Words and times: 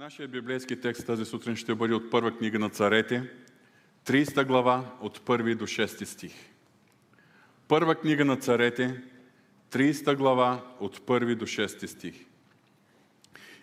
Нашия 0.00 0.28
библейски 0.28 0.80
текст 0.80 1.06
тази 1.06 1.24
сутрин 1.24 1.56
ще 1.56 1.74
бъде 1.74 1.94
от 1.94 2.10
първа 2.10 2.36
книга 2.36 2.58
на 2.58 2.70
царете, 2.70 3.22
30 4.06 4.46
глава, 4.46 4.96
от 5.00 5.18
1 5.18 5.54
до 5.54 5.66
6 5.66 6.04
стих. 6.04 6.32
Първа 7.68 7.94
книга 7.94 8.24
на 8.24 8.36
царете, 8.36 9.02
30 9.72 10.16
глава, 10.16 10.64
от 10.80 10.98
1 10.98 11.34
до 11.34 11.46
6 11.46 11.86
стих. 11.86 12.14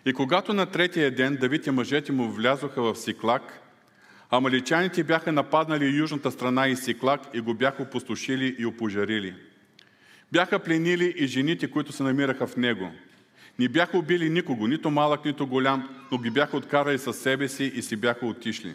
И 0.06 0.12
когато 0.12 0.54
на 0.54 0.66
третия 0.66 1.14
ден 1.14 1.36
Давид 1.36 1.66
и 1.66 1.70
мъжете 1.70 2.12
му 2.12 2.30
влязоха 2.30 2.82
в 2.82 2.96
Сиклак, 2.96 3.60
амаличаните 4.30 5.04
бяха 5.04 5.32
нападнали 5.32 5.96
южната 5.96 6.30
страна 6.30 6.68
и 6.68 6.76
Сиклак 6.76 7.20
и 7.34 7.40
го 7.40 7.54
бяха 7.54 7.82
опустошили 7.82 8.56
и 8.58 8.66
опожарили. 8.66 9.34
Бяха 10.32 10.58
пленили 10.58 11.14
и 11.16 11.26
жените, 11.26 11.70
които 11.70 11.92
се 11.92 12.02
намираха 12.02 12.46
в 12.46 12.56
него– 12.56 12.92
не 13.58 13.68
бяха 13.68 13.98
убили 13.98 14.30
никого, 14.30 14.66
нито 14.66 14.90
малък, 14.90 15.24
нито 15.24 15.46
голям, 15.46 15.88
но 16.12 16.18
ги 16.18 16.30
бяха 16.30 16.56
откарали 16.56 16.98
със 16.98 17.18
себе 17.18 17.48
си 17.48 17.64
и 17.64 17.82
си 17.82 17.96
бяха 17.96 18.26
отишли. 18.26 18.74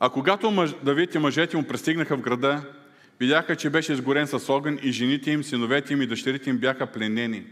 А 0.00 0.10
когато 0.10 0.50
мъж, 0.50 0.74
Давид 0.82 1.14
и 1.14 1.18
мъжете 1.18 1.56
му 1.56 1.62
пристигнаха 1.62 2.16
в 2.16 2.20
града, 2.20 2.62
видяха, 3.20 3.56
че 3.56 3.70
беше 3.70 3.92
изгорен 3.92 4.26
с 4.26 4.48
огън 4.48 4.78
и 4.82 4.92
жените 4.92 5.30
им, 5.30 5.44
синовете 5.44 5.92
им 5.92 6.02
и 6.02 6.06
дъщерите 6.06 6.50
им 6.50 6.58
бяха 6.58 6.86
пленени. 6.86 7.44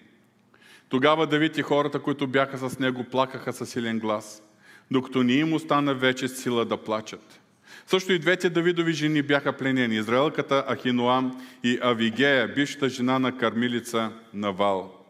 Тогава 0.89 1.27
Давид 1.27 1.59
и 1.59 1.63
хората, 1.63 1.99
които 1.99 2.27
бяха 2.27 2.59
с 2.59 2.79
него, 2.79 3.05
плакаха 3.05 3.53
със 3.53 3.71
силен 3.71 3.99
глас, 3.99 4.43
докато 4.91 5.23
не 5.23 5.33
им 5.33 5.53
остана 5.53 5.95
вече 5.95 6.29
сила 6.29 6.65
да 6.65 6.77
плачат. 6.77 7.41
Също 7.87 8.13
и 8.13 8.19
двете 8.19 8.51
Давидови 8.51 8.93
жени 8.93 9.23
бяха 9.23 9.53
пленени. 9.53 9.97
Израелката 9.97 10.65
Ахиноам 10.69 11.47
и 11.65 11.79
Авигея, 11.83 12.49
бившата 12.49 12.89
жена 12.89 13.19
на 13.19 13.37
кармилица 13.37 14.13
Навал. 14.35 15.04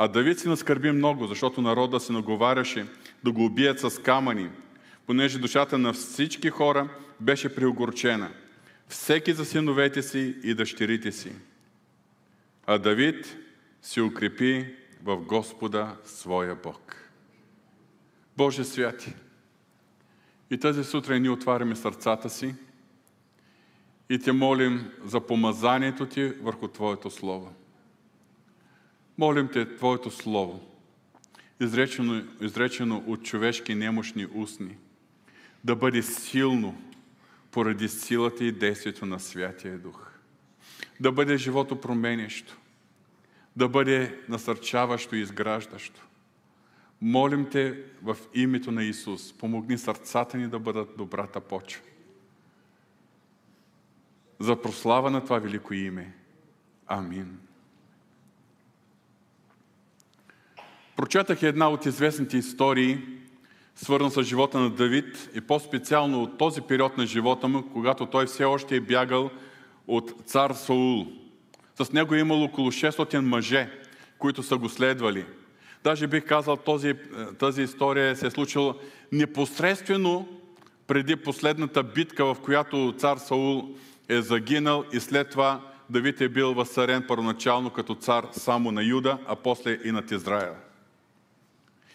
А 0.00 0.08
Давид 0.08 0.38
се 0.38 0.48
наскърби 0.48 0.92
много, 0.92 1.26
защото 1.26 1.62
народа 1.62 2.00
се 2.00 2.12
наговаряше 2.12 2.86
да 3.24 3.32
го 3.32 3.44
убият 3.44 3.80
с 3.80 4.02
камъни, 4.02 4.50
понеже 5.06 5.38
душата 5.38 5.78
на 5.78 5.92
всички 5.92 6.50
хора 6.50 6.88
беше 7.20 7.54
приогорчена. 7.54 8.30
Всеки 8.88 9.32
за 9.32 9.44
синовете 9.44 10.02
си 10.02 10.36
и 10.42 10.54
дъщерите 10.54 11.12
си. 11.12 11.32
А 12.66 12.78
Давид 12.78 13.36
се 13.82 14.02
укрепи 14.02 14.74
в 15.02 15.16
Господа 15.16 15.96
своя 16.04 16.54
Бог. 16.54 16.96
Боже 18.36 18.64
святи! 18.64 19.14
И 20.50 20.58
тази 20.58 20.84
сутрин 20.84 21.22
ние 21.22 21.30
отваряме 21.30 21.76
сърцата 21.76 22.30
си 22.30 22.54
и 24.10 24.18
те 24.18 24.32
молим 24.32 24.90
за 25.04 25.20
помазанието 25.20 26.06
Ти 26.06 26.24
върху 26.24 26.68
Твоето 26.68 27.10
Слово. 27.10 27.52
Молим 29.18 29.48
Те 29.52 29.76
Твоето 29.76 30.10
Слово, 30.10 30.60
изречено, 31.60 32.24
изречено 32.40 33.04
от 33.06 33.24
човешки 33.24 33.74
немощни 33.74 34.26
устни, 34.34 34.76
да 35.64 35.76
бъде 35.76 36.02
силно 36.02 36.82
поради 37.50 37.88
силата 37.88 38.44
и 38.44 38.52
действието 38.52 39.06
на 39.06 39.20
Святия 39.20 39.78
Дух. 39.78 40.10
Да 41.00 41.12
бъде 41.12 41.36
живото 41.36 41.80
променящо, 41.80 42.56
да 43.56 43.68
бъде 43.68 44.20
насърчаващо 44.28 45.16
и 45.16 45.20
изграждащо. 45.20 46.06
Молим 47.00 47.50
Те 47.50 47.82
в 48.02 48.16
името 48.34 48.72
на 48.72 48.84
Исус, 48.84 49.32
помогни 49.32 49.78
сърцата 49.78 50.36
ни 50.36 50.48
да 50.48 50.58
бъдат 50.58 50.96
добрата 50.96 51.40
почва. 51.40 51.82
За 54.38 54.62
прослава 54.62 55.10
на 55.10 55.24
това 55.24 55.38
велико 55.38 55.74
име. 55.74 56.14
Амин. 56.86 57.47
Прочетах 60.98 61.42
една 61.42 61.68
от 61.68 61.86
известните 61.86 62.36
истории, 62.36 62.98
свързана 63.76 64.10
с 64.10 64.22
живота 64.22 64.58
на 64.58 64.70
Давид 64.70 65.30
и 65.34 65.40
по-специално 65.40 66.22
от 66.22 66.38
този 66.38 66.60
период 66.60 66.98
на 66.98 67.06
живота 67.06 67.48
му, 67.48 67.64
когато 67.72 68.06
той 68.06 68.26
все 68.26 68.44
още 68.44 68.76
е 68.76 68.80
бягал 68.80 69.30
от 69.86 70.14
цар 70.26 70.50
Саул. 70.50 71.06
С 71.82 71.92
него 71.92 72.14
е 72.14 72.18
имало 72.18 72.44
около 72.44 72.70
600 72.70 73.18
мъже, 73.18 73.70
които 74.18 74.42
са 74.42 74.56
го 74.56 74.68
следвали. 74.68 75.24
Даже 75.84 76.06
бих 76.06 76.24
казал, 76.24 76.56
този, 76.56 76.94
тази 77.38 77.62
история 77.62 78.16
се 78.16 78.26
е 78.26 78.30
случила 78.30 78.74
непосредствено 79.12 80.28
преди 80.86 81.16
последната 81.16 81.82
битка, 81.82 82.24
в 82.24 82.36
която 82.42 82.94
цар 82.98 83.16
Саул 83.16 83.68
е 84.08 84.22
загинал 84.22 84.84
и 84.92 85.00
след 85.00 85.30
това 85.30 85.60
Давид 85.90 86.20
е 86.20 86.28
бил 86.28 86.54
възсарен 86.54 87.04
първоначално 87.08 87.70
като 87.70 87.94
цар 87.94 88.26
само 88.32 88.72
на 88.72 88.82
Юда, 88.82 89.18
а 89.26 89.36
после 89.36 89.78
и 89.84 89.92
над 89.92 90.10
Израел. 90.10 90.54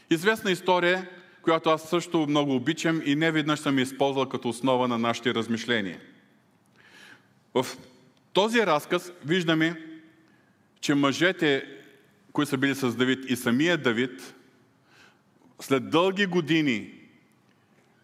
Известна 0.09 0.52
история, 0.52 1.09
която 1.41 1.69
аз 1.69 1.90
също 1.90 2.25
много 2.30 2.56
обичам 2.56 3.02
и 3.06 3.16
не 3.16 3.31
веднъж 3.31 3.59
съм 3.59 3.80
използвал 3.80 4.30
като 4.30 4.50
основа 4.50 4.88
на 4.88 4.97
нашите 4.97 5.34
размишления. 5.34 6.00
В 7.53 7.66
този 8.34 8.66
разказ 8.66 9.12
виждаме, 9.25 9.81
че 10.81 10.96
мъжете, 10.96 11.66
които 12.31 12.50
са 12.50 12.58
били 12.58 12.75
с 12.75 12.96
Давид 12.96 13.25
и 13.30 13.36
самия 13.36 13.78
Давид, 13.78 14.36
след 15.59 15.90
дълги 15.90 16.25
години 16.25 16.94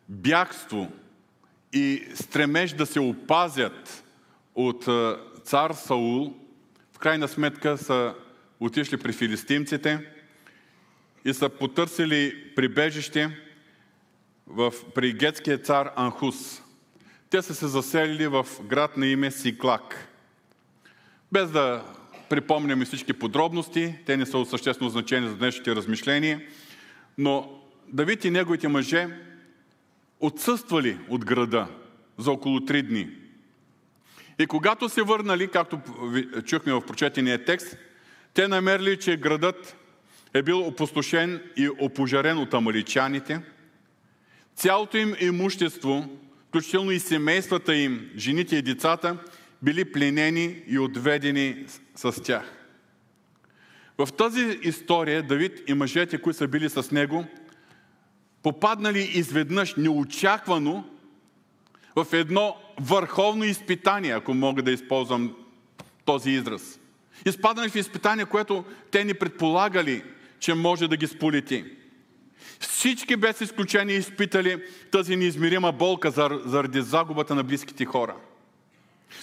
бягство 0.09 0.91
и 1.73 2.07
стремеж 2.15 2.73
да 2.73 2.85
се 2.85 2.99
опазят 2.99 4.03
от 4.55 4.87
цар 5.43 5.71
Саул, 5.71 6.33
в 6.93 6.99
крайна 6.99 7.27
сметка 7.27 7.77
са 7.77 8.15
отишли 8.59 8.97
при 8.97 9.13
филистимците– 9.13 10.11
и 11.29 11.33
са 11.33 11.49
потърсили 11.49 12.53
прибежище 12.55 13.37
в, 14.47 14.73
при 14.95 15.13
гетския 15.13 15.57
цар 15.57 15.91
Анхус. 15.95 16.61
Те 17.29 17.41
са 17.41 17.55
се 17.55 17.67
заселили 17.67 18.27
в 18.27 18.47
град 18.63 18.97
на 18.97 19.07
име 19.07 19.31
Сиклак. 19.31 20.07
Без 21.31 21.51
да 21.51 21.83
припомняме 22.29 22.85
всички 22.85 23.13
подробности, 23.13 23.95
те 24.05 24.17
не 24.17 24.25
са 24.25 24.37
от 24.37 24.49
съществено 24.49 24.89
значение 24.89 25.29
за 25.29 25.35
днешните 25.35 25.75
размишления, 25.75 26.41
но 27.17 27.61
Давид 27.87 28.25
и 28.25 28.31
неговите 28.31 28.67
мъже 28.67 29.07
отсъствали 30.19 30.97
от 31.09 31.25
града 31.25 31.67
за 32.17 32.31
около 32.31 32.65
три 32.65 32.81
дни. 32.81 33.09
И 34.39 34.47
когато 34.47 34.89
се 34.89 35.01
върнали, 35.01 35.47
както 35.47 35.79
чухме 36.45 36.73
в 36.73 36.85
прочетения 36.85 37.45
текст, 37.45 37.77
те 38.33 38.47
намерили, 38.47 38.99
че 38.99 39.17
градът 39.17 39.78
е 40.33 40.41
бил 40.41 40.67
опустошен 40.67 41.41
и 41.55 41.69
опожарен 41.79 42.37
от 42.37 42.53
амаличаните. 42.53 43.41
Цялото 44.55 44.97
им 44.97 45.15
имущество, 45.19 46.09
включително 46.47 46.91
и 46.91 46.99
семействата 46.99 47.75
им, 47.75 48.09
жените 48.17 48.55
и 48.55 48.61
децата, 48.61 49.17
били 49.61 49.91
пленени 49.91 50.63
и 50.67 50.79
отведени 50.79 51.65
с 51.95 52.23
тях. 52.23 52.55
В 53.97 54.13
тази 54.17 54.59
история 54.63 55.23
Давид 55.23 55.63
и 55.67 55.73
мъжете, 55.73 56.21
които 56.21 56.37
са 56.37 56.47
били 56.47 56.69
с 56.69 56.91
него, 56.91 57.25
попаднали 58.43 59.11
изведнъж 59.13 59.75
неочаквано 59.75 60.85
в 61.95 62.07
едно 62.13 62.55
върховно 62.79 63.43
изпитание, 63.43 64.11
ако 64.11 64.33
мога 64.33 64.61
да 64.61 64.71
използвам 64.71 65.35
този 66.05 66.31
израз. 66.31 66.79
Изпаднали 67.25 67.69
в 67.69 67.75
изпитание, 67.75 68.25
което 68.25 68.65
те 68.91 69.05
не 69.05 69.13
предполагали 69.13 70.03
че 70.39 70.53
може 70.53 70.87
да 70.87 70.97
ги 70.97 71.07
сполети. 71.07 71.65
Всички 72.59 73.15
без 73.15 73.41
изключение 73.41 73.95
изпитали 73.95 74.63
тази 74.91 75.15
неизмерима 75.15 75.71
болка 75.71 76.11
заради 76.45 76.81
загубата 76.81 77.35
на 77.35 77.43
близките 77.43 77.85
хора. 77.85 78.15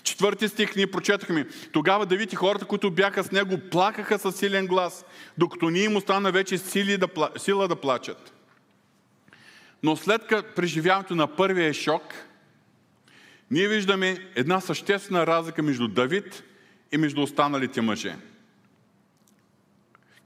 Четвърти 0.03 0.49
стих 0.49 0.77
ние 0.77 0.87
прочетахме. 0.87 1.47
Тогава 1.73 2.07
Давид 2.07 2.33
и 2.33 2.37
хората, 2.37 2.65
които 2.65 2.91
бяха 2.91 3.25
с 3.25 3.33
него, 3.33 3.59
плакаха 3.71 4.19
със 4.19 4.37
силен 4.37 4.67
глас, 4.67 5.05
докато 5.39 5.71
ни 5.71 5.79
им 5.79 5.97
остана 5.97 6.33
вече 6.33 6.59
сили 6.59 6.99
да, 6.99 7.09
сила 7.37 7.69
да 7.69 7.77
плачат. 7.77 8.33
Но 9.83 9.97
след 9.97 10.23
преживяването 10.57 11.15
на 11.15 11.37
първия 11.37 11.75
шок, 11.75 12.03
ние 13.51 13.69
виждаме 13.69 14.19
една 14.35 14.61
съществена 14.61 15.27
разлика 15.27 15.63
между 15.63 15.89
Давид 15.89 16.43
и 16.93 16.97
между 16.97 17.23
останалите 17.23 17.81
мъже. 17.81 18.17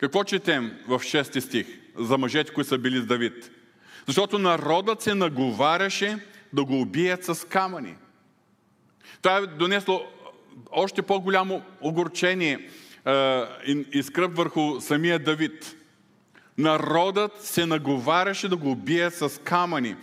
Какво 0.00 0.24
четем 0.24 0.78
в 0.88 0.98
6 0.98 1.40
стих 1.40 1.66
за 1.98 2.18
мъжете, 2.18 2.52
които 2.52 2.68
са 2.68 2.78
били 2.78 3.00
с 3.00 3.06
Давид? 3.06 3.50
Защото 4.06 4.38
народът 4.38 5.02
се 5.02 5.14
наговаряше 5.14 6.18
да 6.52 6.64
го 6.64 6.80
убият 6.80 7.24
с 7.24 7.48
камъни. 7.48 7.94
Това 9.22 9.36
е 9.36 9.46
донесло 9.46 10.02
още 10.70 11.02
по-голямо 11.02 11.62
огорчение 11.80 12.68
и 13.92 14.02
скръп 14.02 14.36
върху 14.36 14.80
самия 14.80 15.18
Давид. 15.18 15.76
Народът 16.58 17.42
се 17.42 17.66
наговаряше 17.66 18.48
да 18.48 18.56
го 18.56 18.70
убие 18.70 19.10
с 19.10 19.40
камъни, 19.44 19.96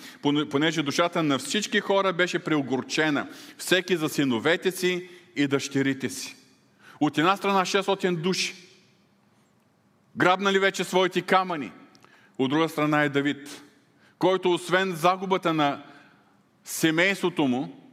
понеже 0.52 0.84
душата 0.84 1.24
на 1.24 1.38
всички 1.38 1.80
хора 1.80 2.14
беше 2.14 2.40
преогорчена. 2.40 3.28
Всеки 3.58 3.98
за 3.98 4.10
синовете 4.10 4.72
си 4.72 5.10
и 5.36 5.48
дъщерите 5.48 6.10
си. 6.10 6.36
От 7.00 7.18
една 7.18 7.38
страна 7.38 7.62
600 7.62 8.16
души, 8.16 8.56
грабнали 10.18 10.60
вече 10.60 10.84
своите 10.84 11.22
камъни, 11.22 11.72
От 12.38 12.50
друга 12.50 12.70
страна 12.70 13.04
е 13.04 13.10
Давид, 13.10 13.64
който 14.20 14.54
освен 14.54 14.96
загубата 14.96 15.54
на 15.54 15.84
семейството 16.64 17.48
му, 17.48 17.84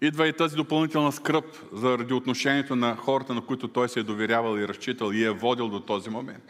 идва 0.00 0.28
и 0.28 0.32
тази 0.32 0.56
допълнителна 0.56 1.12
скръп 1.12 1.44
заради 1.72 2.14
отношението 2.14 2.76
на 2.76 2.96
хората, 2.96 3.34
на 3.34 3.46
които 3.46 3.68
той 3.68 3.88
се 3.88 4.00
е 4.00 4.02
доверявал 4.02 4.58
и 4.58 4.68
разчитал 4.68 5.12
и 5.12 5.24
е 5.24 5.30
водил 5.30 5.68
до 5.68 5.80
този 5.80 6.10
момент. 6.10 6.44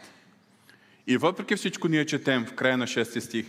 И 1.07 1.17
въпреки 1.17 1.55
всичко 1.55 1.87
ние 1.87 2.05
четем 2.05 2.45
в 2.45 2.53
края 2.53 2.77
на 2.77 2.87
6 2.87 3.19
стих, 3.19 3.47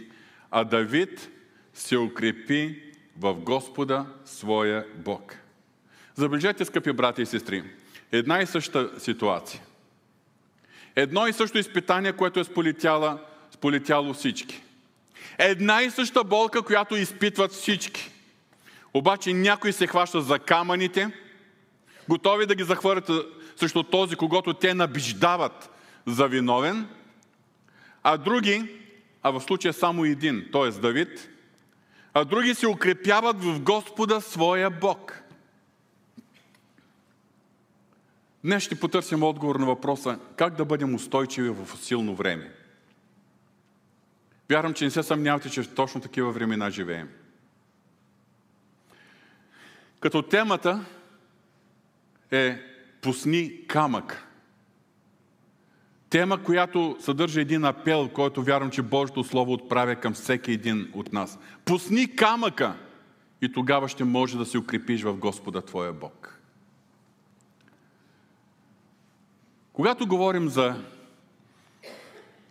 а 0.51 0.65
Давид 0.65 1.31
се 1.75 1.99
укрепи 1.99 2.83
в 3.19 3.35
Господа 3.35 4.07
своя 4.25 4.87
Бог. 4.97 5.37
Забележете, 6.15 6.65
скъпи 6.65 6.93
брати 6.93 7.23
и 7.23 7.27
сестри, 7.27 7.65
една 8.13 8.43
и 8.43 8.47
съща 8.47 8.91
ситуация. 9.01 9.61
Едно 10.97 11.27
и 11.27 11.33
също 11.33 11.59
изпитание, 11.59 12.13
което 12.13 12.41
е 12.41 12.45
сполетяло, 12.45 13.19
сполетяло 13.51 14.15
всички. 14.15 14.63
Една 15.39 15.83
и 15.83 15.91
съща 15.91 16.25
болка, 16.25 16.63
която 16.63 16.97
изпитват 16.97 17.53
всички. 17.53 18.11
Обаче 18.95 19.33
някои 19.33 19.73
се 19.73 19.87
хващат 19.87 20.27
за 20.27 20.39
камъните, 20.39 21.11
готови 22.09 22.47
да 22.47 22.55
ги 22.55 22.65
захвърлят 22.65 23.11
срещу 23.57 23.83
този, 23.83 24.17
когато 24.17 24.55
те 24.55 24.75
набиждават 24.75 25.71
за 26.07 26.29
виновен, 26.29 26.89
а 28.03 28.17
други, 28.17 28.65
а 29.23 29.31
в 29.31 29.41
случая 29.41 29.73
само 29.73 30.05
един, 30.05 30.49
т.е. 30.53 30.71
Давид, 30.71 31.29
а 32.15 32.25
други 32.25 32.55
се 32.55 32.69
укрепяват 32.69 33.45
в 33.45 33.61
Господа 33.61 34.21
своя 34.21 34.71
Бог. 34.71 35.24
Днес 38.45 38.63
ще 38.63 38.81
потърсим 38.81 39.23
отговор 39.23 39.57
на 39.57 39.67
въпроса 39.67 40.19
как 40.37 40.57
да 40.57 40.65
бъдем 40.65 40.95
устойчиви 40.95 41.49
в 41.49 41.77
силно 41.77 42.15
време. 42.15 42.53
Вярвам, 44.51 44.75
че 44.75 44.85
не 44.85 44.91
се 44.91 45.03
съмнявате, 45.03 45.51
че 45.51 45.63
в 45.63 45.75
точно 45.75 46.01
такива 46.01 46.33
времена 46.33 46.71
живеем. 46.71 47.09
Като 50.01 50.23
темата 50.23 50.85
е 52.31 52.59
Пусни 53.01 53.67
камък. 53.67 54.27
Тема, 56.11 56.43
която 56.43 56.97
съдържа 57.01 57.41
един 57.41 57.65
апел, 57.65 58.09
който 58.09 58.43
вярвам, 58.43 58.71
че 58.71 58.83
Божието 58.83 59.25
Слово 59.25 59.53
отправя 59.53 59.97
към 59.97 60.13
всеки 60.13 60.53
един 60.53 60.91
от 60.95 61.13
нас. 61.13 61.39
Пусни 61.65 62.17
камъка 62.17 62.77
и 63.43 63.53
тогава 63.53 63.89
ще 63.89 64.05
може 64.05 64.39
да 64.39 64.47
се 64.47 64.59
укрепиш 64.59 65.03
в 65.03 65.17
Господа 65.17 65.63
Твоя 65.63 65.93
Бог. 65.93 66.34
Когато 69.75 70.07
говорим 70.07 70.49
за 70.49 70.75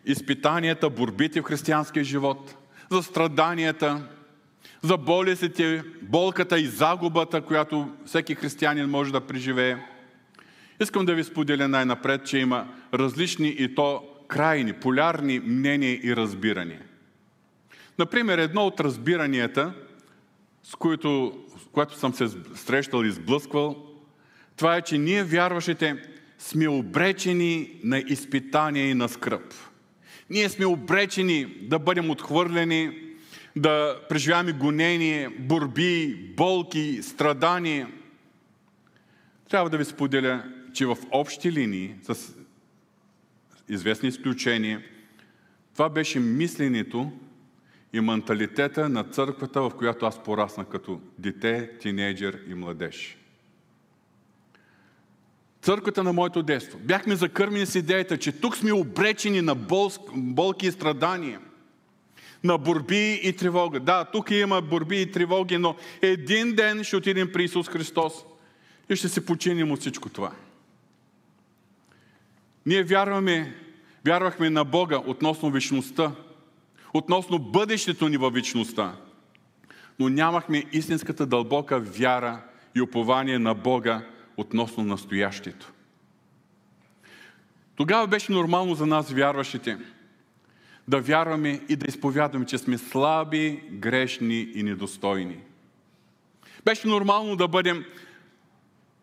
изпитанията, 0.05 0.89
борбите 0.89 1.41
в 1.41 1.43
християнския 1.43 2.03
живот, 2.03 2.55
за 2.91 3.03
страданията, 3.03 4.07
за 4.81 4.97
болестите, 4.97 5.83
болката 6.01 6.59
и 6.59 6.67
загубата, 6.67 7.41
която 7.41 7.91
всеки 8.05 8.35
християнин 8.35 8.89
може 8.89 9.11
да 9.11 9.21
преживее. 9.21 9.77
Искам 10.81 11.05
да 11.05 11.15
ви 11.15 11.23
споделя 11.23 11.67
най-напред, 11.67 12.25
че 12.25 12.37
има 12.37 12.67
различни 12.93 13.47
и 13.47 13.75
то 13.75 14.03
крайни, 14.27 14.73
полярни 14.73 15.39
мнения 15.39 15.99
и 16.03 16.15
разбирания. 16.15 16.81
Например, 17.99 18.37
едно 18.37 18.65
от 18.65 18.79
разбиранията, 18.79 19.73
с 20.63 20.75
което, 20.75 21.39
с 21.57 21.71
което 21.71 21.97
съм 21.97 22.13
се 22.13 22.27
срещал 22.55 23.03
и 23.03 23.11
сблъсквал, 23.11 23.85
това 24.55 24.75
е, 24.75 24.81
че 24.81 24.97
ние 24.97 25.23
вярващите 25.23 26.12
сме 26.43 26.67
обречени 26.67 27.79
на 27.83 27.99
изпитания 27.99 28.89
и 28.89 28.93
на 28.93 29.09
скръп. 29.09 29.53
Ние 30.29 30.49
сме 30.49 30.65
обречени 30.65 31.45
да 31.45 31.79
бъдем 31.79 32.09
отхвърлени, 32.09 32.99
да 33.55 33.99
преживяваме 34.09 34.51
гонение, 34.51 35.29
борби, 35.29 36.15
болки, 36.37 36.99
страдания. 37.03 37.89
Трябва 39.49 39.69
да 39.69 39.77
ви 39.77 39.85
споделя, 39.85 40.43
че 40.73 40.85
в 40.85 40.97
общи 41.11 41.51
линии, 41.51 41.95
с 42.01 42.33
известни 43.69 44.09
изключения, 44.09 44.81
това 45.73 45.89
беше 45.89 46.19
мисленето 46.19 47.11
и 47.93 47.99
менталитета 47.99 48.89
на 48.89 49.03
църквата, 49.03 49.61
в 49.61 49.71
която 49.77 50.05
аз 50.05 50.23
пораснах 50.23 50.67
като 50.67 51.01
дете, 51.19 51.77
тинейджер 51.79 52.39
и 52.47 52.53
младеж. 52.53 53.22
Църквата 55.63 56.03
на 56.03 56.13
моето 56.13 56.43
детство. 56.43 56.79
Бяхме 56.79 57.15
закърмени 57.15 57.65
с 57.65 57.75
идеята, 57.75 58.17
че 58.17 58.31
тук 58.31 58.57
сме 58.57 58.73
обречени 58.73 59.41
на 59.41 59.55
болки 60.15 60.67
и 60.67 60.71
страдания– 60.71 61.39
на 62.43 62.57
борби 62.57 63.19
и 63.23 63.33
тревога. 63.33 63.79
Да, 63.79 64.05
тук 64.05 64.31
има 64.31 64.61
борби 64.61 65.01
и 65.01 65.11
тревоги, 65.11 65.57
но 65.57 65.75
един 66.01 66.55
ден 66.55 66.83
ще 66.83 66.95
отидем 66.95 67.31
при 67.31 67.43
Исус 67.43 67.69
Христос 67.69 68.13
и 68.89 68.95
ще 68.95 69.09
се 69.09 69.25
починим 69.25 69.71
от 69.71 69.79
всичко 69.79 70.09
това. 70.09 70.31
Ние 72.65 72.83
вярваме, 72.83 73.55
вярвахме 74.05 74.49
на 74.49 74.63
Бога 74.63 75.01
относно 75.07 75.51
вечността, 75.51 76.11
относно 76.93 77.39
бъдещето 77.39 78.09
ни 78.09 78.17
във 78.17 78.33
вечността, 78.33 78.95
но 79.99 80.09
нямахме 80.09 80.63
истинската 80.71 81.25
дълбока 81.25 81.79
вяра 81.79 82.41
и 82.75 82.81
упование 82.81 83.39
на 83.39 83.53
Бога 83.53 84.05
относно 84.37 84.83
настоящето. 84.83 85.73
Тогава 87.75 88.07
беше 88.07 88.31
нормално 88.31 88.75
за 88.75 88.85
нас, 88.85 89.11
вярващите, 89.11 89.77
да 90.87 91.01
вярваме 91.01 91.61
и 91.69 91.75
да 91.75 91.85
изповядваме, 91.87 92.45
че 92.45 92.57
сме 92.57 92.77
слаби, 92.77 93.63
грешни 93.71 94.51
и 94.53 94.63
недостойни. 94.63 95.37
Беше 96.65 96.87
нормално 96.87 97.35
да 97.35 97.47
бъдем 97.47 97.85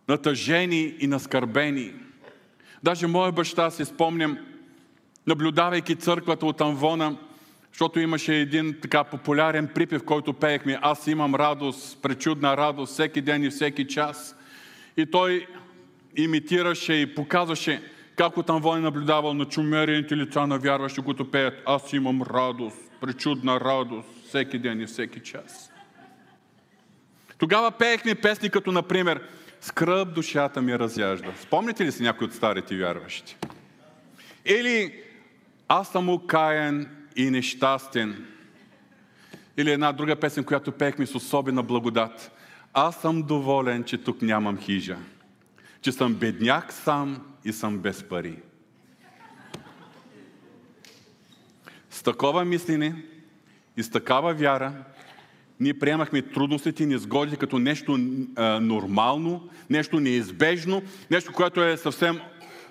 натъжени 0.08 0.94
и 0.98 1.06
наскърбени. 1.06 1.92
Даже 2.82 3.06
моя 3.06 3.32
баща, 3.32 3.70
си 3.70 3.84
спомням, 3.84 4.38
наблюдавайки 5.26 5.96
църквата 5.96 6.46
от 6.46 6.60
Анвона, 6.60 7.16
защото 7.72 8.00
имаше 8.00 8.34
един 8.34 8.76
така 8.82 9.04
популярен 9.04 9.68
припев, 9.74 10.04
който 10.04 10.32
пеехме 10.32 10.78
Аз 10.82 11.06
имам 11.06 11.34
радост, 11.34 12.02
пречудна 12.02 12.56
радост, 12.56 12.92
всеки 12.92 13.20
ден 13.20 13.44
и 13.44 13.50
всеки 13.50 13.86
час. 13.86 14.36
И 14.96 15.06
той 15.06 15.46
имитираше 16.16 16.92
и 16.92 17.14
показваше 17.14 17.82
как 18.16 18.36
от 18.36 18.50
Анвон 18.50 18.78
е 18.78 18.80
наблюдавал 18.80 19.34
на 19.34 19.44
чумерените 19.44 20.16
лица 20.16 20.46
на 20.46 20.58
вярващи, 20.58 21.00
които 21.00 21.30
пеят 21.30 21.62
Аз 21.66 21.92
имам 21.92 22.22
радост, 22.22 22.78
пречудна 23.00 23.60
радост, 23.60 24.08
всеки 24.28 24.58
ден 24.58 24.80
и 24.80 24.86
всеки 24.86 25.20
час. 25.20 25.70
Тогава 27.38 27.70
пеехме 27.70 28.14
песни 28.14 28.50
като, 28.50 28.72
например, 28.72 29.22
Скръп 29.60 30.14
душата 30.14 30.62
ми 30.62 30.78
разяжда. 30.78 31.32
Спомните 31.42 31.84
ли 31.84 31.92
си 31.92 32.02
някой 32.02 32.26
от 32.26 32.34
старите 32.34 32.76
вярващи? 32.76 33.36
Или 34.44 35.02
Аз 35.68 35.88
съм 35.88 36.08
окаян 36.08 36.86
и 37.16 37.30
нещастен. 37.30 38.26
Или 39.56 39.70
една 39.70 39.92
друга 39.92 40.16
песен, 40.16 40.44
която 40.44 40.72
пеехме 40.72 41.06
с 41.06 41.14
особена 41.14 41.62
благодат. 41.62 42.32
Аз 42.74 43.00
съм 43.00 43.22
доволен, 43.22 43.84
че 43.84 43.98
тук 43.98 44.22
нямам 44.22 44.58
хижа. 44.58 44.96
Че 45.82 45.92
съм 45.92 46.14
бедняк 46.14 46.72
сам 46.72 47.26
и 47.44 47.52
съм 47.52 47.78
без 47.78 48.02
пари. 48.02 48.36
С 51.90 52.02
такова 52.02 52.44
мислене 52.44 53.04
и 53.76 53.82
с 53.82 53.90
такава 53.90 54.34
вяра 54.34 54.72
ние 55.60 55.78
приемахме 55.78 56.22
трудностите 56.22 56.82
и 56.82 56.86
незгодите 56.86 57.36
като 57.36 57.58
нещо 57.58 57.98
а, 58.36 58.60
нормално, 58.60 59.48
нещо 59.70 60.00
неизбежно, 60.00 60.82
нещо, 61.10 61.32
което 61.32 61.64
е 61.64 61.76
съвсем 61.76 62.20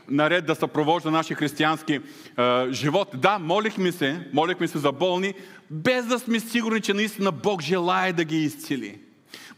наред 0.09 0.45
да 0.45 0.55
съпровожда 0.55 1.11
нашия 1.11 1.37
християнски 1.37 1.99
а, 2.35 2.67
живот. 2.71 3.09
Да, 3.15 3.39
молихме 3.39 3.91
се, 3.91 4.29
молихме 4.33 4.67
се 4.67 4.77
за 4.77 4.91
болни, 4.91 5.33
без 5.71 6.05
да 6.05 6.19
сме 6.19 6.39
сигурни, 6.39 6.81
че 6.81 6.93
наистина 6.93 7.31
Бог 7.31 7.61
желая 7.61 8.13
да 8.13 8.23
ги 8.23 8.37
изцели. 8.37 8.99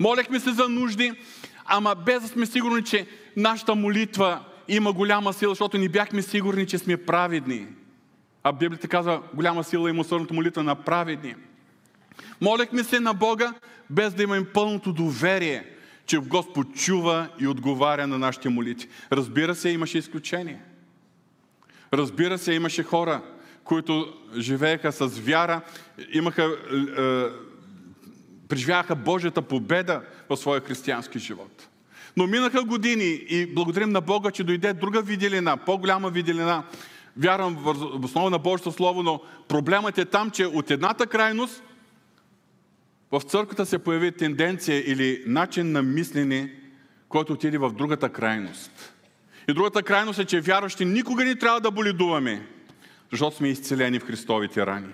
Молехме 0.01 0.39
се 0.39 0.51
за 0.51 0.69
нужди, 0.69 1.13
ама 1.65 1.95
без 1.95 2.21
да 2.21 2.27
сме 2.27 2.45
сигурни, 2.45 2.83
че 2.83 3.07
нашата 3.37 3.75
молитва 3.75 4.39
има 4.67 4.93
голяма 4.93 5.33
сила, 5.33 5.51
защото 5.51 5.77
ни 5.77 5.89
бяхме 5.89 6.21
сигурни, 6.21 6.67
че 6.67 6.77
сме 6.77 6.97
праведни. 6.97 7.67
А 8.43 8.51
Библията 8.51 8.87
казва, 8.87 9.21
голяма 9.33 9.63
сила 9.63 9.89
има 9.89 10.01
усърдната 10.01 10.33
молитва 10.33 10.63
на 10.63 10.75
праведни. 10.75 11.35
Молехме 12.41 12.83
се 12.83 12.99
на 12.99 13.13
Бога, 13.13 13.53
без 13.89 14.13
да 14.13 14.23
имаме 14.23 14.45
пълното 14.45 14.93
доверие, 14.93 15.65
че 16.05 16.17
Господ 16.17 16.75
чува 16.75 17.27
и 17.39 17.47
отговаря 17.47 18.07
на 18.07 18.17
нашите 18.17 18.49
молитви. 18.49 18.89
Разбира 19.11 19.55
се, 19.55 19.69
имаше 19.69 19.97
изключение. 19.97 20.61
Разбира 21.93 22.37
се, 22.37 22.53
имаше 22.53 22.83
хора, 22.83 23.21
които 23.63 24.13
живееха 24.37 24.91
с 24.91 25.19
вяра, 25.19 25.61
имаха, 26.13 26.43
е, 26.43 27.50
преживяха 28.51 28.95
Божията 28.95 29.41
победа 29.41 30.01
в 30.29 30.37
своя 30.37 30.61
християнски 30.61 31.19
живот. 31.19 31.67
Но 32.17 32.27
минаха 32.27 32.63
години 32.63 33.19
и 33.29 33.45
благодарим 33.53 33.89
на 33.89 34.01
Бога, 34.01 34.31
че 34.31 34.43
дойде 34.43 34.73
друга 34.73 35.01
виделина, 35.01 35.57
по-голяма 35.57 36.09
виделина 36.09 36.63
вярвам 37.17 37.55
в 37.55 38.05
основа 38.05 38.29
на 38.29 38.39
Божието 38.39 38.71
Слово, 38.71 39.03
но 39.03 39.21
проблемът 39.47 39.97
е 39.97 40.05
там, 40.05 40.31
че 40.31 40.45
от 40.45 40.71
едната 40.71 41.07
крайност 41.07 41.63
в 43.11 43.21
църквата 43.21 43.65
се 43.65 43.79
появи 43.79 44.11
тенденция 44.11 44.91
или 44.91 45.23
начин 45.25 45.71
на 45.71 45.81
мислене, 45.81 46.53
който 47.09 47.33
отиде 47.33 47.57
в 47.57 47.71
другата 47.71 48.09
крайност. 48.09 48.93
И 49.49 49.53
другата 49.53 49.83
крайност 49.83 50.19
е, 50.19 50.25
че 50.25 50.41
вярващи 50.41 50.85
никога 50.85 51.25
не 51.25 51.35
трябва 51.35 51.61
да 51.61 51.71
боледуваме, 51.71 52.47
защото 53.11 53.37
сме 53.37 53.49
изцелени 53.49 53.99
в 53.99 54.05
Христовите 54.05 54.65
рани. 54.65 54.93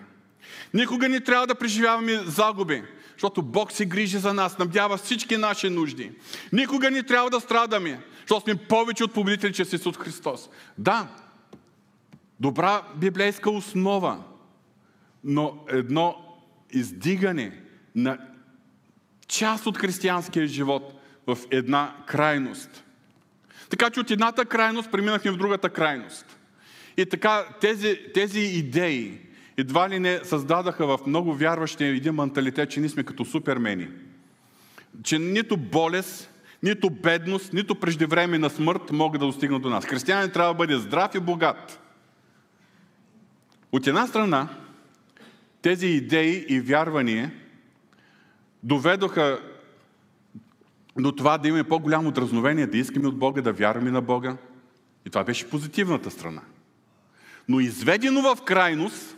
Никога 0.73 1.09
не 1.09 1.19
трябва 1.19 1.47
да 1.47 1.55
преживяваме 1.55 2.17
загуби, 2.25 2.83
защото 3.17 3.41
Бог 3.41 3.71
се 3.71 3.85
грижи 3.85 4.17
за 4.17 4.33
нас, 4.33 4.57
набдява 4.57 4.97
всички 4.97 5.37
наши 5.37 5.69
нужди. 5.69 6.11
Никога 6.53 6.91
не 6.91 7.03
трябва 7.03 7.29
да 7.29 7.39
страдаме, 7.39 8.01
защото 8.21 8.41
сме 8.41 8.55
повече 8.55 9.03
от 9.03 9.13
победители 9.13 9.53
чрез 9.53 9.73
Исус 9.73 9.97
Христос. 9.97 10.49
Да, 10.77 11.07
добра 12.39 12.81
библейска 12.95 13.49
основа, 13.49 14.23
но 15.23 15.65
едно 15.69 16.15
издигане 16.71 17.61
на 17.95 18.17
част 19.27 19.65
от 19.65 19.77
християнския 19.77 20.47
живот 20.47 20.93
в 21.27 21.37
една 21.51 21.95
крайност. 22.07 22.83
Така 23.69 23.89
че 23.89 23.99
от 23.99 24.11
едната 24.11 24.45
крайност 24.45 24.91
преминахме 24.91 25.31
в 25.31 25.37
другата 25.37 25.69
крайност. 25.69 26.37
И 26.97 27.05
така 27.05 27.45
тези, 27.61 27.99
тези 28.13 28.39
идеи 28.39 29.26
едва 29.57 29.89
ли 29.89 29.99
не 29.99 30.19
създадаха 30.23 30.87
в 30.87 30.99
много 31.07 31.33
вярващи 31.33 31.83
един 31.83 32.13
менталитет, 32.13 32.69
че 32.69 32.79
ние 32.79 32.89
сме 32.89 33.03
като 33.03 33.25
супермени. 33.25 33.87
Че 35.03 35.19
нито 35.19 35.57
болест, 35.57 36.31
нито 36.63 36.89
бедност, 36.89 37.53
нито 37.53 37.75
преждевременна 37.75 38.49
смърт 38.49 38.91
могат 38.91 39.19
да 39.19 39.25
достигнат 39.25 39.61
до 39.61 39.69
нас. 39.69 39.85
Християнин 39.85 40.31
трябва 40.31 40.53
да 40.53 40.57
бъде 40.57 40.77
здрав 40.77 41.15
и 41.15 41.19
богат. 41.19 41.79
От 43.71 43.87
една 43.87 44.07
страна, 44.07 44.47
тези 45.61 45.87
идеи 45.87 46.45
и 46.49 46.59
вярвания 46.59 47.31
доведоха 48.63 49.39
до 50.97 51.11
това 51.11 51.37
да 51.37 51.47
имаме 51.47 51.63
по-голямо 51.63 52.11
дразновение, 52.11 52.67
да 52.67 52.77
искаме 52.77 53.07
от 53.07 53.19
Бога, 53.19 53.41
да 53.41 53.53
вярваме 53.53 53.91
на 53.91 54.01
Бога. 54.01 54.37
И 55.05 55.09
това 55.09 55.23
беше 55.23 55.49
позитивната 55.49 56.11
страна. 56.11 56.41
Но 57.47 57.59
изведено 57.59 58.21
в 58.21 58.41
крайност, 58.45 59.16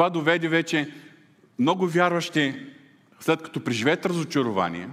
това 0.00 0.10
доведе 0.10 0.48
вече 0.48 0.92
много 1.58 1.86
вярващи, 1.86 2.54
след 3.20 3.42
като 3.42 3.64
преживеят 3.64 4.06
разочарование, 4.06 4.88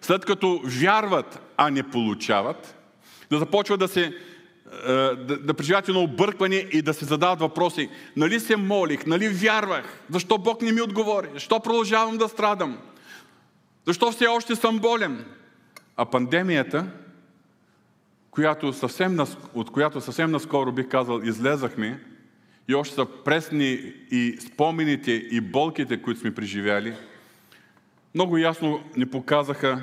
след 0.00 0.24
като 0.24 0.60
вярват, 0.64 1.40
а 1.56 1.70
не 1.70 1.90
получават, 1.90 2.76
да 3.30 3.38
започват 3.38 3.80
да 3.80 3.88
се 3.88 4.04
е, 4.04 4.12
да, 4.92 5.38
да 5.38 5.54
преживяват 5.54 5.88
едно 5.88 6.02
объркване 6.02 6.56
и 6.56 6.82
да 6.82 6.94
се 6.94 7.04
задават 7.04 7.40
въпроси. 7.40 7.90
Нали 8.16 8.40
се 8.40 8.56
молих, 8.56 9.06
нали 9.06 9.28
вярвах, 9.28 10.00
защо 10.10 10.38
Бог 10.38 10.62
не 10.62 10.72
ми 10.72 10.80
отговори, 10.80 11.28
защо 11.34 11.60
продължавам 11.60 12.18
да 12.18 12.28
страдам, 12.28 12.78
защо 13.86 14.12
все 14.12 14.26
още 14.26 14.56
съм 14.56 14.78
болен. 14.78 15.24
А 15.96 16.04
пандемията, 16.04 16.86
която 18.30 18.72
съвсем, 18.72 19.18
от 19.54 19.70
която 19.70 20.00
съвсем 20.00 20.30
наскоро 20.30 20.72
бих 20.72 20.88
казал 20.88 21.20
излезахме, 21.24 22.13
и 22.68 22.74
още 22.74 22.94
са 22.94 23.06
пресни 23.24 23.92
и 24.10 24.38
спомените 24.40 25.12
и 25.12 25.40
болките, 25.40 26.02
които 26.02 26.20
сме 26.20 26.34
преживяли, 26.34 26.94
много 28.14 28.38
ясно 28.38 28.84
ни 28.96 29.06
показаха 29.06 29.82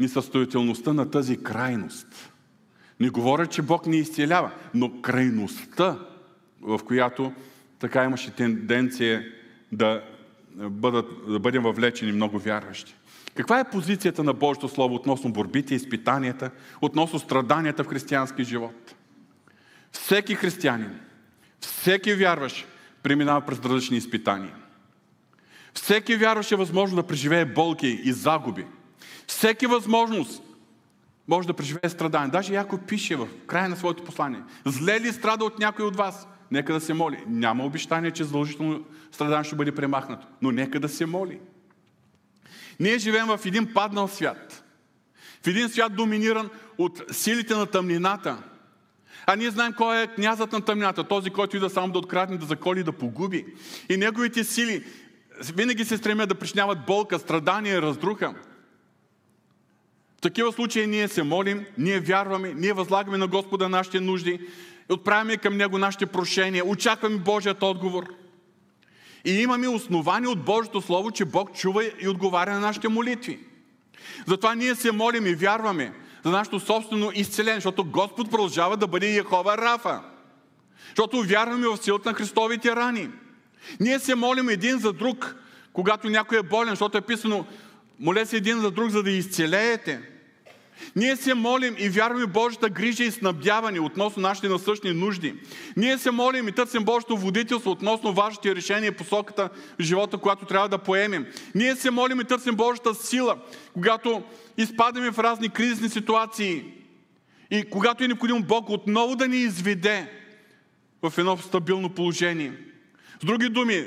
несъстоятелността 0.00 0.92
на 0.92 1.10
тази 1.10 1.42
крайност. 1.42 2.32
Не 3.00 3.08
говоря, 3.08 3.46
че 3.46 3.62
Бог 3.62 3.86
ни 3.86 3.96
изцелява, 3.96 4.50
но 4.74 5.00
крайността, 5.00 5.98
в 6.60 6.80
която 6.86 7.32
така 7.78 8.04
имаше 8.04 8.30
тенденция 8.30 9.24
да, 9.72 10.02
бъдат, 10.54 11.06
да 11.28 11.38
бъдем 11.38 11.62
въвлечени 11.62 12.12
много 12.12 12.38
вярващи. 12.38 12.94
Каква 13.34 13.60
е 13.60 13.70
позицията 13.70 14.24
на 14.24 14.32
Божието 14.32 14.68
Слово 14.68 14.94
относно 14.94 15.32
борбите, 15.32 15.74
изпитанията, 15.74 16.50
относно 16.80 17.18
страданията 17.18 17.84
в 17.84 17.86
християнски 17.86 18.44
живот? 18.44 18.94
Всеки 19.92 20.34
християнин, 20.34 21.00
всеки 21.66 22.14
вярващ 22.14 22.66
преминава 23.02 23.40
през 23.40 23.58
различни 23.58 23.96
изпитания. 23.96 24.54
Всеки 25.74 26.16
вярващ 26.16 26.52
е 26.52 26.56
възможно 26.56 26.96
да 26.96 27.06
преживее 27.06 27.44
болки 27.44 28.00
и 28.04 28.12
загуби. 28.12 28.66
Всеки 29.26 29.66
възможност 29.66 30.42
може 31.28 31.46
да 31.46 31.54
преживее 31.54 31.88
страдание. 31.88 32.28
Даже 32.28 32.54
Яков 32.54 32.80
пише 32.80 33.16
в 33.16 33.28
края 33.46 33.68
на 33.68 33.76
своето 33.76 34.04
послание. 34.04 34.42
Зле 34.64 35.00
ли 35.00 35.12
страда 35.12 35.44
от 35.44 35.58
някой 35.58 35.84
от 35.84 35.96
вас? 35.96 36.28
Нека 36.50 36.72
да 36.72 36.80
се 36.80 36.94
моли. 36.94 37.24
Няма 37.26 37.64
обещание, 37.64 38.10
че 38.10 38.24
задължително 38.24 38.84
страдание 39.12 39.44
ще 39.44 39.56
бъде 39.56 39.74
премахнато. 39.74 40.26
Но 40.42 40.50
нека 40.50 40.80
да 40.80 40.88
се 40.88 41.06
моли. 41.06 41.40
Ние 42.80 42.98
живеем 42.98 43.26
в 43.26 43.40
един 43.44 43.74
паднал 43.74 44.08
свят. 44.08 44.64
В 45.42 45.46
един 45.46 45.68
свят 45.68 45.96
доминиран 45.96 46.50
от 46.78 47.02
силите 47.10 47.54
на 47.54 47.66
тъмнината. 47.66 48.38
А 49.26 49.36
ние 49.36 49.50
знаем 49.50 49.72
кой 49.72 50.02
е 50.02 50.06
князът 50.06 50.52
на 50.52 50.60
тъмнината, 50.60 51.04
този, 51.04 51.30
който 51.30 51.56
ида 51.56 51.70
само 51.70 51.92
да 51.92 51.98
открадне, 51.98 52.36
да 52.36 52.46
заколи, 52.46 52.82
да 52.82 52.92
погуби. 52.92 53.46
И 53.88 53.96
неговите 53.96 54.44
сили 54.44 54.84
винаги 55.54 55.84
се 55.84 55.96
стремят 55.96 56.28
да 56.28 56.34
причиняват 56.34 56.78
болка, 56.86 57.18
страдания, 57.18 57.82
разруха. 57.82 58.34
В 60.18 60.20
такива 60.20 60.52
случаи 60.52 60.86
ние 60.86 61.08
се 61.08 61.22
молим, 61.22 61.66
ние 61.78 62.00
вярваме, 62.00 62.54
ние 62.56 62.72
възлагаме 62.72 63.18
на 63.18 63.26
Господа 63.26 63.68
нашите 63.68 64.00
нужди, 64.00 64.40
отправяме 64.88 65.36
към 65.36 65.56
Него 65.56 65.78
нашите 65.78 66.06
прошения, 66.06 66.66
очакваме 66.66 67.16
Божият 67.16 67.62
отговор. 67.62 68.04
И 69.24 69.32
имаме 69.32 69.68
основание 69.68 70.28
от 70.28 70.44
Божието 70.44 70.80
Слово, 70.80 71.10
че 71.10 71.24
Бог 71.24 71.54
чува 71.54 71.84
и 72.00 72.08
отговаря 72.08 72.52
на 72.52 72.60
нашите 72.60 72.88
молитви. 72.88 73.38
Затова 74.26 74.54
ние 74.54 74.74
се 74.74 74.92
молим 74.92 75.26
и 75.26 75.34
вярваме 75.34 75.92
за 76.24 76.30
нашето 76.30 76.60
собствено 76.60 77.10
изцеление, 77.14 77.54
защото 77.54 77.84
Господ 77.84 78.30
продължава 78.30 78.76
да 78.76 78.86
бъде 78.86 79.14
Яхова 79.14 79.58
Рафа. 79.58 80.00
Защото 80.88 81.22
вярваме 81.22 81.68
в 81.68 81.76
силата 81.76 82.08
на 82.08 82.14
Христовите 82.14 82.76
рани. 82.76 83.10
Ние 83.80 83.98
се 83.98 84.14
молим 84.14 84.48
един 84.48 84.78
за 84.78 84.92
друг, 84.92 85.36
когато 85.72 86.10
някой 86.10 86.38
е 86.38 86.42
болен, 86.42 86.70
защото 86.70 86.98
е 86.98 87.00
писано, 87.00 87.46
моля 88.00 88.26
се 88.26 88.36
един 88.36 88.60
за 88.60 88.70
друг, 88.70 88.90
за 88.90 89.02
да 89.02 89.10
изцелеете. 89.10 90.13
Ние 90.96 91.16
се 91.16 91.34
молим 91.34 91.74
и 91.78 91.88
вярваме 91.88 92.26
Божията 92.26 92.68
грижа 92.68 93.04
и 93.04 93.10
снабдяване 93.10 93.80
относно 93.80 94.22
нашите 94.22 94.48
насъщни 94.48 94.92
нужди. 94.92 95.34
Ние 95.76 95.98
се 95.98 96.10
молим 96.10 96.48
и 96.48 96.52
търсим 96.52 96.84
Божието 96.84 97.16
водителство 97.16 97.70
относно 97.70 98.12
вашите 98.12 98.56
решения 98.56 98.88
и 98.88 98.96
посоката 98.96 99.50
в 99.78 99.82
живота, 99.82 100.18
която 100.18 100.46
трябва 100.46 100.68
да 100.68 100.78
поемем. 100.78 101.26
Ние 101.54 101.76
се 101.76 101.90
молим 101.90 102.20
и 102.20 102.24
търсим 102.24 102.56
Божията 102.56 102.94
сила, 102.94 103.36
когато 103.72 104.22
изпадаме 104.56 105.10
в 105.10 105.18
разни 105.18 105.48
кризисни 105.48 105.88
ситуации 105.88 106.64
и 107.50 107.64
когато 107.70 108.04
е 108.04 108.08
необходимо 108.08 108.42
Бог 108.42 108.70
отново 108.70 109.16
да 109.16 109.28
ни 109.28 109.36
изведе 109.36 110.10
в 111.02 111.18
едно 111.18 111.36
стабилно 111.36 111.90
положение. 111.90 112.52
С 113.22 113.26
други 113.26 113.48
думи, 113.48 113.86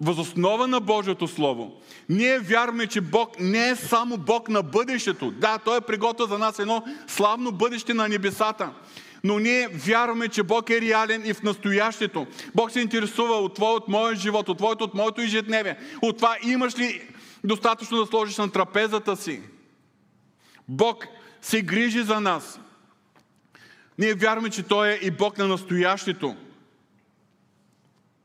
възоснова 0.00 0.66
на 0.66 0.80
Божието 0.80 1.28
Слово, 1.28 1.80
ние 2.08 2.38
вярваме, 2.38 2.86
че 2.86 3.00
Бог 3.00 3.40
не 3.40 3.68
е 3.68 3.76
само 3.76 4.16
Бог 4.16 4.48
на 4.48 4.62
бъдещето. 4.62 5.30
Да, 5.30 5.58
Той 5.58 5.76
е 5.76 5.80
приготвил 5.80 6.26
за 6.26 6.38
нас 6.38 6.58
едно 6.58 6.84
славно 7.06 7.52
бъдеще 7.52 7.94
на 7.94 8.08
небесата. 8.08 8.72
Но 9.24 9.38
ние 9.38 9.68
вярваме, 9.68 10.28
че 10.28 10.42
Бог 10.42 10.70
е 10.70 10.80
реален 10.80 11.22
и 11.26 11.34
в 11.34 11.42
настоящето. 11.42 12.26
Бог 12.54 12.70
се 12.70 12.80
интересува 12.80 13.34
от 13.34 13.54
твоя, 13.54 13.72
от 13.72 13.88
моя 13.88 14.16
живот, 14.16 14.48
от 14.48 14.58
твоето, 14.58 14.84
от 14.84 14.94
моето 14.94 15.20
ежедневие. 15.20 15.78
От 16.02 16.16
това 16.16 16.36
имаш 16.42 16.78
ли 16.78 17.08
достатъчно 17.44 17.98
да 17.98 18.06
сложиш 18.06 18.36
на 18.36 18.52
трапезата 18.52 19.16
си. 19.16 19.40
Бог 20.68 21.06
се 21.42 21.62
грижи 21.62 22.02
за 22.02 22.20
нас. 22.20 22.60
Ние 23.98 24.14
вярваме, 24.14 24.50
че 24.50 24.62
Той 24.62 24.88
е 24.88 24.98
и 25.02 25.10
Бог 25.10 25.38
на 25.38 25.48
настоящето, 25.48 26.36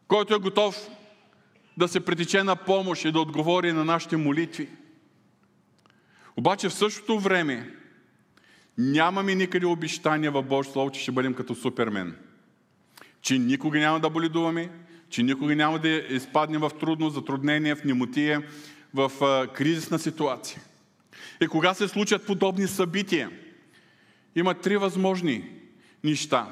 който 0.07 0.35
е 0.35 0.39
готов 0.39 0.89
да 1.77 1.87
се 1.87 1.99
притече 1.99 2.43
на 2.43 2.55
помощ 2.55 3.05
и 3.05 3.11
да 3.11 3.19
отговори 3.19 3.73
на 3.73 3.85
нашите 3.85 4.17
молитви. 4.17 4.69
Обаче 6.37 6.69
в 6.69 6.73
същото 6.73 7.19
време 7.19 7.75
нямаме 8.77 9.35
никъде 9.35 9.65
обещания 9.65 10.31
в 10.31 10.43
Божието 10.43 10.73
Слово, 10.73 10.91
че 10.91 11.01
ще 11.01 11.11
бъдем 11.11 11.33
като 11.33 11.55
супермен. 11.55 12.15
Че 13.21 13.39
никога 13.39 13.79
няма 13.79 13.99
да 13.99 14.09
боледуваме, 14.09 14.69
че 15.09 15.23
никога 15.23 15.55
няма 15.55 15.79
да 15.79 15.89
изпаднем 15.89 16.61
в 16.61 16.71
трудност, 16.79 17.15
затруднение, 17.15 17.75
в 17.75 17.83
немотия, 17.83 18.43
в 18.93 19.11
кризисна 19.53 19.99
ситуация. 19.99 20.61
И 21.41 21.47
кога 21.47 21.73
се 21.73 21.87
случат 21.87 22.25
подобни 22.25 22.67
събития, 22.67 23.31
има 24.35 24.53
три 24.53 24.77
възможни 24.77 25.49
неща, 26.03 26.47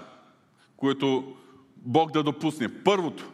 които 0.77 1.35
Бог 1.77 2.11
да 2.11 2.23
допусне. 2.23 2.83
Първото, 2.83 3.31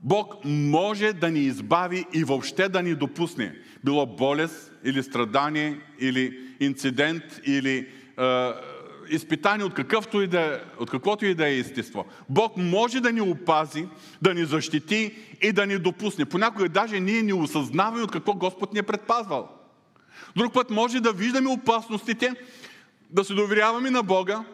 Бог 0.00 0.34
може 0.44 1.12
да 1.12 1.30
ни 1.30 1.40
избави 1.40 2.04
и 2.12 2.24
въобще 2.24 2.68
да 2.68 2.82
ни 2.82 2.94
допусне. 2.94 3.54
Било 3.84 4.06
болест, 4.06 4.72
или 4.84 5.02
страдание, 5.02 5.80
или 6.00 6.40
инцидент, 6.60 7.22
или 7.46 7.88
е, 8.18 8.50
изпитание 9.10 9.66
от, 9.66 9.74
какъвто 9.74 10.22
и 10.22 10.26
да, 10.26 10.60
от 10.80 10.90
каквото 10.90 11.26
и 11.26 11.34
да 11.34 11.48
е 11.48 11.58
естество. 11.58 12.04
Бог 12.28 12.56
може 12.56 13.00
да 13.00 13.12
ни 13.12 13.20
опази, 13.20 13.88
да 14.22 14.34
ни 14.34 14.44
защити 14.44 15.14
и 15.42 15.52
да 15.52 15.66
ни 15.66 15.78
допусне. 15.78 16.24
Понякога 16.24 16.68
даже 16.68 17.00
ние 17.00 17.22
не 17.22 17.34
осъзнаваме 17.34 18.02
от 18.02 18.10
какво 18.10 18.34
Господ 18.34 18.72
ни 18.72 18.78
е 18.78 18.82
предпазвал. 18.82 19.48
Друг 20.36 20.52
път 20.54 20.70
може 20.70 21.00
да 21.00 21.12
виждаме 21.12 21.50
опасностите, 21.50 22.34
да 23.10 23.24
се 23.24 23.34
доверяваме 23.34 23.90
на 23.90 24.02
Бога 24.02 24.44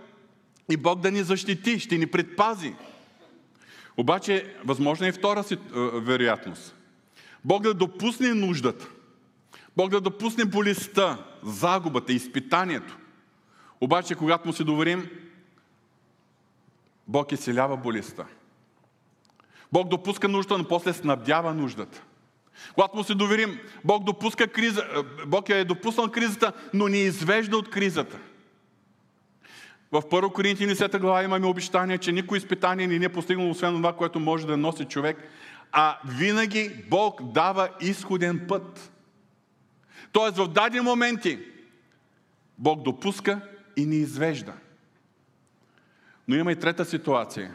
и 0.70 0.76
Бог 0.76 1.00
да 1.00 1.10
ни 1.10 1.22
защити, 1.22 1.78
ще 1.78 1.98
ни 1.98 2.06
предпази. 2.06 2.74
Обаче, 3.96 4.54
възможно 4.64 5.06
е 5.06 5.08
и 5.08 5.12
втора 5.12 5.42
си, 5.42 5.54
е, 5.54 5.58
вероятност. 6.00 6.76
Бог 7.44 7.62
да 7.62 7.74
допусне 7.74 8.34
нуждата. 8.34 8.88
Бог 9.76 9.90
да 9.90 10.00
допусне 10.00 10.44
болестта, 10.44 11.18
загубата, 11.42 12.12
изпитанието. 12.12 12.98
Обаче, 13.80 14.14
когато 14.14 14.46
му 14.46 14.52
се 14.52 14.64
доверим, 14.64 15.10
Бог 17.08 17.32
изцелява 17.32 17.76
болестта. 17.76 18.24
Бог 19.72 19.88
допуска 19.88 20.28
нуждата, 20.28 20.58
но 20.58 20.68
после 20.68 20.92
снабдява 20.92 21.54
нуждата. 21.54 22.02
Когато 22.74 22.96
му 22.96 23.04
се 23.04 23.14
доверим, 23.14 23.60
Бог, 23.84 24.04
допуска 24.04 24.46
криза, 24.48 24.80
е, 24.80 25.26
Бог 25.26 25.48
е 25.48 25.64
допуснал 25.64 26.10
кризата, 26.10 26.52
но 26.74 26.88
ни 26.88 26.98
извежда 26.98 27.56
от 27.56 27.70
кризата. 27.70 28.18
В 29.92 30.02
1 30.02 30.32
Коринтини 30.32 30.74
10 30.74 30.98
глава 30.98 31.22
имаме 31.22 31.46
обещание, 31.46 31.98
че 31.98 32.12
никой 32.12 32.38
изпитание 32.38 32.86
не 32.86 32.98
ни 32.98 33.04
е 33.04 33.12
постигнало, 33.12 33.50
освен 33.50 33.74
това, 33.74 33.96
което 33.96 34.20
може 34.20 34.46
да 34.46 34.56
носи 34.56 34.84
човек, 34.84 35.16
а 35.72 35.98
винаги 36.04 36.84
Бог 36.90 37.22
дава 37.22 37.68
изходен 37.80 38.46
път. 38.48 38.92
Тоест 40.12 40.36
в 40.36 40.48
дадени 40.48 40.80
моменти 40.80 41.38
Бог 42.58 42.82
допуска 42.82 43.40
и 43.76 43.86
ни 43.86 43.96
извежда. 43.96 44.52
Но 46.28 46.36
има 46.36 46.52
и 46.52 46.56
трета 46.56 46.84
ситуация. 46.84 47.54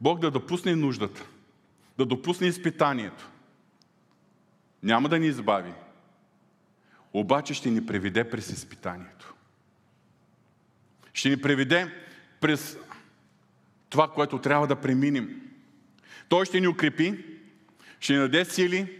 Бог 0.00 0.18
да 0.18 0.30
допусне 0.30 0.76
нуждата, 0.76 1.26
да 1.98 2.06
допусне 2.06 2.46
изпитанието. 2.46 3.30
Няма 4.82 5.08
да 5.08 5.18
ни 5.18 5.26
избави, 5.26 5.72
обаче 7.12 7.54
ще 7.54 7.70
ни 7.70 7.86
приведе 7.86 8.30
през 8.30 8.50
изпитанието. 8.50 9.34
Ще 11.16 11.28
ни 11.28 11.36
приведе 11.36 11.90
през 12.40 12.78
това, 13.88 14.08
което 14.08 14.38
трябва 14.38 14.66
да 14.66 14.76
преминем. 14.76 15.40
Той 16.28 16.44
ще 16.44 16.60
ни 16.60 16.68
укрепи, 16.68 17.24
ще 18.00 18.12
ни 18.12 18.18
даде 18.18 18.44
сили, 18.44 18.98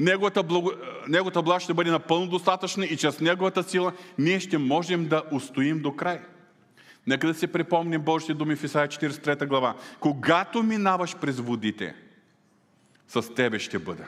Неговата, 0.00 0.42
благо... 0.42 0.72
Неговата 1.08 1.42
благо 1.42 1.60
ще 1.60 1.74
бъде 1.74 1.90
напълно 1.90 2.26
достатъчна 2.26 2.86
и 2.86 2.96
чрез 2.96 3.20
Неговата 3.20 3.62
сила 3.62 3.92
ние 4.18 4.40
ще 4.40 4.58
можем 4.58 5.08
да 5.08 5.22
устоим 5.32 5.82
до 5.82 5.96
край. 5.96 6.20
Нека 7.06 7.26
да 7.26 7.34
си 7.34 7.46
припомним 7.46 8.00
Божите 8.00 8.34
думи 8.34 8.56
в 8.56 8.64
Исаия 8.64 8.88
43 8.88 9.46
глава. 9.46 9.76
Когато 10.00 10.62
минаваш 10.62 11.16
през 11.16 11.40
водите, 11.40 11.94
с 13.08 13.34
тебе 13.34 13.58
ще 13.58 13.78
бъда. 13.78 14.04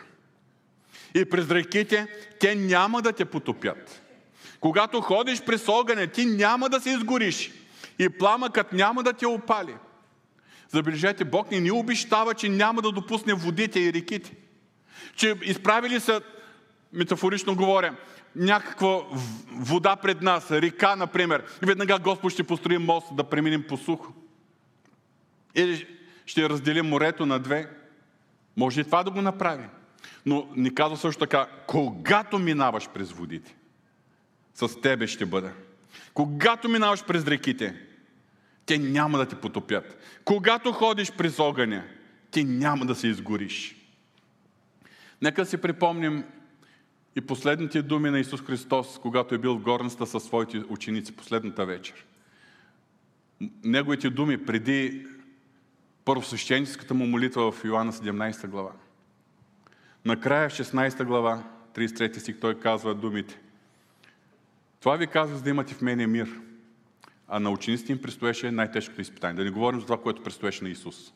И 1.15 1.25
през 1.25 1.51
реките, 1.51 2.07
те 2.41 2.55
няма 2.55 3.03
да 3.03 3.13
те 3.13 3.25
потопят. 3.25 4.03
Когато 4.64 5.00
ходиш 5.00 5.42
през 5.42 5.68
огъня, 5.68 6.06
ти 6.06 6.26
няма 6.26 6.68
да 6.68 6.80
се 6.80 6.90
изгориш. 6.90 7.50
И 7.99 8.09
пламъкът 8.09 8.73
няма 8.73 9.02
да 9.02 9.12
те 9.12 9.26
опали. 9.26 9.75
Забележете, 10.68 11.25
Бог 11.25 11.50
не 11.50 11.61
ни 11.61 11.71
обещава, 11.71 12.35
че 12.35 12.49
няма 12.49 12.83
да 12.83 12.92
допусне 12.92 13.35
водите 13.35 13.80
и 13.80 13.92
реките 13.92 14.33
че 15.16 15.35
изправили 15.42 16.00
са, 16.00 16.21
метафорично 16.92 17.56
говоря, 17.56 17.97
някаква 18.37 19.00
вода 19.52 19.97
пред 19.97 20.23
нас, 20.23 20.50
река, 20.50 20.97
например, 20.97 21.44
и 21.62 21.66
веднага 21.66 21.99
Господ 21.99 22.33
ще 22.33 22.44
построи 22.44 22.78
мост 22.78 23.06
да 23.16 23.25
преминем 23.25 23.64
по 23.68 23.76
сухо. 23.76 24.12
Или 25.54 25.87
ще 26.26 26.49
разделим 26.49 26.87
морето 26.87 27.26
на 27.26 27.38
две. 27.38 27.71
Може 28.56 28.80
и 28.80 28.85
това 28.85 29.02
да 29.02 29.11
го 29.11 29.23
направи. 29.23 29.65
Но 30.26 30.49
ни 30.56 30.75
казва 30.75 30.97
също 30.97 31.21
така, 31.21 31.47
когато 31.67 32.39
минаваш 32.39 32.89
през 32.89 33.12
водите, 33.12 33.54
с 34.54 34.80
тебе 34.80 35.06
ще 35.06 35.26
бъда. 35.26 35.52
Когато 36.14 36.69
минаваш 36.69 37.04
през 37.04 37.26
реките, 37.26 37.75
те 38.67 38.78
няма 38.78 39.19
да 39.19 39.26
те 39.26 39.36
потопят. 39.36 39.99
Когато 40.25 40.73
ходиш 40.73 41.12
през 41.12 41.38
огъня, 41.38 41.84
ти 42.30 42.45
няма 42.45 42.86
да 42.86 42.95
се 42.95 43.08
изгориш. 43.08 43.76
Нека 45.23 45.47
си 45.47 45.56
припомним 45.56 46.25
и 47.17 47.21
последните 47.21 47.82
думи 47.82 48.10
на 48.10 48.21
Исус 48.21 48.43
Христос, 48.43 48.99
когато 49.02 49.34
е 49.34 49.38
бил 49.38 49.54
в 49.54 49.62
горницата 49.62 50.06
със 50.06 50.25
своите 50.25 50.62
ученици 50.69 51.17
последната 51.17 51.67
вечер. 51.67 52.06
Неговите 53.64 54.10
думи 54.10 54.45
преди 54.45 55.06
първосвещеническата 56.04 56.95
му 56.95 57.06
молитва 57.06 57.52
в 57.52 57.64
Йоанна 57.64 57.93
17 57.93 58.47
глава. 58.47 58.73
Накрая 60.04 60.50
в 60.50 60.52
16 60.52 61.04
глава, 61.04 61.43
33 61.75 62.19
стих, 62.19 62.40
той 62.40 62.60
казва 62.60 62.95
думите. 62.95 63.40
Това 64.84 64.97
ви 64.97 65.06
казах, 65.06 65.36
за 65.36 65.42
да 65.42 65.50
имате 65.50 65.75
в 65.75 65.82
мене 65.82 66.06
мир. 66.06 66.40
А 67.28 67.40
на 67.40 67.50
учениците 67.50 67.92
им 67.92 68.02
предстоеше 68.02 68.50
най-тежкото 68.50 69.00
изпитание. 69.00 69.34
Да 69.34 69.44
не 69.44 69.50
говорим 69.50 69.80
за 69.80 69.86
това, 69.86 70.00
което 70.00 70.23
предстоеше 70.23 70.64
на 70.64 70.70
Исус. 70.70 71.12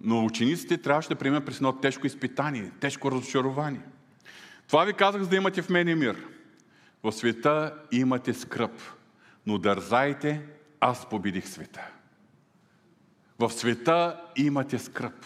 Но 0.00 0.24
учениците 0.24 0.78
трябваше 0.78 1.08
да 1.08 1.16
преминат 1.16 1.46
през 1.46 1.56
едно 1.56 1.72
тежко 1.72 2.06
изпитание, 2.06 2.72
тежко 2.80 3.10
разочарование. 3.10 3.80
Това 4.66 4.84
ви 4.84 4.92
казах, 4.92 5.22
за 5.22 5.28
да 5.28 5.36
имате 5.36 5.62
в 5.62 5.68
мене 5.68 5.94
мир. 5.94 6.26
В 7.02 7.12
света 7.12 7.74
имате 7.92 8.34
скръп, 8.34 8.80
но 9.46 9.58
дързайте, 9.58 10.46
аз 10.80 11.08
победих 11.08 11.48
света. 11.48 11.90
В 13.38 13.50
света 13.50 14.20
имате 14.36 14.78
скръп. 14.78 15.24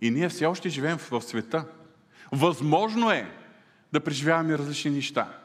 И 0.00 0.10
ние 0.10 0.28
все 0.28 0.46
още 0.46 0.68
живеем 0.68 0.98
в 0.98 1.22
света. 1.22 1.64
Възможно 2.32 3.10
е 3.10 3.30
да 3.92 4.00
преживяваме 4.00 4.58
различни 4.58 4.90
неща. 4.90 5.43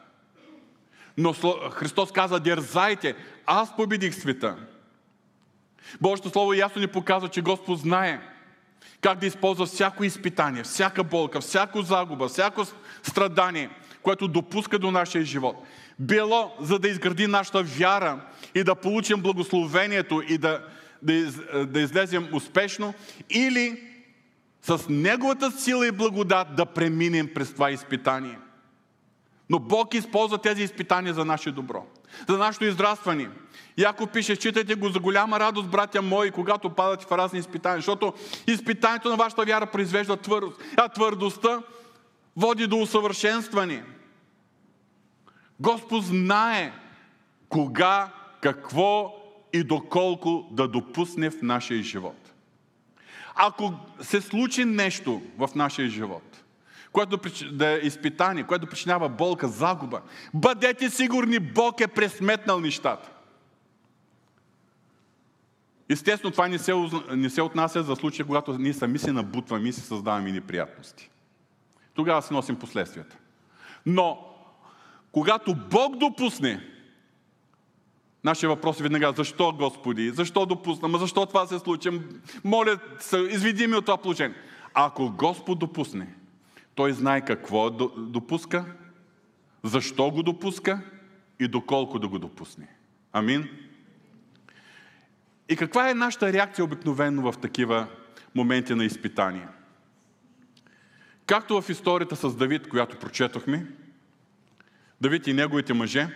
Но 1.20 1.34
Христос 1.72 2.12
каза, 2.12 2.40
дързайте, 2.40 3.16
аз 3.46 3.76
победих 3.76 4.16
света. 4.16 4.56
Божието 6.02 6.30
Слово 6.30 6.54
ясно 6.54 6.82
ни 6.82 6.88
показва, 6.88 7.30
че 7.30 7.42
Господ 7.42 7.80
знае 7.80 8.22
как 9.02 9.20
да 9.20 9.26
използва 9.26 9.66
всяко 9.66 10.04
изпитание, 10.04 10.64
всяка 10.64 11.04
болка, 11.04 11.42
всяко 11.42 11.82
загуба, 11.82 12.28
всяко 12.28 12.64
страдание, 13.04 13.70
което 14.02 14.28
допуска 14.28 14.80
до 14.80 14.92
нашия 14.92 15.26
живот. 15.26 15.56
Било 16.00 16.56
за 16.60 16.80
да 16.80 16.90
изгради 16.90 17.28
нашата 17.28 17.64
вяра 17.64 18.20
и 18.56 18.64
да 18.64 18.76
получим 18.76 19.22
благословението 19.22 20.22
и 20.30 20.38
да, 20.38 20.66
да, 21.02 21.14
из, 21.14 21.40
да 21.68 21.82
излезем 21.82 22.30
успешно, 22.34 22.94
или 23.30 23.84
с 24.62 24.90
Неговата 24.90 25.52
сила 25.52 25.88
и 25.88 25.92
благодат 25.92 26.56
да 26.56 26.66
преминем 26.66 27.30
през 27.34 27.54
това 27.54 27.72
изпитание. 27.72 28.38
Но 29.50 29.60
Бог 29.60 29.94
използва 29.94 30.38
тези 30.38 30.64
изпитания 30.64 31.14
за 31.14 31.26
наше 31.26 31.52
добро, 31.52 31.86
за 32.30 32.38
нашето 32.38 32.66
израстване. 32.66 33.30
Яко 33.78 34.08
пише, 34.08 34.36
читайте 34.36 34.76
го 34.76 34.90
за 34.90 35.00
голяма 35.00 35.40
радост, 35.40 35.70
братя 35.70 36.02
мои, 36.02 36.32
когато 36.32 36.70
падате 36.70 37.06
в 37.06 37.12
разни 37.12 37.40
изпитания, 37.40 37.78
защото 37.78 38.14
изпитанието 38.48 39.10
на 39.10 39.16
вашата 39.16 39.46
вяра 39.46 39.66
произвежда 39.66 40.18
твърдост, 40.18 40.62
а 40.78 40.90
твърдостта 40.90 41.62
води 42.36 42.68
до 42.68 42.78
усъвършенстване. 42.78 43.84
Господ 45.60 46.06
знае 46.06 46.74
кога, 47.50 48.14
какво 48.42 49.16
и 49.54 49.64
доколко 49.64 50.48
да 50.52 50.68
допусне 50.68 51.30
в 51.30 51.42
нашия 51.42 51.84
живот. 51.84 52.34
Ако 53.36 53.74
се 54.02 54.22
случи 54.22 54.66
нещо 54.66 55.22
в 55.38 55.50
нашия 55.56 55.90
живот, 55.90 56.29
което 56.92 57.20
да 57.52 57.68
е 57.68 57.78
изпитание, 57.78 58.44
което 58.44 58.68
причинява 58.68 59.10
болка, 59.10 59.48
загуба, 59.48 60.02
бъдете 60.34 60.90
сигурни, 60.90 61.40
Бог 61.40 61.82
е 61.82 61.88
пресметнал 61.88 62.60
нещата. 62.60 63.10
Естествено, 65.90 66.32
това 66.32 66.48
не 66.48 66.60
се, 66.60 66.74
не 67.12 67.30
се 67.30 67.42
отнася 67.42 67.84
за 67.84 67.96
случая, 67.96 68.26
когато 68.26 68.58
ние 68.58 68.74
сами 68.74 69.00
се 69.00 69.12
набутваме 69.12 69.70
и 69.70 69.74
се 69.74 69.82
създаваме 69.82 70.32
неприятности. 70.32 71.10
Тогава 71.94 72.22
се 72.22 72.34
носим 72.34 72.56
последствията. 72.56 73.18
Но, 73.86 74.26
когато 75.12 75.56
Бог 75.56 75.98
допусне, 75.98 76.68
нашия 78.24 78.50
въпрос 78.50 78.80
е 78.80 78.84
веднага, 78.84 79.14
защо 79.16 79.54
Господи, 79.54 80.12
защо 80.12 80.46
допусна, 80.46 80.88
ма 80.88 80.98
защо 80.98 81.26
това 81.26 81.48
се 81.48 81.60
случи, 81.60 82.02
моля, 82.44 82.80
изведи 83.30 83.68
ми 83.68 83.76
от 83.76 83.86
това 83.86 83.98
положение. 83.98 84.38
Ако 84.74 85.10
Господ 85.10 85.60
допусне, 85.60 86.08
Той 86.80 86.94
знае 86.94 87.26
какво 87.26 87.70
допуска, 87.70 88.66
защо 89.64 90.12
го 90.12 90.24
допуска 90.24 90.82
и 91.40 91.48
доколко 91.48 92.00
да 92.00 92.08
го 92.08 92.20
допусне. 92.20 92.68
Амин. 93.14 93.50
И 95.50 95.56
каква 95.56 95.90
е 95.90 95.94
нашата 95.94 96.34
реакция 96.34 96.66
обикновено 96.66 97.32
в 97.32 97.38
такива 97.38 97.88
моменти 98.36 98.76
на 98.76 98.86
изпитание? 98.86 99.48
Както 101.26 101.62
в 101.62 101.70
историята 101.70 102.16
с 102.16 102.36
Давид, 102.36 102.70
която 102.70 102.98
прочетохме, 102.98 103.66
Давид 105.02 105.28
и 105.28 105.34
неговите 105.34 105.74
мъже, 105.74 106.08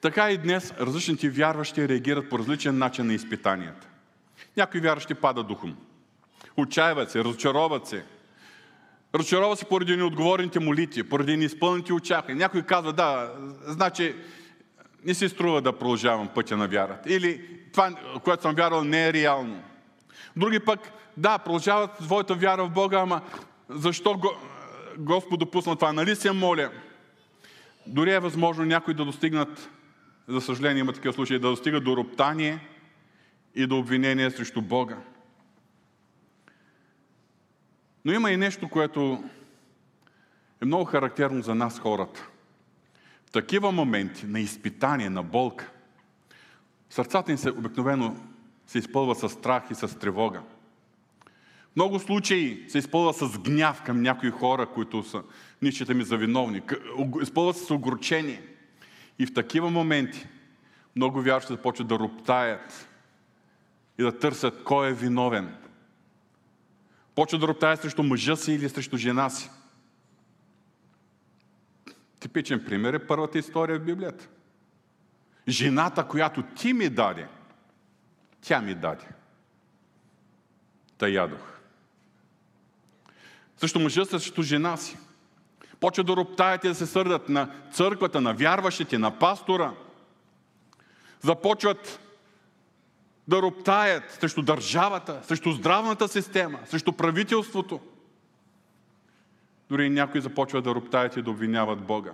Така 0.00 0.30
и 0.30 0.38
днес 0.38 0.74
различните 0.80 1.30
вярващи 1.30 1.88
реагират 1.88 2.28
по 2.28 2.38
различен 2.38 2.78
начин 2.78 3.06
на 3.06 3.14
изпитанията. 3.14 3.88
Някои 4.56 4.80
вярващи 4.80 5.14
падат 5.14 5.46
духом. 5.46 5.76
Отчаиват 6.56 7.10
се, 7.10 7.24
разочароват 7.24 7.86
се. 7.86 8.04
Разочароват 9.14 9.58
се 9.58 9.64
поради 9.64 9.96
неотговорените 9.96 10.60
молитви, 10.60 11.02
поради 11.02 11.36
неизпълните 11.36 11.92
очаквания. 11.92 12.38
Някой 12.38 12.62
казва, 12.62 12.92
да, 12.92 13.32
значи 13.66 14.14
не 15.04 15.14
се 15.14 15.28
струва 15.28 15.62
да 15.62 15.78
продължавам 15.78 16.28
пътя 16.28 16.56
на 16.56 16.68
вярата. 16.68 17.14
Или 17.14 17.44
това, 17.72 17.90
което 18.24 18.42
съм 18.42 18.54
вярвал, 18.54 18.84
не 18.84 19.08
е 19.08 19.12
реално. 19.12 19.62
Други 20.36 20.60
пък, 20.60 20.80
да, 21.16 21.38
продължават 21.38 21.90
своята 22.02 22.34
вяра 22.34 22.64
в 22.64 22.70
Бога, 22.70 22.98
ама 22.98 23.20
защо 23.68 24.20
Господ 24.98 25.40
допусна 25.40 25.76
това? 25.76 25.92
Нали 25.92 26.16
се 26.16 26.32
моля? 26.32 26.70
Дори 27.86 28.12
е 28.12 28.18
възможно 28.18 28.64
някои 28.64 28.94
да 28.94 29.04
достигнат, 29.04 29.70
за 30.28 30.40
съжаление 30.40 30.80
има 30.80 30.92
такива 30.92 31.14
случаи, 31.14 31.38
да 31.38 31.48
достигат 31.48 31.84
до 31.84 31.96
роптание 31.96 32.58
и 33.54 33.66
до 33.66 33.78
обвинение 33.78 34.30
срещу 34.30 34.62
Бога. 34.62 34.96
Но 38.04 38.12
има 38.12 38.30
и 38.30 38.36
нещо, 38.36 38.68
което 38.68 39.24
е 40.62 40.64
много 40.64 40.84
характерно 40.84 41.42
за 41.42 41.54
нас 41.54 41.78
хората. 41.78 42.28
В 43.26 43.30
такива 43.30 43.72
моменти 43.72 44.26
на 44.26 44.40
изпитание, 44.40 45.10
на 45.10 45.22
болка, 45.22 45.70
сърцата 46.90 47.32
ни 47.32 47.38
се 47.38 47.50
обикновено 47.50 48.16
се 48.66 48.78
изпълва 48.78 49.14
с 49.14 49.28
страх 49.28 49.62
и 49.70 49.74
с 49.74 49.98
тревога. 49.98 50.42
В 51.72 51.76
много 51.76 51.98
случаи 51.98 52.64
се 52.68 52.78
изпълва 52.78 53.14
с 53.14 53.38
гняв 53.38 53.82
към 53.82 54.02
някои 54.02 54.30
хора, 54.30 54.66
които 54.66 55.02
са, 55.02 55.22
ние 55.62 55.72
считаме 55.72 56.04
за 56.04 56.16
виновни. 56.16 56.62
Изпълва 57.22 57.54
се 57.54 57.64
с 57.64 57.70
огорчение. 57.70 58.42
И 59.18 59.26
в 59.26 59.34
такива 59.34 59.70
моменти 59.70 60.26
много 60.96 61.22
вярващи 61.22 61.52
започват 61.52 61.88
да 61.88 61.98
роптаят 61.98 62.88
и 63.98 64.02
да 64.02 64.18
търсят 64.18 64.64
кой 64.64 64.88
е 64.88 64.92
виновен. 64.92 65.54
Почват 67.20 67.40
да 67.40 67.48
роптаят 67.48 67.80
срещу 67.80 68.02
мъжа 68.02 68.36
си 68.36 68.52
или 68.52 68.68
срещу 68.68 68.96
жена 68.96 69.30
си. 69.30 69.50
Типичен 72.20 72.64
пример 72.64 72.94
е 72.94 73.06
първата 73.06 73.38
история 73.38 73.78
в 73.78 73.84
Библията. 73.84 74.28
Жената, 75.48 76.08
която 76.08 76.42
ти 76.42 76.72
ми 76.72 76.88
даде, 76.88 77.28
тя 78.40 78.60
ми 78.60 78.74
даде. 78.74 79.04
Та 80.98 81.08
ядох. 81.08 81.60
Също 83.56 83.80
мъжа 83.80 84.04
срещу 84.04 84.42
жена 84.42 84.76
си. 84.76 84.98
Почва 85.80 86.04
да 86.04 86.16
роптаят 86.16 86.64
и 86.64 86.68
да 86.68 86.74
се 86.74 86.86
сърдат 86.86 87.28
на 87.28 87.54
църквата, 87.72 88.20
на 88.20 88.34
вярващите, 88.34 88.98
на 88.98 89.18
пастора. 89.18 89.72
Започват 91.20 92.00
да 93.28 93.42
роптаят 93.42 94.10
срещу 94.10 94.42
държавата, 94.42 95.20
срещу 95.22 95.52
здравната 95.52 96.08
система, 96.08 96.58
срещу 96.66 96.92
правителството. 96.92 97.80
Дори 99.68 99.90
някои 99.90 100.20
започват 100.20 100.64
да 100.64 100.74
роптаят 100.74 101.16
и 101.16 101.22
да 101.22 101.30
обвиняват 101.30 101.80
Бога. 101.80 102.12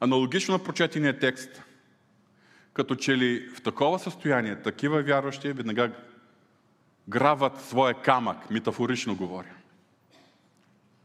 Аналогично 0.00 0.52
на 0.52 0.64
прочетения 0.64 1.18
текст, 1.18 1.62
като 2.72 2.94
че 2.94 3.16
ли 3.16 3.48
в 3.48 3.62
такова 3.62 3.98
състояние, 3.98 4.62
такива 4.62 5.02
вярващи 5.02 5.52
веднага 5.52 5.90
грават 7.08 7.60
своя 7.60 7.94
камък, 7.94 8.50
метафорично 8.50 9.16
говоря. 9.16 9.48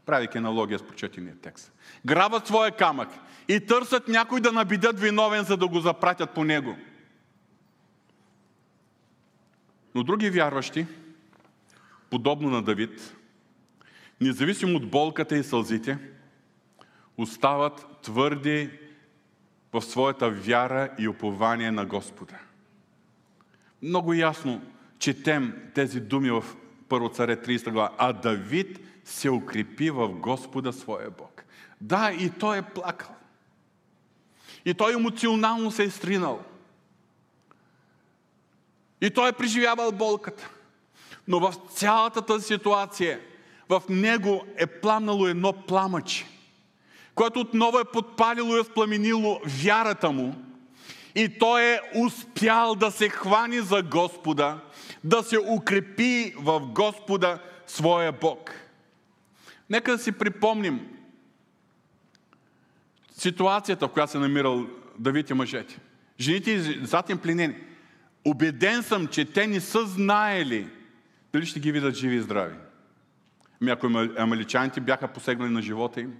Правейки 0.06 0.38
аналогия 0.38 0.78
с 0.78 0.82
прочетения 0.82 1.34
текст. 1.42 1.72
Грават 2.06 2.46
своя 2.46 2.70
камък 2.70 3.08
и 3.48 3.66
търсят 3.66 4.08
някой 4.08 4.40
да 4.40 4.52
набидят 4.52 5.00
виновен, 5.00 5.44
за 5.44 5.56
да 5.56 5.68
го 5.68 5.80
запратят 5.80 6.30
по 6.30 6.44
него. 6.44 6.76
Но 9.94 10.02
други 10.02 10.30
вярващи, 10.30 10.86
подобно 12.10 12.50
на 12.50 12.62
Давид, 12.62 13.16
независимо 14.20 14.76
от 14.76 14.90
болката 14.90 15.36
и 15.36 15.44
сълзите, 15.44 15.98
остават 17.16 17.86
твърди 18.02 18.70
в 19.72 19.82
своята 19.82 20.30
вяра 20.30 20.90
и 20.98 21.08
упование 21.08 21.70
на 21.70 21.86
Господа. 21.86 22.38
Много 23.82 24.14
ясно 24.14 24.62
четем 24.98 25.70
тези 25.74 26.00
думи 26.00 26.30
в 26.30 26.44
Първо 26.88 27.08
царе 27.08 27.36
30 27.36 27.70
глава. 27.70 27.90
А 27.98 28.12
Давид 28.12 28.80
се 29.04 29.30
укрепи 29.30 29.90
в 29.90 30.08
Господа 30.08 30.72
своя 30.72 31.10
Бог. 31.10 31.44
Да, 31.80 32.12
и 32.12 32.30
той 32.30 32.58
е 32.58 32.62
плакал. 32.62 33.14
И 34.64 34.74
той 34.74 34.94
емоционално 34.94 35.70
се 35.70 35.84
е 35.84 35.90
стринал. 35.90 36.44
И 39.04 39.10
той 39.10 39.28
е 39.28 39.32
преживявал 39.32 39.92
болката. 39.92 40.50
Но 41.28 41.40
в 41.40 41.54
цялата 41.70 42.22
тази 42.22 42.46
ситуация, 42.46 43.20
в 43.68 43.82
него 43.88 44.44
е 44.56 44.66
пламнало 44.66 45.26
едно 45.26 45.52
пламъче, 45.52 46.26
което 47.14 47.40
отново 47.40 47.78
е 47.78 47.84
подпалило 47.84 48.54
и 48.54 48.58
възпламенило 48.58 49.40
вярата 49.44 50.10
му. 50.10 50.34
И 51.14 51.38
той 51.38 51.62
е 51.62 51.80
успял 51.94 52.74
да 52.74 52.90
се 52.90 53.08
хвани 53.08 53.60
за 53.60 53.82
Господа, 53.82 54.60
да 55.04 55.22
се 55.22 55.38
укрепи 55.38 56.34
в 56.38 56.60
Господа 56.60 57.38
своя 57.66 58.12
Бог. 58.12 58.50
Нека 59.70 59.92
да 59.92 59.98
си 59.98 60.12
припомним 60.12 60.88
ситуацията, 63.12 63.88
в 63.88 63.92
която 63.92 64.12
се 64.12 64.18
намирал 64.18 64.66
Давид 64.98 65.30
и 65.30 65.34
мъжете. 65.34 65.78
Жените 66.20 66.50
и 66.50 66.80
децата 66.80 67.12
им 67.12 67.18
пленени. 67.18 67.54
Обеден 68.24 68.82
съм, 68.82 69.06
че 69.06 69.24
те 69.24 69.46
не 69.46 69.60
са 69.60 69.86
знаели 69.86 70.68
дали 71.32 71.46
ще 71.46 71.60
ги 71.60 71.72
видят 71.72 71.94
живи 71.94 72.16
и 72.16 72.20
здрави. 72.20 72.54
Ами 73.62 73.70
ако 73.70 73.86
амаличаните 74.18 74.80
бяха 74.80 75.08
посегнали 75.08 75.50
на 75.50 75.62
живота 75.62 76.00
им. 76.00 76.14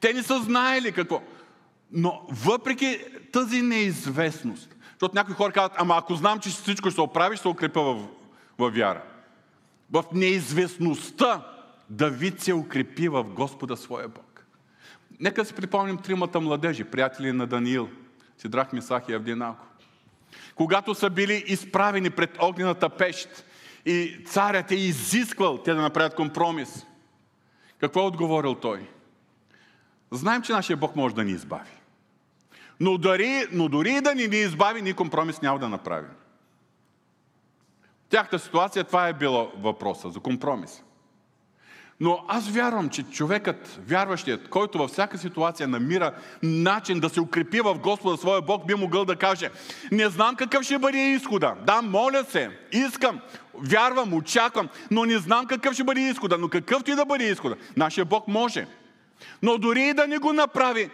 Те 0.00 0.12
не 0.12 0.22
са 0.22 0.42
знаели 0.42 0.92
какво. 0.92 1.22
Но 1.92 2.26
въпреки 2.30 2.98
тази 3.32 3.62
неизвестност, 3.62 4.76
защото 4.92 5.14
някои 5.14 5.34
хора 5.34 5.52
казват, 5.52 5.72
ама 5.76 5.96
ако 5.98 6.14
знам, 6.14 6.38
че 6.40 6.48
всичко 6.48 6.90
ще 6.90 6.94
се 6.94 7.00
оправи, 7.00 7.36
ще 7.36 7.42
се 7.42 7.48
укрепя 7.48 7.82
в, 7.82 8.08
в 8.58 8.70
вяра. 8.70 9.02
В 9.90 10.04
неизвестността 10.12 11.46
Давид 11.90 12.40
се 12.40 12.54
укрепи 12.54 13.08
в 13.08 13.24
Господа 13.24 13.76
своя 13.76 14.08
Бог. 14.08 14.46
Нека 15.20 15.44
си 15.44 15.54
припомним 15.54 15.98
тримата 15.98 16.40
младежи, 16.40 16.84
приятели 16.84 17.32
на 17.32 17.46
Даниил, 17.46 17.88
Сидрах, 18.38 18.72
Мисах 18.72 19.08
и 19.08 19.12
Авдиналко. 19.12 19.66
Когато 20.54 20.94
са 20.94 21.10
били 21.10 21.44
изправени 21.46 22.10
пред 22.10 22.42
огнената 22.42 22.88
пещ 22.88 23.44
и 23.86 24.24
царят 24.26 24.70
е 24.70 24.74
изисквал 24.74 25.58
те 25.58 25.74
да 25.74 25.82
направят 25.82 26.14
компромис, 26.14 26.86
какво 27.78 28.00
е 28.00 28.06
отговорил 28.06 28.54
той? 28.54 28.88
Знаем, 30.10 30.42
че 30.42 30.52
нашия 30.52 30.76
Бог 30.76 30.96
може 30.96 31.14
да 31.14 31.24
ни 31.24 31.30
избави. 31.30 31.70
Но 32.80 32.98
дори, 32.98 33.46
но 33.52 33.68
дори 33.68 34.00
да 34.00 34.14
ни 34.14 34.28
ни 34.28 34.36
избави, 34.36 34.82
ни 34.82 34.92
компромис 34.92 35.42
няма 35.42 35.58
да 35.58 35.68
направим. 35.68 36.10
В 38.06 38.08
тяхта 38.08 38.38
ситуация 38.38 38.84
това 38.84 39.08
е 39.08 39.12
било 39.12 39.52
въпроса 39.56 40.10
за 40.10 40.20
компромис. 40.20 40.82
Но 42.00 42.24
аз 42.28 42.48
вярвам, 42.48 42.88
че 42.88 43.02
човекът, 43.02 43.80
вярващият, 43.88 44.48
който 44.48 44.78
във 44.78 44.90
всяка 44.90 45.18
ситуация 45.18 45.68
намира 45.68 46.12
начин 46.42 47.00
да 47.00 47.08
се 47.08 47.20
укрепи 47.20 47.60
в 47.60 47.78
Господа 47.78 48.16
своя 48.16 48.42
Бог, 48.42 48.66
би 48.66 48.74
могъл 48.74 49.04
да 49.04 49.16
каже, 49.16 49.50
не 49.92 50.08
знам 50.08 50.36
какъв 50.36 50.62
ще 50.62 50.78
бъде 50.78 50.98
изхода. 50.98 51.54
Да, 51.66 51.82
моля 51.82 52.24
се, 52.24 52.50
искам, 52.72 53.20
вярвам, 53.54 54.14
очаквам, 54.14 54.68
но 54.90 55.04
не 55.04 55.18
знам 55.18 55.46
какъв 55.46 55.74
ще 55.74 55.84
бъде 55.84 56.00
изхода. 56.00 56.38
Но 56.38 56.48
какъвто 56.48 56.90
и 56.90 56.94
да 56.94 57.04
бъде 57.04 57.24
изхода, 57.24 57.56
нашия 57.76 58.04
Бог 58.04 58.28
може. 58.28 58.66
Но 59.42 59.58
дори 59.58 59.82
и 59.82 59.94
да 59.94 60.06
не 60.06 60.18
го 60.18 60.32
направи, 60.32 60.90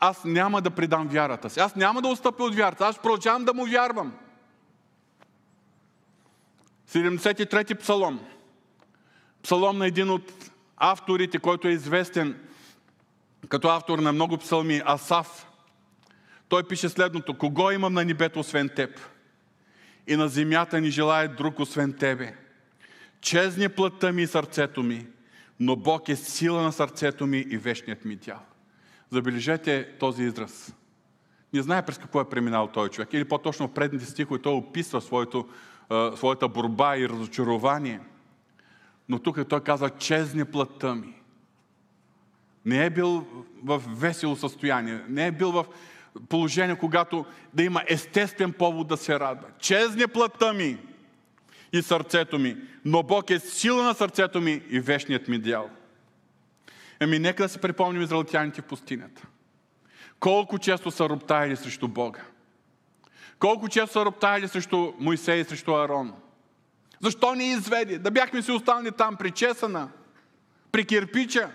аз 0.00 0.24
няма 0.24 0.62
да 0.62 0.70
предам 0.70 1.08
вярата 1.08 1.50
си. 1.50 1.60
Аз 1.60 1.76
няма 1.76 2.02
да 2.02 2.08
отстъпя 2.08 2.44
от 2.44 2.54
вярата. 2.54 2.86
Аз 2.86 2.98
продължавам 2.98 3.44
да 3.44 3.54
му 3.54 3.66
вярвам. 3.66 4.12
73-ти 6.90 7.74
псалом. 7.74 8.20
Псалом 9.42 9.78
на 9.78 9.86
един 9.86 10.10
от 10.10 10.50
авторите, 10.76 11.38
който 11.38 11.68
е 11.68 11.72
известен 11.72 12.40
като 13.48 13.68
автор 13.68 13.98
на 13.98 14.12
много 14.12 14.38
псалми, 14.38 14.82
Асав. 14.86 15.46
Той 16.48 16.62
пише 16.62 16.88
следното. 16.88 17.38
Кого 17.38 17.70
имам 17.70 17.92
на 17.92 18.04
небето, 18.04 18.40
освен 18.40 18.68
теб? 18.68 19.00
И 20.06 20.16
на 20.16 20.28
земята 20.28 20.80
ни 20.80 20.90
желая 20.90 21.28
друг, 21.28 21.60
освен 21.60 21.92
тебе. 21.92 22.34
Чезне 23.20 23.68
плътта 23.68 24.12
ми 24.12 24.22
и 24.22 24.26
сърцето 24.26 24.82
ми, 24.82 25.06
но 25.60 25.76
Бог 25.76 26.08
е 26.08 26.16
сила 26.16 26.62
на 26.62 26.72
сърцето 26.72 27.26
ми 27.26 27.38
и 27.38 27.56
вечният 27.56 28.04
ми 28.04 28.16
дял. 28.16 28.40
Забележете 29.10 29.88
този 29.98 30.22
израз. 30.22 30.74
Не 31.52 31.62
знае 31.62 31.86
през 31.86 31.98
какво 31.98 32.20
е 32.20 32.28
преминал 32.28 32.66
този 32.66 32.90
човек. 32.90 33.12
Или 33.12 33.24
по-точно 33.24 33.68
в 33.68 33.74
предните 33.74 34.04
стихове 34.04 34.42
той 34.42 34.52
описва 34.52 35.00
своето, 35.00 35.48
своята 36.16 36.48
борба 36.48 36.96
и 36.96 37.08
разочарование. 37.08 38.00
Но 39.12 39.18
тук 39.18 39.48
той 39.48 39.60
казва, 39.60 39.90
чезне 39.90 40.44
плътта 40.44 40.94
ми. 40.94 41.14
Не 42.64 42.84
е 42.84 42.90
бил 42.90 43.26
в 43.64 43.82
весело 43.88 44.36
състояние. 44.36 45.00
Не 45.08 45.26
е 45.26 45.32
бил 45.32 45.52
в 45.52 45.66
положение, 46.28 46.76
когато 46.76 47.24
да 47.54 47.62
има 47.62 47.82
естествен 47.86 48.52
повод 48.52 48.88
да 48.88 48.96
се 48.96 49.20
радва. 49.20 49.48
Чезне 49.58 50.06
плътта 50.06 50.52
ми 50.52 50.78
и 51.72 51.82
сърцето 51.82 52.38
ми, 52.38 52.56
но 52.84 53.02
Бог 53.02 53.30
е 53.30 53.38
сила 53.38 53.82
на 53.82 53.94
сърцето 53.94 54.40
ми 54.40 54.62
и 54.70 54.80
вечният 54.80 55.28
ми 55.28 55.38
дял. 55.38 55.70
Еми, 57.00 57.18
нека 57.18 57.42
да 57.42 57.48
се 57.48 57.60
припомним 57.60 58.02
израелтяните 58.02 58.60
в 58.60 58.64
пустинята. 58.64 59.22
Колко 60.20 60.58
често 60.58 60.90
са 60.90 61.08
роптаяли 61.08 61.56
срещу 61.56 61.88
Бога. 61.88 62.22
Колко 63.38 63.68
често 63.68 63.92
са 63.92 64.04
роптаяли 64.04 64.48
срещу 64.48 64.92
Моисей 64.98 65.40
и 65.40 65.44
срещу 65.44 65.74
Арон. 65.74 66.12
Защо 67.02 67.34
ни 67.34 67.52
изведи? 67.52 67.98
Да 67.98 68.10
бяхме 68.10 68.42
си 68.42 68.52
останали 68.52 68.92
там 68.92 69.16
при 69.16 69.30
Чесана, 69.30 69.88
при 70.72 70.84
кирпича. 70.84 71.50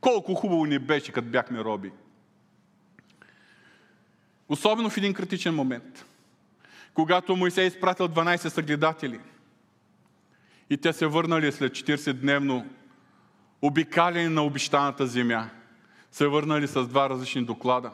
Колко 0.00 0.34
хубаво 0.34 0.64
ни 0.64 0.78
беше, 0.78 1.12
като 1.12 1.28
бяхме 1.28 1.64
роби. 1.64 1.92
Особено 4.48 4.90
в 4.90 4.96
един 4.96 5.14
критичен 5.14 5.54
момент, 5.54 6.04
когато 6.94 7.36
Моисей 7.36 7.66
изпратил 7.66 8.08
12 8.08 8.48
съгледатели 8.48 9.20
и 10.70 10.76
те 10.76 10.92
се 10.92 11.06
върнали 11.06 11.52
след 11.52 11.72
40-дневно 11.72 12.66
обикаляне 13.62 14.28
на 14.28 14.42
обещаната 14.42 15.06
земя, 15.06 15.50
се 16.12 16.26
върнали 16.26 16.68
с 16.68 16.86
два 16.86 17.10
различни 17.10 17.44
доклада. 17.44 17.90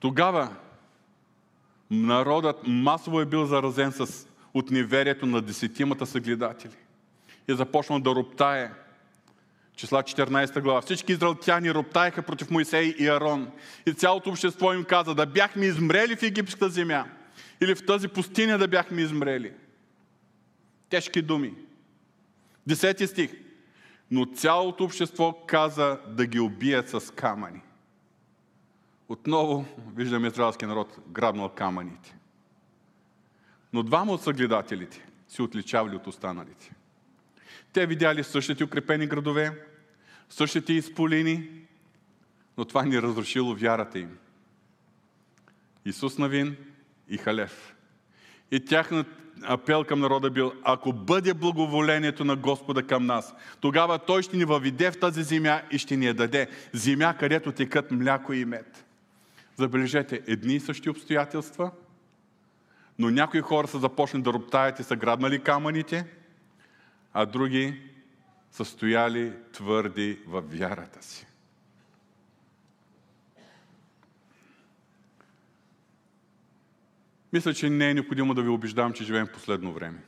Тогава 0.00 0.56
народът 1.90 2.56
масово 2.66 3.20
е 3.20 3.26
бил 3.26 3.46
заразен 3.46 3.92
с, 3.92 4.27
от 4.58 4.70
неверието 4.70 5.26
на 5.26 5.42
десетимата 5.42 6.06
съгледатели 6.06 6.76
и 7.48 7.54
започнал 7.54 8.00
да 8.00 8.10
роптае– 8.14 8.70
числа 9.78 10.02
14 10.02 10.60
глава. 10.60 10.80
Всички 10.80 11.12
израелтяни 11.12 11.74
роптаеха 11.74 12.22
против 12.22 12.50
Моисей 12.50 12.94
и 12.98 13.08
Арон. 13.08 13.50
И 13.86 13.92
цялото 13.92 14.30
общество 14.30 14.72
им 14.72 14.84
каза 14.84 15.14
да 15.14 15.26
бяхме 15.26 15.66
измрели 15.66 16.16
в 16.16 16.22
египетската 16.22 16.68
земя. 16.68 17.06
Или 17.60 17.74
в 17.74 17.86
тази 17.86 18.08
пустиня 18.08 18.58
да 18.58 18.68
бяхме 18.68 19.02
измрели. 19.02 19.52
Тежки 20.88 21.22
думи. 21.22 21.54
Десети 22.66 23.06
стих. 23.06 23.30
Но 24.10 24.26
цялото 24.26 24.84
общество 24.84 25.32
каза 25.46 25.98
да 26.08 26.26
ги 26.26 26.40
убият 26.40 26.88
с 26.88 27.14
камъни. 27.14 27.60
Отново 29.08 29.64
виждаме 29.96 30.28
израелски 30.28 30.66
народ 30.66 30.98
грабнал 31.08 31.48
камъните. 31.48 32.17
Но 33.72 33.82
двама 33.82 34.12
от 34.12 34.22
съгледателите 34.22 35.06
си 35.28 35.42
отличавали 35.42 35.96
от 35.96 36.06
останалите. 36.06 36.72
Те 37.72 37.86
видяли 37.86 38.24
същите 38.24 38.64
укрепени 38.64 39.06
градове, 39.06 39.64
същите 40.28 40.72
изполини, 40.72 41.48
но 42.58 42.64
това 42.64 42.84
ни 42.84 43.02
разрушило 43.02 43.54
вярата 43.54 43.98
им. 43.98 44.18
Исус 45.84 46.18
Навин 46.18 46.56
и 47.08 47.18
Халев. 47.18 47.74
И 48.50 48.64
тяхнат 48.64 49.06
апел 49.42 49.84
към 49.84 50.00
народа 50.00 50.30
бил, 50.30 50.52
ако 50.62 50.92
бъде 50.92 51.34
благоволението 51.34 52.24
на 52.24 52.36
Господа 52.36 52.82
към 52.82 53.06
нас, 53.06 53.34
тогава 53.60 53.98
Той 53.98 54.22
ще 54.22 54.36
ни 54.36 54.44
въведе 54.44 54.90
в 54.90 55.00
тази 55.00 55.22
земя 55.22 55.62
и 55.70 55.78
ще 55.78 55.96
ни 55.96 56.06
я 56.06 56.14
даде. 56.14 56.48
Земя, 56.72 57.14
където 57.18 57.52
текат 57.52 57.90
мляко 57.90 58.32
и 58.32 58.44
мед. 58.44 58.84
Забележете, 59.56 60.22
едни 60.26 60.54
и 60.54 60.60
същи 60.60 60.90
обстоятелства, 60.90 61.70
но 62.98 63.10
някои 63.10 63.40
хора 63.40 63.68
са 63.68 63.78
започнали 63.78 64.22
да 64.22 64.32
роптаят 64.32 64.80
и 64.80 64.82
са 64.82 64.96
грабнали 64.96 65.42
камъните– 65.42 66.06
а 67.12 67.26
други 67.26 67.80
са 68.50 68.64
стояли 68.64 69.32
твърди 69.52 70.18
в 70.26 70.40
вярата 70.40 71.02
си. 71.02 71.26
Мисля, 77.32 77.54
че 77.54 77.70
не 77.70 77.90
е 77.90 77.94
необходимо 77.94 78.34
да 78.34 78.42
ви 78.42 78.48
убеждавам, 78.48 78.92
че 78.92 79.04
живеем 79.04 79.26
в 79.26 79.32
последно 79.32 79.72
време. 79.72 79.98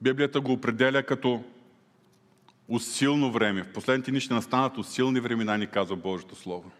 Библията 0.00 0.40
го 0.40 0.52
определя 0.52 1.02
като 1.02 1.44
усилно 2.68 3.32
време. 3.32 3.62
В 3.62 3.72
последните 3.72 4.10
дни 4.10 4.20
ще 4.20 4.34
настанат 4.34 4.78
усилни 4.78 5.20
времена, 5.20 5.56
ни 5.56 5.66
казва 5.66 5.96
Божието 5.96 6.36
Слово. 6.36 6.70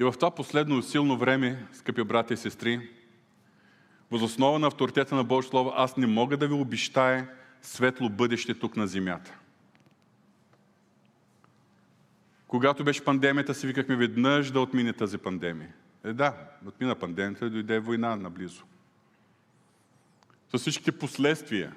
И 0.00 0.04
в 0.04 0.12
това 0.12 0.30
последно 0.30 0.78
усилно 0.78 1.16
време, 1.16 1.66
скъпи 1.72 2.04
брати 2.04 2.34
и 2.34 2.36
сестри, 2.36 2.90
Възоснова 4.10 4.58
на 4.58 4.66
авторитета 4.66 5.14
на 5.14 5.24
Божието 5.24 5.50
Слово, 5.50 5.72
аз 5.76 5.96
не 5.96 6.06
мога 6.06 6.36
да 6.36 6.48
ви 6.48 6.54
обещая 6.54 7.30
светло 7.62 8.08
бъдеще 8.08 8.54
тук 8.54 8.76
на 8.76 8.86
земята. 8.86 9.38
Когато 12.48 12.84
беше 12.84 13.04
пандемията, 13.04 13.54
си 13.54 13.66
викахме 13.66 13.96
веднъж 13.96 14.50
да 14.50 14.60
отмине 14.60 14.92
тази 14.92 15.18
пандемия. 15.18 15.72
Е 16.04 16.12
да, 16.12 16.34
отмина 16.66 16.94
пандемията, 16.94 17.50
дойде 17.50 17.78
война 17.78 18.16
наблизо. 18.16 18.64
С 20.54 20.58
всичките 20.58 20.92
последствия 20.92 21.74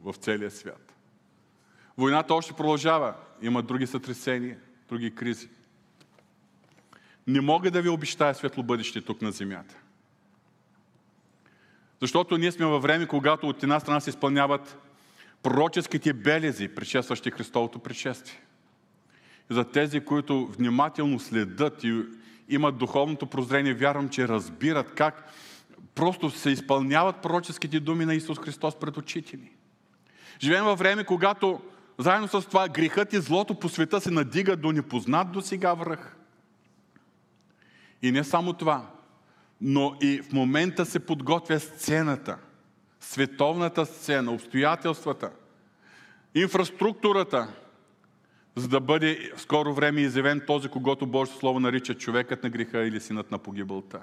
в 0.00 0.14
целия 0.14 0.50
свят. 0.50 0.94
Войната 1.96 2.34
още 2.34 2.52
продължава. 2.52 3.14
Има 3.42 3.62
други 3.62 3.86
сътресения, 3.86 4.58
други 4.88 5.14
кризи. 5.14 5.48
Не 7.26 7.40
мога 7.40 7.70
да 7.70 7.82
ви 7.82 7.88
обещая 7.88 8.34
светло 8.34 8.62
бъдеще 8.62 9.00
тук 9.00 9.22
на 9.22 9.32
земята. 9.32 9.76
Защото 12.00 12.38
ние 12.38 12.52
сме 12.52 12.66
във 12.66 12.82
време, 12.82 13.06
когато 13.06 13.48
от 13.48 13.62
една 13.62 13.80
страна 13.80 14.00
се 14.00 14.10
изпълняват 14.10 14.78
пророческите 15.42 16.12
белези, 16.12 16.68
предшестващи 16.68 17.30
Христовото 17.30 17.78
пришествие. 17.78 18.40
За 19.50 19.64
тези, 19.64 20.00
които 20.00 20.46
внимателно 20.46 21.20
следят 21.20 21.84
и 21.84 22.02
имат 22.48 22.78
духовното 22.78 23.26
прозрение, 23.26 23.74
вярвам, 23.74 24.08
че 24.08 24.28
разбират 24.28 24.94
как 24.94 25.32
просто 25.94 26.30
се 26.30 26.50
изпълняват 26.50 27.22
пророческите 27.22 27.80
думи 27.80 28.04
на 28.04 28.14
Исус 28.14 28.38
Христос 28.38 28.78
пред 28.78 28.96
очите 28.96 29.36
ни. 29.36 29.50
Живеем 30.40 30.64
във 30.64 30.78
време, 30.78 31.04
когато 31.04 31.60
заедно 31.98 32.28
с 32.28 32.42
това 32.42 32.68
грехът 32.68 33.12
и 33.12 33.20
злото 33.20 33.58
по 33.58 33.68
света 33.68 34.00
се 34.00 34.10
надига 34.10 34.56
до 34.56 34.72
непознат 34.72 35.32
до 35.32 35.40
сега 35.40 35.74
връх. 35.74 36.16
И 38.06 38.12
не 38.12 38.24
само 38.24 38.52
това, 38.52 38.90
но 39.60 39.96
и 40.02 40.22
в 40.22 40.32
момента 40.32 40.86
се 40.86 40.98
подготвя 40.98 41.60
сцената, 41.60 42.38
световната 43.00 43.86
сцена, 43.86 44.32
обстоятелствата, 44.32 45.30
инфраструктурата, 46.34 47.48
за 48.56 48.68
да 48.68 48.80
бъде 48.80 49.32
в 49.36 49.40
скоро 49.40 49.74
време 49.74 50.00
изявен 50.00 50.42
този, 50.46 50.68
когато 50.68 51.06
Божието 51.06 51.38
Слово 51.38 51.60
нарича 51.60 51.94
човекът 51.94 52.42
на 52.42 52.50
греха 52.50 52.78
или 52.78 53.00
синът 53.00 53.30
на 53.30 53.38
погибълта. 53.38 54.00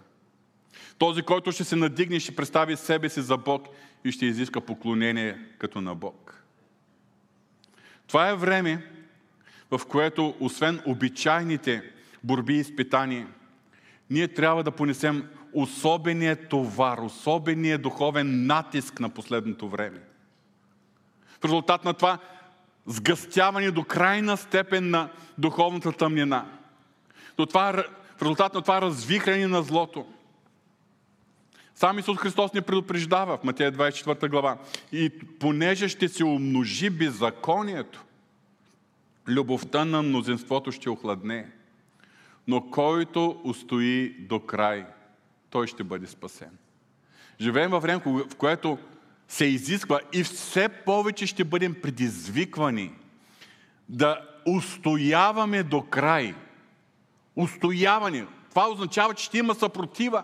Този, 0.98 1.22
който 1.22 1.52
ще 1.52 1.64
се 1.64 1.76
надигне, 1.76 2.20
ще 2.20 2.36
представи 2.36 2.76
себе 2.78 3.10
си 3.10 3.22
за 3.22 3.38
Бог 3.38 3.68
и 4.04 4.12
ще 4.12 4.26
изиска 4.26 4.62
поклонение 4.62 5.38
като 5.58 5.82
на 5.82 5.96
Бог. 5.96 6.44
Това 8.08 8.30
е 8.30 8.36
време, 8.36 8.88
в 9.72 9.82
което, 9.88 10.36
освен 10.40 10.82
обичайните 10.86 11.92
борби 12.24 12.54
и 12.54 12.60
изпитания, 12.60 13.28
ние 14.10 14.28
трябва 14.28 14.64
да 14.64 14.72
понесем 14.72 15.30
особения 15.54 16.48
товар, 16.48 16.98
особения 16.98 17.78
духовен 17.78 18.46
натиск 18.46 19.00
на 19.00 19.10
последното 19.10 19.70
време. 19.70 20.00
В 21.42 21.46
резултат 21.46 21.86
на 21.86 21.94
това 21.94 22.20
сгъстяване 22.86 23.72
до 23.72 23.84
крайна 23.84 24.38
степен 24.38 24.90
на 24.90 25.10
духовната 25.38 25.92
тъмнина. 25.92 26.46
До 27.38 27.46
това, 27.46 27.84
в 28.18 28.22
резултат 28.22 28.54
на 28.54 28.62
това 28.62 28.82
развихране 28.82 29.48
на 29.48 29.64
злото. 29.64 30.06
Сам 31.76 32.00
Исус 32.00 32.18
Христос 32.18 32.54
ни 32.54 32.62
предупреждава 32.62 33.38
в 33.38 33.44
Матея 33.44 33.72
24 33.72 34.30
глава. 34.30 34.58
И 34.92 35.10
понеже 35.40 35.88
ще 35.88 36.10
се 36.10 36.24
умножи 36.24 36.90
беззаконието, 36.90 38.04
любовта 39.28 39.86
на 39.86 40.02
мнозинството 40.02 40.72
ще 40.72 40.90
охладне. 40.90 41.52
Но 42.48 42.70
който 42.70 43.42
устои 43.44 44.10
до 44.20 44.40
край– 44.40 44.86
той 45.54 45.68
ще 45.68 45.84
бъде 45.84 46.08
спасен. 46.08 46.58
Живеем 47.42 47.72
във 47.72 47.84
време, 47.84 48.02
в 48.06 48.36
което 48.38 48.78
се 49.28 49.46
изисква 49.46 50.00
и 50.14 50.24
все 50.24 50.70
повече 50.70 51.28
ще 51.28 51.44
бъдем 51.44 51.82
предизвиквани 51.82 52.92
да 53.90 54.22
устояваме 54.48 55.64
до 55.64 55.82
край. 55.82 56.36
Устояване. 57.36 58.28
Това 58.50 58.70
означава, 58.70 59.14
че 59.14 59.26
ще 59.26 59.38
има 59.38 59.56
съпротива. 59.56 60.24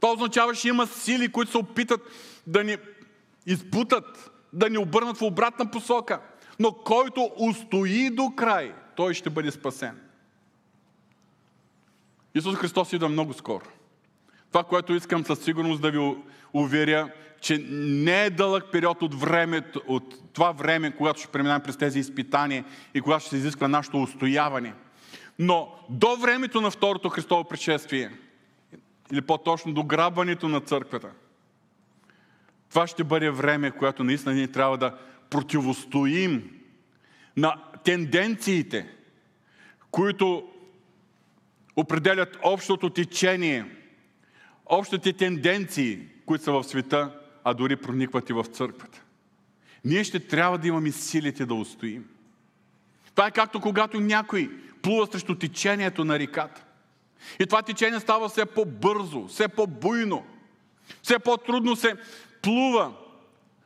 Това 0.00 0.12
означава, 0.12 0.54
че 0.54 0.68
има 0.68 0.86
сили, 0.86 1.32
които 1.32 1.50
се 1.50 1.58
опитат 1.58 2.00
да 2.46 2.64
ни 2.64 2.76
избутат, 3.46 4.30
да 4.52 4.70
ни 4.70 4.78
обърнат 4.78 5.16
в 5.16 5.22
обратна 5.22 5.70
посока. 5.70 6.20
Но 6.58 6.72
който 6.72 7.30
устои 7.36 8.10
до 8.10 8.32
край, 8.36 8.74
той 8.96 9.14
ще 9.14 9.30
бъде 9.30 9.50
спасен. 9.50 10.00
Исус 12.34 12.56
Христос 12.56 12.92
идва 12.92 13.08
много 13.08 13.32
скоро. 13.32 13.64
Това, 14.48 14.64
което 14.64 14.94
искам 14.94 15.24
със 15.24 15.38
сигурност 15.38 15.82
да 15.82 15.90
ви 15.90 16.16
уверя, 16.52 17.10
че 17.40 17.58
не 17.70 18.24
е 18.24 18.30
дълъг 18.30 18.64
период 18.72 19.02
от 19.02 19.14
време, 19.14 19.62
от 19.86 20.32
това 20.32 20.52
време, 20.52 20.96
когато 20.96 21.20
ще 21.20 21.28
преминем 21.28 21.60
през 21.60 21.76
тези 21.76 21.98
изпитания 21.98 22.64
и 22.94 23.00
когато 23.00 23.20
ще 23.20 23.30
се 23.30 23.36
изисква 23.36 23.68
нашето 23.68 24.02
устояване. 24.02 24.74
Но 25.38 25.68
до 25.90 26.16
времето 26.16 26.60
на 26.60 26.70
Второто 26.70 27.08
Христово 27.08 27.44
пришествие, 27.44 28.10
или 29.12 29.20
по-точно 29.20 29.72
до 29.72 29.82
грабването 29.82 30.48
на 30.48 30.60
църквата, 30.60 31.10
това 32.70 32.86
ще 32.86 33.04
бъде 33.04 33.30
време, 33.30 33.70
което 33.70 34.04
наистина 34.04 34.34
ние 34.34 34.48
трябва 34.48 34.78
да 34.78 34.98
противостоим 35.30 36.50
на 37.36 37.54
тенденциите, 37.84 38.88
които 39.90 40.48
определят 41.76 42.38
общото 42.42 42.90
течение, 42.90 43.66
общите 44.66 45.12
тенденции, 45.12 45.98
които 46.26 46.44
са 46.44 46.52
в 46.52 46.64
света, 46.64 47.20
а 47.44 47.54
дори 47.54 47.76
проникват 47.76 48.30
и 48.30 48.32
в 48.32 48.44
църквата. 48.44 49.02
Ние 49.84 50.04
ще 50.04 50.20
трябва 50.20 50.58
да 50.58 50.68
имаме 50.68 50.92
силите 50.92 51.46
да 51.46 51.54
устоим. 51.54 52.04
Това 53.14 53.26
е 53.26 53.30
както 53.30 53.60
когато 53.60 54.00
някой 54.00 54.50
плува 54.82 55.06
срещу 55.06 55.34
течението 55.34 56.04
на 56.04 56.18
реката. 56.18 56.64
И 57.40 57.46
това 57.46 57.62
течение 57.62 58.00
става 58.00 58.28
все 58.28 58.46
по-бързо, 58.46 59.26
все 59.28 59.48
по-буйно, 59.48 60.24
все 61.02 61.18
по-трудно 61.18 61.76
се 61.76 61.96
плува, 62.42 62.92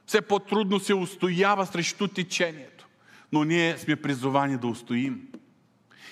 все 0.06 0.20
по-трудно 0.20 0.80
се 0.80 0.94
устоява 0.94 1.66
срещу 1.66 2.08
течението. 2.08 2.86
Но 3.32 3.44
ние 3.44 3.78
сме 3.78 3.96
призовани 3.96 4.58
да 4.58 4.66
устоим. 4.66 5.28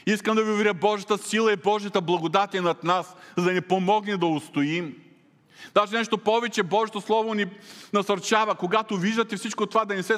Искам 0.07 0.37
да 0.37 0.45
ви 0.45 0.53
уверя, 0.53 0.75
Божията 0.75 1.19
сила 1.19 1.53
и 1.53 1.57
Божията 1.57 2.01
благодат 2.01 2.55
е 2.55 2.61
над 2.61 2.85
нас, 2.85 3.16
за 3.37 3.45
да 3.45 3.53
ни 3.53 3.61
помогне 3.61 4.16
да 4.16 4.27
устоим. 4.27 4.97
Даже 5.75 5.97
нещо 5.97 6.19
повече, 6.19 6.62
Божието 6.62 7.01
Слово 7.01 7.35
ни 7.35 7.47
насърчава, 7.92 8.55
когато 8.55 8.97
виждате 8.97 9.37
всичко 9.37 9.66
това, 9.66 9.85
да 9.85 9.95
не 9.95 10.03
се 10.03 10.16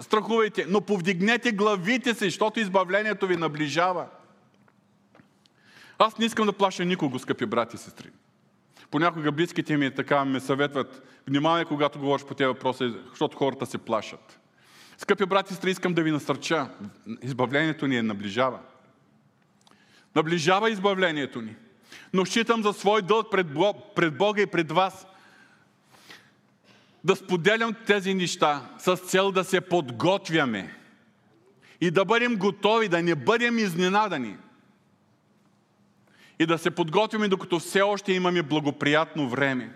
страхувайте, 0.00 0.66
но 0.68 0.80
повдигнете 0.80 1.52
главите 1.52 2.14
си, 2.14 2.24
защото 2.24 2.60
избавлението 2.60 3.26
ви 3.26 3.36
наближава. 3.36 4.06
Аз 5.98 6.18
не 6.18 6.24
искам 6.24 6.46
да 6.46 6.52
плаша 6.52 6.84
никого, 6.84 7.18
скъпи 7.18 7.46
брати 7.46 7.76
и 7.76 7.78
сестри. 7.78 8.10
Понякога 8.90 9.32
близките 9.32 9.76
ми 9.76 9.94
така 9.94 10.24
ме 10.24 10.40
съветват, 10.40 11.02
внимавай, 11.28 11.64
когато 11.64 11.98
говориш 11.98 12.24
по 12.24 12.34
тези 12.34 12.46
въпроси, 12.46 12.94
защото 13.10 13.36
хората 13.36 13.66
се 13.66 13.78
плашат. 13.78 14.40
Скъпи 14.98 15.26
брати 15.26 15.52
и 15.52 15.54
сестри, 15.54 15.70
искам 15.70 15.94
да 15.94 16.02
ви 16.02 16.10
насърча. 16.10 16.68
Избавлението 17.22 17.86
ни 17.86 17.96
е 17.96 18.02
наближава. 18.02 18.58
Наближава 20.14 20.70
избавлението 20.70 21.40
ни. 21.40 21.56
Но 22.12 22.24
считам 22.24 22.62
за 22.62 22.72
свой 22.72 23.02
дълг 23.02 23.26
пред 23.94 24.16
Бога 24.16 24.42
и 24.42 24.46
пред 24.46 24.72
вас 24.72 25.06
да 27.04 27.16
споделям 27.16 27.74
тези 27.86 28.14
неща 28.14 28.70
с 28.78 28.96
цел 28.96 29.32
да 29.32 29.44
се 29.44 29.60
подготвяме 29.60 30.74
и 31.80 31.90
да 31.90 32.04
бъдем 32.04 32.36
готови, 32.36 32.88
да 32.88 33.02
не 33.02 33.14
бъдем 33.14 33.58
изненадани. 33.58 34.36
И 36.38 36.46
да 36.46 36.58
се 36.58 36.70
подготвяме, 36.70 37.28
докато 37.28 37.58
все 37.58 37.82
още 37.82 38.12
имаме 38.12 38.42
благоприятно 38.42 39.28
време. 39.28 39.72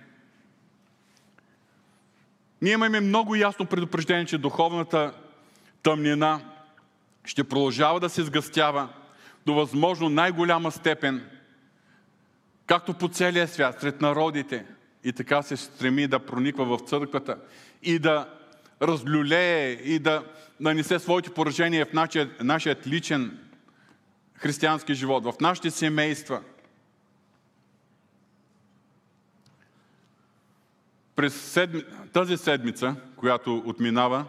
Ние 2.63 2.73
имаме 2.73 3.01
много 3.01 3.35
ясно 3.35 3.67
предупреждение, 3.67 4.27
че 4.27 4.39
духовната 4.39 5.15
тъмнина 5.83 6.41
ще 7.25 7.45
продължава 7.45 8.01
да 8.01 8.09
се 8.09 8.23
сгъстява 8.23 8.89
до 9.49 9.55
възможно 9.55 10.09
най-голяма 10.09 10.73
степен, 10.73 11.31
както 12.67 12.95
по 12.95 13.09
целия 13.09 13.49
свят, 13.49 13.81
сред 13.81 14.01
народите, 14.01 14.67
и 15.05 15.13
така 15.13 15.43
се 15.43 15.57
стреми 15.57 16.07
да 16.07 16.19
прониква 16.19 16.65
в 16.65 16.89
църквата 16.89 17.37
и 17.83 17.99
да 17.99 18.35
разлюлее 18.83 19.71
и 19.71 19.99
да 19.99 20.25
нанесе 20.61 20.99
своите 20.99 21.31
поражения 21.31 21.87
в 21.87 21.93
нашия, 21.93 22.31
нашия 22.41 22.77
личен 22.87 23.39
християнски 24.35 24.95
живот, 24.95 25.25
в 25.25 25.41
нашите 25.41 25.71
семейства. 25.71 26.43
През 31.17 31.35
седми... 31.35 31.83
тази 32.13 32.37
седмица, 32.37 32.97
която 33.17 33.63
отминава, 33.67 34.25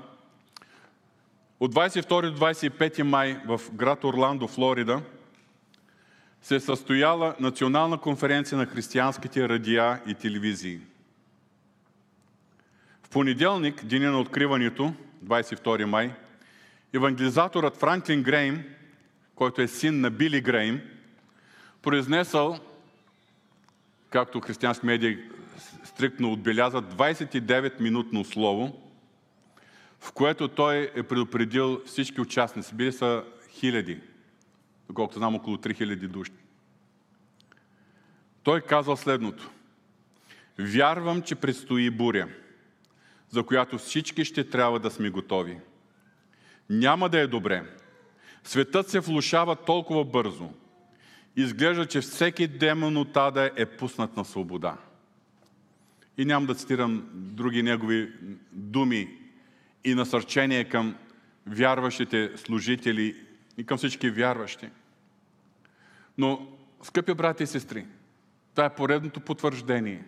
от 1.60 1.76
22 1.76 2.32
до 2.32 2.46
25 2.46 3.04
май 3.04 3.42
в 3.48 3.62
град 3.74 4.04
Орландо, 4.04 4.48
Флорида, 4.48 5.02
се 6.42 6.56
е 6.56 6.60
състояла 6.60 7.36
национална 7.40 7.98
конференция 7.98 8.58
на 8.58 8.66
християнските 8.66 9.50
радиа 9.50 10.00
и 10.08 10.14
телевизии. 10.14 10.80
В 13.04 13.10
понеделник, 13.10 13.86
деня 13.86 14.12
на 14.12 14.20
откриването, 14.20 14.94
22 15.26 15.86
май, 15.86 16.14
евангелизаторът 16.94 17.78
Франклин 17.78 18.24
Грейм, 18.24 18.64
който 19.36 19.62
е 19.62 19.68
син 19.68 20.02
на 20.02 20.12
Били 20.12 20.42
Грейм, 20.42 20.82
произнесъл, 21.82 22.60
както 24.10 24.42
християнски 24.42 24.86
медии 24.86 25.18
стриктно 25.84 26.32
отбелязат, 26.32 26.94
29-минутно 26.94 28.24
слово– 28.24 28.82
в 30.00 30.12
което 30.12 30.48
той 30.48 30.92
е 30.96 31.04
предупредил 31.04 31.82
всички 31.86 32.22
участници. 32.22 32.76
Били 32.76 32.92
са 32.92 33.24
хиляди, 33.50 34.00
доколкото 34.88 35.20
знам 35.20 35.36
около 35.36 35.58
3000 35.58 36.08
души. 36.08 36.32
Той 38.44 38.62
казал 38.62 38.96
следното. 38.96 39.50
Вярвам, 40.60 41.22
че 41.22 41.36
предстои 41.36 41.90
буря, 41.90 42.28
за 43.30 43.44
която 43.44 43.78
всички 43.78 44.26
ще 44.26 44.50
трябва 44.50 44.80
да 44.80 44.92
сме 44.92 45.10
готови. 45.10 45.58
Няма 46.70 47.10
да 47.10 47.20
е 47.20 47.28
добре. 47.28 47.64
Светът 48.44 48.90
се 48.90 49.00
влушава 49.00 49.56
толкова 49.56 50.06
бързо. 50.06 50.50
Изглежда, 51.36 51.86
че 51.86 52.02
всеки 52.02 52.48
демон 52.48 52.98
от 52.98 53.18
ада 53.18 53.52
е 53.56 53.66
пуснат 53.66 54.18
на 54.18 54.26
свобода. 54.26 54.78
И 56.18 56.26
няма 56.26 56.46
да 56.46 56.56
цитирам 56.56 57.10
други 57.14 57.64
негови 57.64 58.12
думи 58.52 59.19
и 59.84 59.96
насърчение 59.96 60.64
към 60.64 60.96
вярващите 61.48 62.32
служители 62.38 63.16
и 63.58 63.66
към 63.66 63.78
всички 63.78 64.10
вярващи. 64.10 64.70
Но, 66.18 66.48
скъпи 66.84 67.14
брати 67.14 67.44
и 67.44 67.48
сестри, 67.48 67.86
това 68.56 68.66
е 68.66 68.76
поредното 68.76 69.20
потвърждение, 69.20 70.04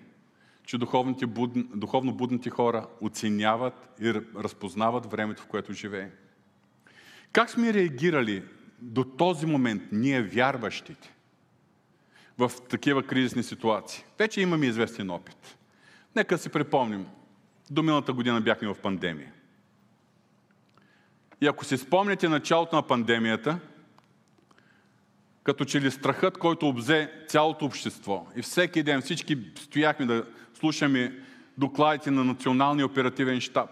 че 0.64 0.78
духовните 0.78 1.26
буд... 1.26 1.52
духовно 1.76 2.14
будните 2.14 2.50
хора 2.50 2.88
оценяват 3.02 3.90
и 4.02 4.14
разпознават 4.14 5.12
времето, 5.12 5.44
в 5.44 5.48
което 5.48 5.74
живее. 5.74 6.10
Как 7.32 7.50
сме 7.50 7.74
реагирали 7.74 8.44
до 8.80 9.04
този 9.04 9.46
момент 9.46 9.84
ние, 9.92 10.22
вярващите, 10.22 11.14
в 12.38 12.52
такива 12.70 13.04
кризисни 13.04 13.44
ситуации? 13.44 14.04
Вече 14.20 14.42
имаме 14.42 14.66
известен 14.66 15.10
опит. 15.10 15.58
Нека 16.16 16.38
си 16.38 16.50
припомним. 16.50 17.06
До 17.70 17.84
миналата 17.84 18.14
година 18.14 18.42
бяхме 18.42 18.68
в 18.68 18.82
пандемия. 18.82 19.34
И 21.42 21.48
ако 21.48 21.66
си 21.66 21.78
спомняте 21.78 22.30
началото 22.30 22.76
на 22.76 22.88
пандемията, 22.88 23.60
като 25.44 25.66
че 25.66 25.82
ли 25.82 25.92
страхът, 25.92 26.38
който 26.38 26.68
обзе 26.68 27.12
цялото 27.28 27.66
общество 27.66 28.28
и 28.36 28.42
всеки 28.42 28.84
ден 28.84 29.02
всички 29.02 29.38
стояхме 29.56 30.06
да 30.06 30.26
слушаме 30.54 31.20
докладите 31.58 32.12
на 32.12 32.24
Националния 32.24 32.86
оперативен 32.86 33.42
щаб, 33.42 33.70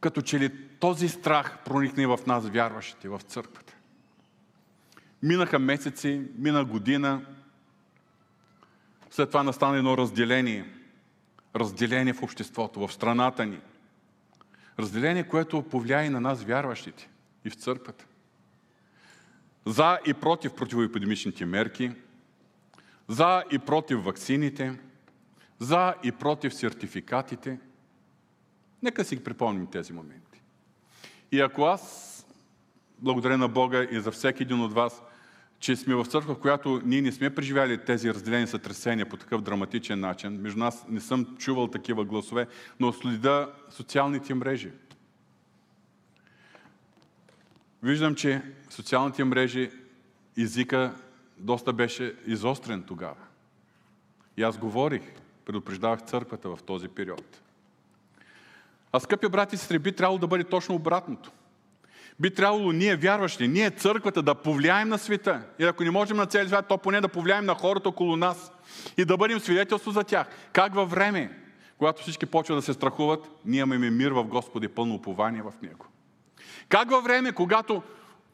като 0.00 0.22
че 0.22 0.40
ли 0.40 0.68
този 0.80 1.08
страх 1.08 1.58
проникне 1.64 2.06
в 2.06 2.18
нас, 2.26 2.48
вярващите, 2.48 3.08
в 3.08 3.20
църквата. 3.26 3.74
Минаха 5.22 5.58
месеци, 5.58 6.22
мина 6.38 6.64
година, 6.64 7.26
след 9.10 9.30
това 9.30 9.42
настана 9.42 9.76
едно 9.76 9.96
разделение. 9.96 10.72
Разделение 11.56 12.12
в 12.12 12.22
обществото, 12.22 12.86
в 12.86 12.92
страната 12.92 13.46
ни– 13.46 13.58
Разделение, 14.82 15.28
което 15.28 15.62
повлияе 15.62 16.06
и 16.06 16.08
на 16.08 16.20
нас, 16.20 16.42
вярващите, 16.42 17.08
и 17.44 17.50
в 17.50 17.54
църквата. 17.54 18.06
За 19.66 19.98
и 20.06 20.14
против 20.14 20.54
противоепидемичните 20.54 21.46
мерки, 21.46 21.92
за 23.08 23.44
и 23.50 23.58
против 23.58 24.04
ваксините, 24.04 24.78
за 25.58 25.94
и 26.02 26.12
против 26.12 26.54
сертификатите. 26.54 27.58
Нека 28.82 29.04
си 29.04 29.16
ги 29.16 29.24
припомним 29.24 29.66
тези 29.66 29.92
моменти. 29.92 30.42
И 31.32 31.40
ако 31.40 31.62
аз, 31.62 32.26
благодаря 32.98 33.38
на 33.38 33.48
Бога 33.48 33.86
и 33.90 34.00
за 34.00 34.10
всеки 34.10 34.42
един 34.42 34.60
от 34.60 34.72
вас, 34.72 35.02
че 35.62 35.76
сме 35.76 35.94
в 35.94 36.04
църква, 36.04 36.34
в 36.34 36.38
която 36.38 36.80
ние 36.84 37.02
не 37.02 37.12
сме 37.12 37.34
преживяли 37.34 37.84
тези 37.84 38.14
разделени 38.14 38.46
сътресения 38.46 39.08
по 39.08 39.16
такъв 39.16 39.42
драматичен 39.42 40.00
начин. 40.00 40.40
Между 40.40 40.58
нас 40.58 40.84
не 40.88 41.00
съм 41.00 41.36
чувал 41.38 41.68
такива 41.68 42.04
гласове, 42.04 42.46
но 42.80 42.92
следа 42.92 43.50
социалните 43.70 44.34
мрежи. 44.34 44.70
Виждам, 47.82 48.14
че 48.14 48.42
социалните 48.70 49.24
мрежи 49.24 49.70
езика 50.38 50.94
доста 51.38 51.72
беше 51.72 52.14
изострен 52.26 52.82
тогава. 52.82 53.16
И 54.36 54.42
аз 54.42 54.58
говорих, 54.58 55.02
предупреждавах 55.44 56.02
църквата 56.02 56.56
в 56.56 56.58
този 56.66 56.88
период. 56.88 57.42
А 58.92 59.00
скъпи 59.00 59.28
брати 59.28 59.54
и 59.54 59.58
сестри, 59.58 59.78
би 59.78 59.92
трябвало 59.92 60.18
да 60.18 60.26
бъде 60.26 60.44
точно 60.44 60.74
обратното. 60.74 61.30
Би 62.20 62.34
трябвало 62.34 62.72
ние, 62.72 62.96
вярващи, 62.96 63.48
ние, 63.48 63.70
църквата, 63.70 64.22
да 64.22 64.34
повлияем 64.34 64.88
на 64.88 64.98
света. 64.98 65.42
И 65.58 65.64
ако 65.64 65.84
не 65.84 65.90
можем 65.90 66.16
на 66.16 66.26
цели 66.26 66.48
свят, 66.48 66.68
то 66.68 66.78
поне 66.78 67.00
да 67.00 67.08
повлияем 67.08 67.44
на 67.44 67.54
хората 67.54 67.88
около 67.88 68.16
нас. 68.16 68.52
И 68.96 69.04
да 69.04 69.16
бъдем 69.16 69.40
свидетелство 69.40 69.90
за 69.90 70.04
тях. 70.04 70.26
Как 70.52 70.74
във 70.74 70.90
време, 70.90 71.38
когато 71.78 72.02
всички 72.02 72.26
почват 72.26 72.58
да 72.58 72.62
се 72.62 72.72
страхуват, 72.72 73.28
ние 73.44 73.60
имаме 73.60 73.90
мир 73.90 74.10
в 74.10 74.24
Господи, 74.24 74.68
пълно 74.68 74.94
упование 74.94 75.42
в 75.42 75.52
Него. 75.62 75.86
Как 76.68 76.90
във 76.90 77.04
време, 77.04 77.32
когато 77.32 77.82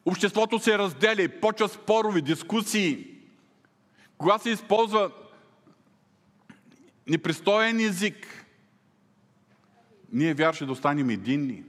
обществото 0.05 0.59
се 0.59 0.79
разделя 0.79 1.23
и 1.23 1.41
почва 1.41 1.69
спорови, 1.69 2.23
дискусии, 2.23 3.07
когато 4.19 4.43
се 4.43 4.51
използва 4.51 5.11
непристоен 7.07 7.81
език, 7.81 8.47
ние 10.13 10.35
вярваше 10.35 10.67
да 10.67 10.73
останем 10.73 11.11
единни. 11.11 11.63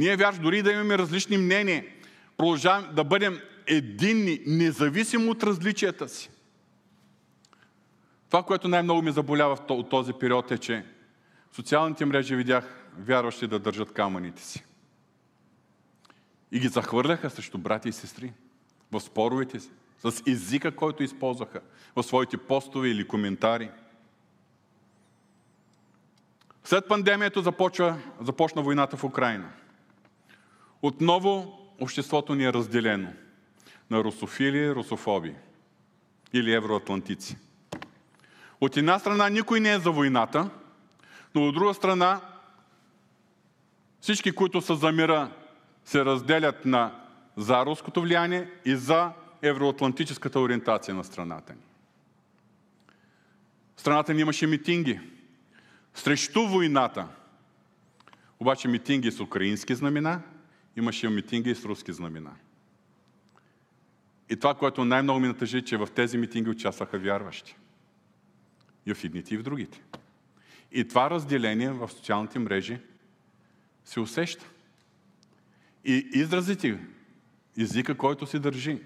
Ние 0.00 0.16
вярваше 0.16 0.40
дори 0.40 0.62
да 0.62 0.72
имаме 0.72 0.98
различни 0.98 1.38
мнения, 1.38 1.84
продължаваме 2.36 2.92
да 2.92 3.04
бъдем 3.04 3.40
единни, 3.66 4.40
независимо 4.46 5.30
от 5.30 5.42
различията 5.42 6.08
си. 6.08 6.30
Това, 8.28 8.42
което 8.42 8.68
най-много 8.68 9.02
ми 9.02 9.12
заболява 9.12 9.58
от 9.68 9.90
този 9.90 10.12
период 10.12 10.50
е, 10.50 10.58
че 10.58 10.84
в 11.52 11.56
социалните 11.56 12.04
мрежи 12.04 12.36
видях 12.36 12.86
вярващи 12.98 13.46
да 13.46 13.58
държат 13.58 13.92
камъните 13.92 14.42
си. 14.42 14.64
И 16.52 16.60
ги 16.60 16.68
захвърляха 16.68 17.30
срещу 17.30 17.58
брати 17.58 17.88
и 17.88 17.92
сестри 17.92 18.32
в 18.92 19.00
споровете 19.00 19.60
си, 19.60 19.70
с 19.98 20.22
езика, 20.26 20.76
който 20.76 21.02
използваха 21.02 21.60
в 21.96 22.02
своите 22.02 22.36
постове 22.36 22.88
или 22.88 23.08
коментари. 23.08 23.70
След 26.64 26.88
пандемията 26.88 27.42
започва, 27.42 27.98
започна 28.20 28.62
войната 28.62 28.96
в 28.96 29.04
Украина. 29.04 29.50
Отново 30.82 31.58
обществото 31.80 32.34
ни 32.34 32.44
е 32.44 32.52
разделено 32.52 33.12
на 33.90 34.04
русофили, 34.04 34.74
русофоби 34.74 35.34
или 36.32 36.52
евроатлантици. 36.52 37.36
От 38.60 38.76
една 38.76 38.98
страна 38.98 39.28
никой 39.28 39.60
не 39.60 39.72
е 39.72 39.78
за 39.78 39.90
войната, 39.90 40.50
но 41.34 41.48
от 41.48 41.54
друга 41.54 41.74
страна 41.74 42.20
всички, 44.00 44.32
които 44.32 44.60
са 44.60 44.74
за 44.74 44.92
мира, 44.92 45.30
се 45.84 46.04
разделят 46.04 46.64
на 46.64 47.00
за 47.36 47.66
руското 47.66 48.00
влияние 48.00 48.50
и 48.64 48.76
за 48.76 49.12
евроатлантическата 49.42 50.40
ориентация 50.40 50.94
на 50.94 51.04
страната 51.04 51.52
ни. 51.52 51.60
Страната 53.76 54.14
ни 54.14 54.20
имаше 54.20 54.46
митинги 54.46 55.00
срещу 55.94 56.46
войната. 56.46 57.08
Обаче 58.40 58.68
митинги 58.68 59.10
с 59.10 59.20
украински 59.20 59.74
знамена, 59.74 60.20
имаше 60.76 61.08
митинги 61.08 61.54
с 61.54 61.64
руски 61.64 61.92
знамена. 61.92 62.32
И 64.30 64.36
това, 64.36 64.54
което 64.54 64.84
най-много 64.84 65.20
ми 65.20 65.28
натъжи, 65.28 65.62
че 65.62 65.76
в 65.76 65.88
тези 65.94 66.18
митинги 66.18 66.50
участваха 66.50 66.98
вярващи. 66.98 67.56
И 68.86 68.94
в 68.94 69.04
едните, 69.04 69.34
и 69.34 69.38
в 69.38 69.42
другите. 69.42 69.82
И 70.72 70.88
това 70.88 71.10
разделение 71.10 71.70
в 71.70 71.88
социалните 71.88 72.38
мрежи 72.38 72.78
се 73.84 74.00
усеща. 74.00 74.50
И 75.84 76.08
изразите, 76.12 76.78
езика, 77.58 77.96
който 77.96 78.26
се 78.26 78.38
държи 78.38 78.82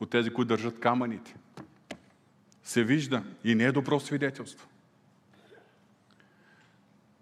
от 0.00 0.10
тези, 0.10 0.30
които 0.30 0.48
държат 0.48 0.80
камъните, 0.80 1.34
се 2.62 2.84
вижда 2.84 3.22
и 3.44 3.54
не 3.54 3.64
е 3.64 3.72
добро 3.72 4.00
свидетелство. 4.00 4.68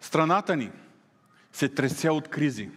Страната 0.00 0.56
ни 0.56 0.70
се 1.52 1.68
тресе 1.68 2.10
от 2.10 2.28
кризи. 2.28 2.70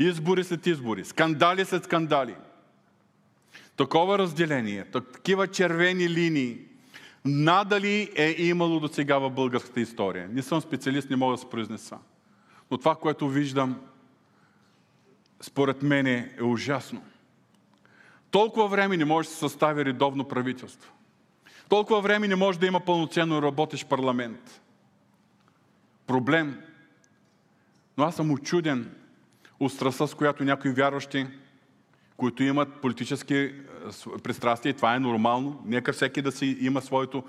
Избори 0.00 0.44
след 0.44 0.66
избори, 0.66 1.04
скандали 1.04 1.64
след 1.64 1.84
скандали. 1.84 2.34
Такова 3.76 4.18
разделение, 4.18 4.84
такива 4.84 5.46
червени 5.46 6.08
линии, 6.08 6.58
надали 7.24 8.12
е 8.16 8.34
имало 8.38 8.80
до 8.80 8.88
сега 8.88 9.18
в 9.18 9.30
българската 9.30 9.80
история. 9.80 10.28
Не 10.28 10.42
съм 10.42 10.60
специалист, 10.60 11.10
не 11.10 11.16
мога 11.16 11.34
да 11.34 11.38
се 11.38 11.50
произнеса. 11.50 11.98
Но 12.70 12.78
това, 12.78 12.94
което 12.96 13.28
виждам, 13.28 13.80
според 15.40 15.82
мен 15.82 16.06
е 16.06 16.36
ужасно. 16.42 17.02
Толкова 18.30 18.68
време 18.68 18.96
не 18.96 19.04
може 19.04 19.28
да 19.28 19.34
се 19.34 19.40
състави 19.40 19.84
редовно 19.84 20.28
правителство. 20.28 20.92
Толкова 21.68 22.00
време 22.00 22.28
не 22.28 22.36
може 22.36 22.58
да 22.58 22.66
има 22.66 22.80
пълноценно 22.80 23.42
работещ 23.42 23.88
парламент. 23.88 24.60
Проблем. 26.06 26.60
Но 27.98 28.04
аз 28.04 28.16
съм 28.16 28.30
очуден 28.30 28.94
от 29.60 29.72
страста, 29.72 30.08
с 30.08 30.14
която 30.14 30.44
някои 30.44 30.70
вярващи, 30.70 31.26
които 32.16 32.42
имат 32.42 32.68
политически 32.82 33.34
е, 33.34 33.52
пристрастия, 34.22 34.74
това 34.74 34.94
е 34.94 35.00
нормално. 35.00 35.62
Нека 35.66 35.92
всеки 35.92 36.22
да 36.22 36.32
си 36.32 36.58
има 36.60 36.82
своето 36.82 37.18
е, 37.18 37.22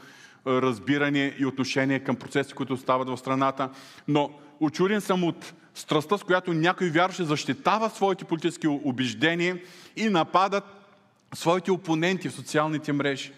разбиране 0.51 1.35
и 1.39 1.45
отношение 1.45 1.99
към 1.99 2.15
процеси, 2.15 2.53
които 2.53 2.77
стават 2.77 3.09
в 3.09 3.17
страната. 3.17 3.69
Но 4.07 4.31
очуден 4.59 5.01
съм 5.01 5.23
от 5.23 5.53
страстта, 5.73 6.17
с 6.17 6.23
която 6.23 6.53
някой 6.53 6.89
вярващи 6.89 7.23
защитава 7.23 7.89
своите 7.89 8.25
политически 8.25 8.67
убеждения 8.67 9.59
и 9.95 10.09
нападат 10.09 10.63
своите 11.33 11.71
опоненти 11.71 12.29
в 12.29 12.33
социалните 12.33 12.93
мрежи. 12.93 13.33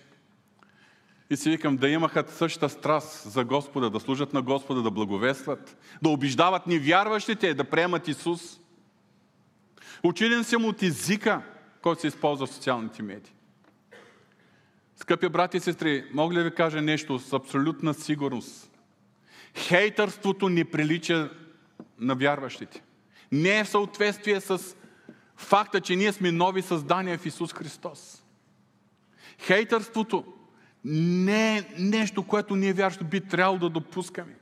И 1.30 1.38
си 1.38 1.50
викам 1.50 1.78
да 1.78 1.90
имаха 1.90 2.24
същата 2.28 2.70
страст 2.70 3.32
за 3.32 3.44
Господа, 3.44 3.90
да 3.90 4.00
служат 4.00 4.34
на 4.34 4.42
Господа, 4.42 4.82
да 4.82 4.92
благовестват, 4.92 5.78
да 6.02 6.10
убеждават 6.10 6.68
невярващите 6.68 7.54
да 7.54 7.64
приемат 7.64 8.08
Исус. 8.08 8.60
Училен 10.04 10.44
съм 10.44 10.66
от 10.66 10.84
езика, 10.84 11.42
който 11.82 12.02
се 12.02 12.08
използва 12.08 12.46
в 12.46 12.54
социалните 12.54 13.04
медии. 13.04 13.34
Скъпи 14.96 15.30
брати 15.30 15.58
и 15.58 15.60
сестри, 15.60 16.06
мога 16.14 16.36
ли 16.36 16.44
ви 16.44 16.56
кажа 16.56 16.82
нещо 16.82 17.20
с 17.20 17.34
абсолютна 17.34 17.94
сигурност? 17.94 18.72
Хейтърството 19.56 20.50
не 20.50 20.66
прилича 20.66 21.30
на 22.00 22.16
вярващите. 22.16 22.84
Не 23.32 23.60
е 23.60 23.64
в 23.64 23.70
съответствие 23.70 24.42
с 24.42 24.76
факта, 25.38 25.82
че 25.82 25.96
ние 25.96 26.14
сме 26.14 26.32
нови 26.32 26.62
създания 26.62 27.18
в 27.18 27.26
Исус 27.26 27.54
Христос. 27.54 28.24
Хейтърството 29.40 30.26
не 30.86 31.58
е 31.58 31.64
нещо, 31.80 32.28
което 32.28 32.56
ние 32.56 32.74
вярващи 32.74 33.04
би 33.04 33.22
трябвало 33.22 33.60
да 33.60 33.70
допускаме. 33.70 34.36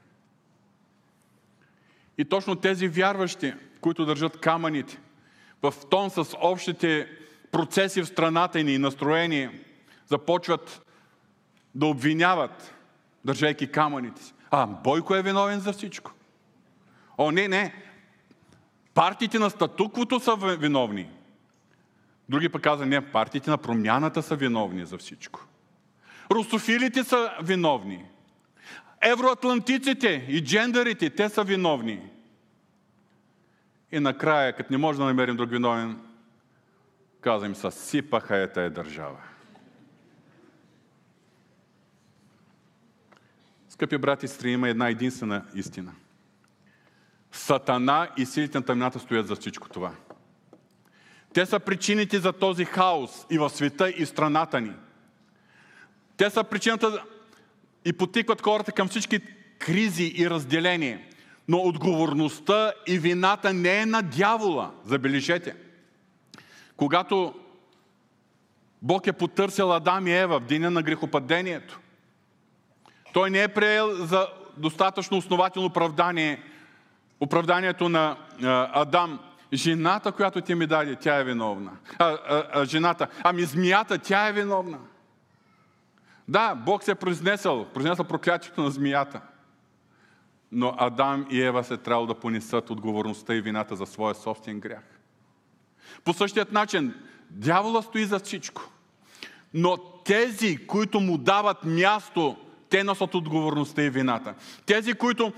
И 2.18 2.26
точно 2.26 2.56
тези 2.56 2.88
вярващи, 2.88 3.54
които 3.82 4.06
държат 4.06 4.40
камъните, 4.40 5.00
в 5.62 5.74
тон 5.90 6.10
с 6.10 6.38
общите 6.42 7.08
процеси 7.52 8.02
в 8.02 8.08
страната 8.08 8.64
ни 8.64 8.74
и 8.74 8.78
настроение, 8.78 9.62
започват 10.08 10.86
да 11.76 11.86
обвиняват, 11.86 12.76
държайки 13.26 13.72
камъните 13.72 14.24
си. 14.24 14.34
А, 14.52 14.66
Бойко 14.66 15.16
е 15.16 15.22
виновен 15.22 15.60
за 15.60 15.74
всичко. 15.74 16.12
О, 17.18 17.32
не, 17.32 17.48
не. 17.48 17.74
Партиите 18.94 19.40
на 19.40 19.50
статуквото 19.50 20.20
са 20.20 20.36
виновни. 20.36 21.10
Други 22.30 22.50
пък 22.50 22.62
каза, 22.62 22.86
не, 22.86 23.12
партиите 23.12 23.50
на 23.50 23.58
промяната 23.58 24.22
са 24.22 24.36
виновни 24.36 24.86
за 24.86 24.98
всичко. 24.98 25.46
Русофилите 26.32 27.04
са 27.04 27.32
виновни. 27.42 28.06
Евроатлантиците 29.02 30.26
и 30.30 30.44
джендерите, 30.44 31.10
те 31.10 31.30
са 31.30 31.44
виновни. 31.44 32.02
И 33.92 34.00
накрая, 34.00 34.54
като 34.54 34.74
не 34.74 34.78
може 34.78 35.00
да 35.00 35.06
намерим 35.06 35.36
друг 35.36 35.50
виновен, 35.50 36.00
казвам, 37.22 37.56
съсипаха 37.56 38.38
е 38.38 38.52
тая 38.52 38.70
държава. 38.70 39.18
Скъпи 43.70 43.98
брати 43.98 44.26
и 44.26 44.30
сестри, 44.30 44.52
има 44.52 44.70
една 44.70 44.90
единствена 44.90 45.46
истина. 45.54 45.94
Сатана 47.32 48.10
и 48.18 48.26
силите 48.26 48.58
на 48.58 48.66
тъмната 48.66 49.00
стоят 49.00 49.28
за 49.28 49.36
всичко 49.36 49.70
това. 49.70 49.92
Те 51.34 51.46
са 51.46 51.60
причините 51.60 52.20
за 52.20 52.34
този 52.34 52.66
хаос 52.66 53.26
и 53.30 53.38
в 53.38 53.50
света, 53.50 53.90
и 53.90 54.06
в 54.06 54.10
страната 54.10 54.62
ни– 54.62 54.74
те 56.22 56.30
са 56.30 56.44
причината 56.44 57.04
и 57.86 57.94
потикват 57.94 58.42
хората 58.42 58.72
към 58.72 58.88
всички 58.88 59.20
кризи 59.60 60.14
и 60.16 60.30
разделение. 60.30 61.10
Но 61.52 61.58
отговорността 61.58 62.74
и 62.88 63.00
вината 63.00 63.54
не 63.54 63.82
е 63.82 63.86
на 63.86 64.02
дявола. 64.02 64.72
Забележете. 64.86 65.56
Когато 66.78 67.34
Бог 68.82 69.08
е 69.08 69.14
потърсил 69.14 69.74
Адам 69.74 70.08
и 70.08 70.12
Ева 70.12 70.40
в 70.40 70.46
деня 70.46 70.72
на 70.72 70.84
грехопадението, 70.84 71.80
той 73.14 73.30
не 73.30 73.44
е 73.44 73.48
приел 73.48 74.06
за 74.06 74.28
достатъчно 74.58 75.18
основателно 75.18 75.68
оправдание 75.68 76.44
оправданието 77.20 77.90
на 77.90 78.18
а, 78.44 78.82
Адам. 78.82 79.20
Жената, 79.54 80.12
която 80.12 80.42
ти 80.42 80.56
ми 80.56 80.68
даде, 80.68 80.96
тя 80.96 81.16
е 81.16 81.24
виновна. 81.24 81.72
А, 82.00 82.06
а, 82.06 82.44
а, 82.54 82.66
жената, 82.66 83.08
ами 83.24 83.44
змията, 83.44 83.98
тя 83.98 84.28
е 84.28 84.34
виновна. 84.34 84.78
Да, 86.28 86.56
Бог 86.56 86.84
се 86.84 86.92
е 86.92 86.96
произнесъл, 86.96 87.66
произнесъл 87.66 88.06
проклятието 88.06 88.62
на 88.62 88.72
змията. 88.72 89.22
Но 90.52 90.76
Адам 90.78 91.28
и 91.30 91.42
Ева 91.42 91.64
се 91.64 91.78
трябвало 91.78 92.08
да 92.08 92.20
понесат 92.20 92.70
отговорността 92.70 93.36
и 93.36 93.42
вината 93.42 93.76
за 93.76 93.86
своя 93.86 94.16
собствен 94.16 94.60
грях. 94.60 95.00
По 96.04 96.14
същият 96.14 96.52
начин, 96.52 96.94
дявола 97.30 97.82
стои 97.82 98.06
за 98.06 98.20
всичко. 98.20 98.72
Но 99.54 99.78
тези, 100.06 100.58
които 100.68 101.00
му 101.00 101.18
дават 101.18 101.66
място, 101.66 102.38
те 102.70 102.84
носят 102.84 103.16
отговорността 103.16 103.84
и 103.84 103.90
вината. 103.90 104.34
Тези, 104.66 104.94
които, 104.94 105.34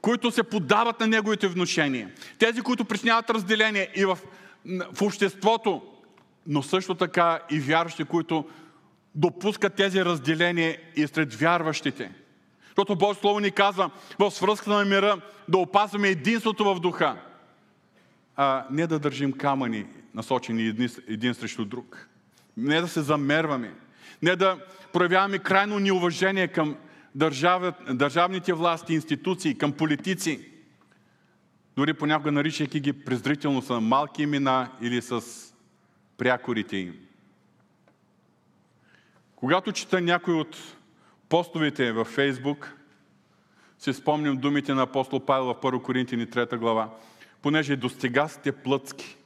които 0.00 0.30
се 0.30 0.42
подават 0.42 1.00
на 1.00 1.06
неговите 1.06 1.48
внушения. 1.48 2.10
Тези, 2.38 2.60
които 2.60 2.84
причиняват 2.84 3.30
разделение 3.30 3.90
и 3.96 4.04
в, 4.04 4.18
в 4.92 5.02
обществото, 5.02 5.82
но 6.46 6.62
също 6.62 6.94
така 6.94 7.40
и 7.50 7.60
вярващи, 7.60 8.04
които 8.04 8.44
допускат 9.14 9.74
тези 9.74 10.04
разделения 10.04 10.78
и 10.96 11.06
сред 11.06 11.34
вярващите. 11.34 12.12
Защото 12.80 12.96
Божието 12.96 13.20
Слово 13.20 13.40
ни 13.40 13.50
казва 13.50 13.90
в 14.18 14.30
свръзката 14.30 14.70
на 14.70 14.84
мира 14.84 15.20
да 15.48 15.58
опазваме 15.58 16.08
единството 16.08 16.64
в 16.64 16.80
духа, 16.80 17.16
а 18.36 18.66
не 18.70 18.86
да 18.86 18.98
държим 18.98 19.32
камъни, 19.32 19.86
насочени 20.14 20.66
един, 20.66 20.88
един 21.08 21.34
срещу 21.34 21.64
друг. 21.64 22.08
Не 22.56 22.80
да 22.80 22.88
се 22.88 23.00
замерваме. 23.00 23.74
Не 24.22 24.36
да 24.36 24.58
проявяваме 24.92 25.38
крайно 25.38 25.78
неуважение 25.78 26.48
към 26.48 26.76
държав, 27.14 27.74
държавните 27.90 28.52
власти, 28.52 28.94
институции, 28.94 29.58
към 29.58 29.72
политици. 29.72 30.48
Дори 31.76 31.94
понякога 31.94 32.32
наричайки 32.32 32.80
ги 32.80 32.92
презрително 32.92 33.62
са 33.62 33.80
малки 33.80 34.22
имена 34.22 34.70
или 34.80 35.02
с 35.02 35.22
прякорите 36.18 36.76
им. 36.76 36.94
Когато 39.36 39.72
чета 39.72 40.00
някой 40.00 40.34
от 40.34 40.56
постовете 41.30 41.92
във 41.92 42.08
Фейсбук, 42.08 42.76
си 43.78 43.92
спомням 43.92 44.36
думите 44.36 44.74
на 44.74 44.82
апостол 44.82 45.20
Павел 45.20 45.44
в 45.44 45.54
1 45.54 45.82
Коринтини 45.82 46.26
3 46.26 46.56
глава. 46.56 46.90
Понеже 47.42 47.76
достига 47.76 48.28
сте 48.28 48.52
плътски. 48.52 49.16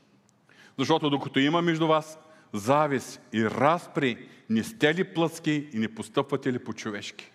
Защото 0.78 1.10
докато 1.10 1.38
има 1.38 1.62
между 1.62 1.86
вас 1.86 2.18
завист 2.52 3.20
и 3.32 3.44
разпри, 3.44 4.28
не 4.50 4.64
сте 4.64 4.94
ли 4.94 5.04
плътски 5.04 5.68
и 5.72 5.78
не 5.78 5.94
постъпвате 5.94 6.52
ли 6.52 6.58
по-човешки? 6.58 7.30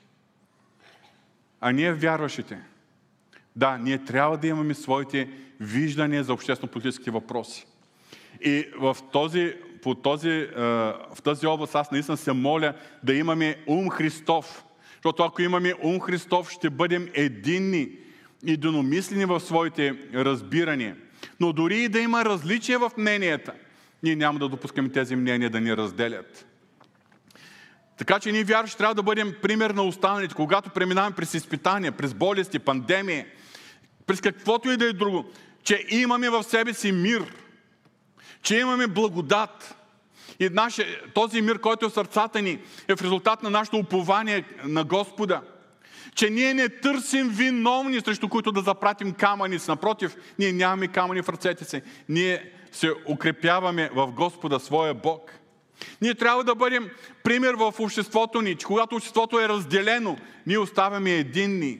А 1.61 1.72
ние 1.72 1.93
вярващите, 1.93 2.59
да, 3.55 3.78
ние 3.78 4.05
трябва 4.05 4.38
да 4.38 4.47
имаме 4.47 4.74
своите 4.74 5.30
виждания 5.59 6.24
за 6.24 6.34
обществено-политически 6.34 7.09
въпроси. 7.09 7.65
И 8.41 8.67
в 8.80 8.97
този 9.11 9.55
по 9.82 9.95
този, 9.95 10.47
в 10.55 11.21
тази 11.23 11.47
област 11.47 11.75
аз 11.75 11.91
наистина 11.91 12.17
се 12.17 12.34
моля 12.34 12.73
да 13.03 13.13
имаме 13.13 13.55
ум 13.67 13.89
Христов. 13.89 14.63
Защото 14.93 15.23
ако 15.23 15.41
имаме 15.41 15.73
ум 15.84 15.99
Христов, 15.99 16.51
ще 16.51 16.69
бъдем 16.69 17.09
единни 17.13 17.89
и 18.45 18.57
дономислени 18.57 19.25
в 19.25 19.39
своите 19.39 19.95
разбирания. 20.13 20.95
Но 21.39 21.53
дори 21.53 21.77
и 21.77 21.89
да 21.89 21.99
има 21.99 22.25
различия 22.25 22.80
в 22.80 22.91
мненията, 22.97 23.53
ние 24.03 24.15
няма 24.15 24.39
да 24.39 24.49
допускаме 24.49 24.89
тези 24.89 25.15
мнения 25.15 25.49
да 25.49 25.61
ни 25.61 25.77
разделят. 25.77 26.45
Така 27.97 28.19
че 28.19 28.32
ние 28.32 28.43
вярващи 28.43 28.77
трябва 28.77 28.95
да 28.95 29.03
бъдем 29.03 29.36
пример 29.41 29.69
на 29.69 29.84
останалите, 29.84 30.36
когато 30.36 30.69
преминаваме 30.69 31.15
през 31.15 31.34
изпитания, 31.34 31.91
през 31.91 32.13
болести, 32.13 32.59
пандемия, 32.59 33.25
през 34.07 34.21
каквото 34.21 34.71
и 34.71 34.77
да 34.77 34.86
е 34.86 34.93
друго, 34.93 35.25
че 35.63 35.86
имаме 35.89 36.30
в 36.30 36.43
себе 36.43 36.73
си 36.73 36.91
мир– 36.91 37.34
че 38.44 38.58
имаме 38.58 38.88
благодат. 38.88 39.76
И 40.40 40.50
наше, 40.50 41.02
този 41.14 41.42
мир, 41.42 41.60
който 41.60 41.86
е 41.86 41.90
в 41.90 41.94
сърцата 41.94 42.42
ни, 42.42 42.60
е 42.88 42.96
в 42.96 43.02
резултат 43.02 43.44
на 43.44 43.50
нашето 43.50 43.78
упование 43.78 44.44
на 44.64 44.84
Господа. 44.84 45.42
Че 46.16 46.30
ние 46.30 46.54
не 46.54 46.70
търсим 46.70 47.30
виновни, 47.30 48.02
срещу 48.02 48.30
които 48.30 48.52
да 48.52 48.62
запратим 48.62 49.14
камъни. 49.14 49.60
Напротив, 49.68 50.16
ние 50.40 50.54
нямаме 50.54 50.88
камъни 50.88 51.22
в 51.22 51.30
ръцете 51.30 51.66
си. 51.66 51.82
Ние 52.10 52.52
се 52.72 52.92
укрепяваме 53.10 53.90
в 53.96 54.08
Господа, 54.08 54.60
своя 54.60 54.94
Бог. 54.94 55.32
Ние 56.02 56.16
трябва 56.16 56.44
да 56.44 56.56
бъдем 56.56 56.90
пример 57.24 57.54
в 57.54 57.74
обществото 57.80 58.42
ни, 58.42 58.56
че 58.56 58.66
когато 58.66 58.96
обществото 58.96 59.40
е 59.40 59.50
разделено, 59.50 60.18
ние 60.48 60.58
оставяме 60.58 61.12
единни. 61.12 61.80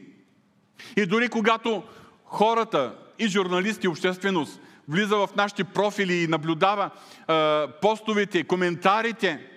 И 0.98 1.06
дори 1.06 1.30
когато 1.30 1.84
хората 2.26 2.96
и 3.20 3.28
журналисти, 3.28 3.86
и 3.86 3.90
общественост 3.90 4.62
влиза 4.90 5.18
в 5.18 5.30
нашите 5.36 5.64
профили 5.64 6.14
и 6.14 6.28
наблюдава 6.28 6.90
а, 7.28 7.68
постовете, 7.82 8.44
коментарите, 8.44 9.48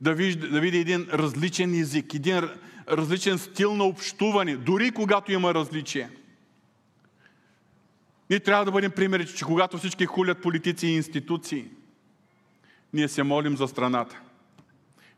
да, 0.00 0.14
вижда, 0.14 0.48
да 0.48 0.60
види 0.60 0.78
един 0.78 1.08
различен 1.12 1.80
език, 1.80 2.14
един 2.14 2.48
различен 2.90 3.38
стил 3.38 3.74
на 3.74 3.84
общуване, 3.84 4.56
дори 4.56 4.90
когато 4.90 5.32
има 5.32 5.54
различие. 5.54 6.10
Ние 8.30 8.40
трябва 8.40 8.64
да 8.64 8.70
бъдем 8.70 8.90
примери, 8.90 9.26
че 9.26 9.44
когато 9.44 9.78
всички 9.78 10.06
хулят 10.06 10.42
политици 10.42 10.86
и 10.86 10.96
институции, 10.96 11.64
ние 12.92 13.08
се 13.08 13.22
молим 13.22 13.56
за 13.56 13.68
страната. 13.68 14.20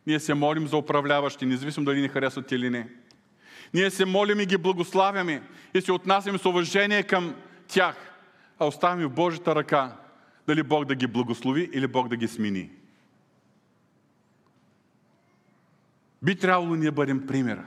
Ние 0.07 0.21
се 0.21 0.35
молим 0.35 0.67
за 0.67 0.77
управляващи, 0.77 1.47
независимо 1.47 1.87
дали 1.87 2.01
ни 2.01 2.09
харесват 2.09 2.53
или 2.53 2.71
не. 2.71 2.89
Ние 3.75 3.91
се 3.91 4.05
молим 4.05 4.41
и 4.41 4.47
ги 4.47 4.57
благославяме 4.57 5.43
и 5.75 5.81
се 5.81 5.93
отнасяме 5.93 6.39
с 6.39 6.45
уважение 6.45 7.03
към 7.03 7.35
тях 7.69 8.10
а 8.61 8.67
оставяме 8.67 9.07
в 9.07 9.15
Божията 9.15 9.55
ръка 9.55 9.97
дали 10.47 10.63
Бог 10.63 10.85
да 10.85 10.95
ги 10.95 11.07
благослови 11.07 11.71
или 11.73 11.87
Бог 11.87 12.09
да 12.09 12.17
ги 12.17 12.29
смени. 12.29 12.71
Би 16.23 16.39
трябвало 16.39 16.75
ние 16.75 16.91
бъдем 16.91 17.27
примера. 17.27 17.67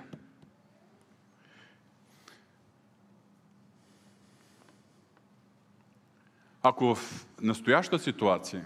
Ако 6.64 6.96
в 6.96 7.26
настояща 7.42 8.00
ситуация 8.00 8.66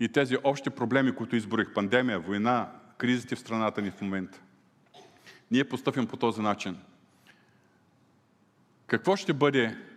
и 0.00 0.08
тези 0.08 0.36
общи 0.44 0.70
проблеми, 0.70 1.14
които 1.14 1.36
изборих, 1.36 1.74
пандемия, 1.74 2.20
война, 2.20 2.72
кризите 2.98 3.36
в 3.36 3.40
страната 3.40 3.82
ни 3.82 3.90
в 3.90 4.00
момента, 4.00 4.40
ние 5.50 5.68
постъпим 5.68 6.06
по 6.06 6.16
този 6.16 6.40
начин. 6.40 6.78
Какво 8.86 9.16
ще 9.16 9.32
бъде 9.32 9.91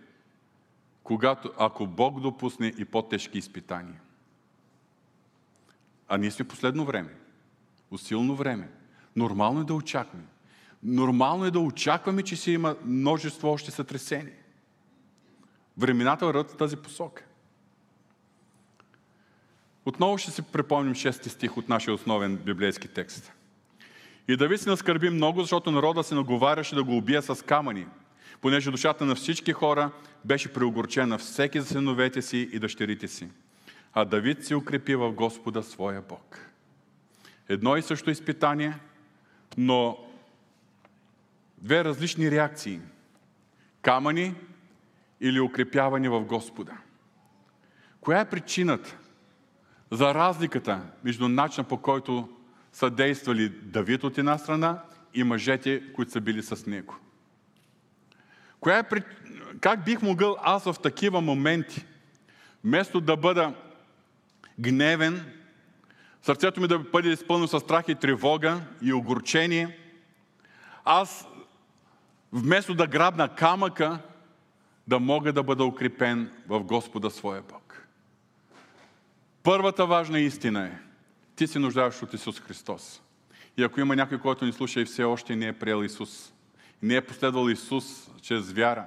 когато, 1.06 1.52
ако 1.58 1.86
Бог 1.86 2.20
допусне 2.20 2.72
и 2.78 2.84
по-тежки 2.84 3.38
изпитания. 3.38 4.00
А 6.08 6.18
ние 6.18 6.30
сме 6.30 6.48
последно 6.48 6.84
време, 6.84 7.14
усилно 7.90 8.36
време. 8.36 8.68
Нормално 9.16 9.60
е 9.60 9.64
да 9.64 9.74
очакваме. 9.74 10.24
Нормално 10.82 11.44
е 11.44 11.50
да 11.50 11.60
очакваме, 11.60 12.22
че 12.22 12.36
си 12.36 12.52
има 12.52 12.76
множество 12.84 13.48
още 13.48 13.70
сътресения. 13.70 14.36
Времената 15.78 16.26
върват 16.26 16.50
в 16.50 16.56
тази 16.56 16.76
посока. 16.76 17.24
Отново 19.84 20.18
ще 20.18 20.30
си 20.30 20.42
припомним 20.42 20.94
6 20.94 21.28
стих 21.28 21.56
от 21.56 21.68
нашия 21.68 21.94
основен 21.94 22.36
библейски 22.36 22.88
текст. 22.88 23.32
И 24.28 24.36
Давид 24.36 24.60
се 24.60 24.70
наскърби 24.70 25.10
много, 25.10 25.40
защото 25.40 25.70
народа 25.70 26.02
се 26.02 26.14
наговаряше 26.14 26.74
да 26.74 26.84
го 26.84 26.96
убие 26.96 27.22
с 27.22 27.44
камъни– 27.44 27.86
понеже 28.40 28.70
душата 28.70 29.04
на 29.04 29.14
всички 29.14 29.52
хора 29.52 29.90
беше 30.24 30.52
преогорчена 30.52 31.18
всеки 31.18 31.60
за 31.60 31.66
синовете 31.66 32.22
си 32.22 32.48
и 32.52 32.58
дъщерите 32.58 33.08
си. 33.08 33.28
А 33.92 34.04
Давид 34.04 34.44
се 34.44 34.54
укрепи 34.54 34.94
в 34.94 35.12
Господа 35.12 35.62
своя 35.62 36.02
Бог. 36.02 36.38
Едно 37.48 37.76
и 37.76 37.82
също 37.82 38.10
изпитание, 38.10 38.78
но 39.58 39.98
две 41.58 41.84
различни 41.84 42.30
реакции. 42.30 42.80
Камъни 43.82 44.34
или 45.20 45.40
укрепяване 45.40 46.08
в 46.08 46.20
Господа. 46.20 46.72
Коя 48.00 48.20
е 48.20 48.30
причината 48.30 48.96
за 49.90 50.14
разликата 50.14 50.82
между 51.04 51.28
начина 51.28 51.64
по 51.64 51.78
който 51.78 52.28
са 52.72 52.90
действали 52.90 53.48
Давид 53.48 54.04
от 54.04 54.18
една 54.18 54.38
страна 54.38 54.82
и 55.14 55.24
мъжете, 55.24 55.92
които 55.92 56.10
са 56.10 56.20
били 56.20 56.42
с 56.42 56.66
него? 56.66 56.96
Коя 58.60 58.78
е, 58.78 58.84
как 59.60 59.84
бих 59.84 60.02
могъл 60.02 60.36
аз 60.42 60.64
в 60.64 60.74
такива 60.82 61.20
моменти, 61.20 61.84
вместо 62.64 63.00
да 63.00 63.16
бъда 63.16 63.54
гневен, 64.58 65.32
сърцето 66.22 66.60
ми 66.60 66.68
да 66.68 66.78
бъде 66.78 67.08
изпълнено 67.08 67.48
с 67.48 67.60
страх 67.60 67.84
и 67.88 67.94
тревога 67.94 68.60
и 68.82 68.92
огорчение, 68.92 69.78
аз 70.84 71.28
вместо 72.32 72.74
да 72.74 72.86
грабна 72.86 73.34
камъка, 73.34 73.98
да 74.86 75.00
мога 75.00 75.32
да 75.32 75.42
бъда 75.42 75.64
укрепен 75.64 76.32
в 76.48 76.60
Господа 76.60 77.10
своя 77.10 77.42
Бог. 77.42 77.86
Първата 79.42 79.86
важна 79.86 80.20
истина 80.20 80.66
е, 80.66 80.78
ти 81.36 81.46
се 81.46 81.58
нуждаеш 81.58 82.02
от 82.02 82.14
Исус 82.14 82.40
Христос. 82.40 83.02
И 83.56 83.62
ако 83.62 83.80
има 83.80 83.96
някой, 83.96 84.18
който 84.18 84.44
ни 84.44 84.52
слуша 84.52 84.80
и 84.80 84.84
все 84.84 85.04
още 85.04 85.36
не 85.36 85.46
е 85.46 85.52
приел 85.52 85.84
Исус, 85.84 86.32
не 86.82 86.96
е 86.96 87.00
последвал 87.00 87.48
Исус 87.48 88.10
чрез 88.22 88.52
вяра. 88.52 88.86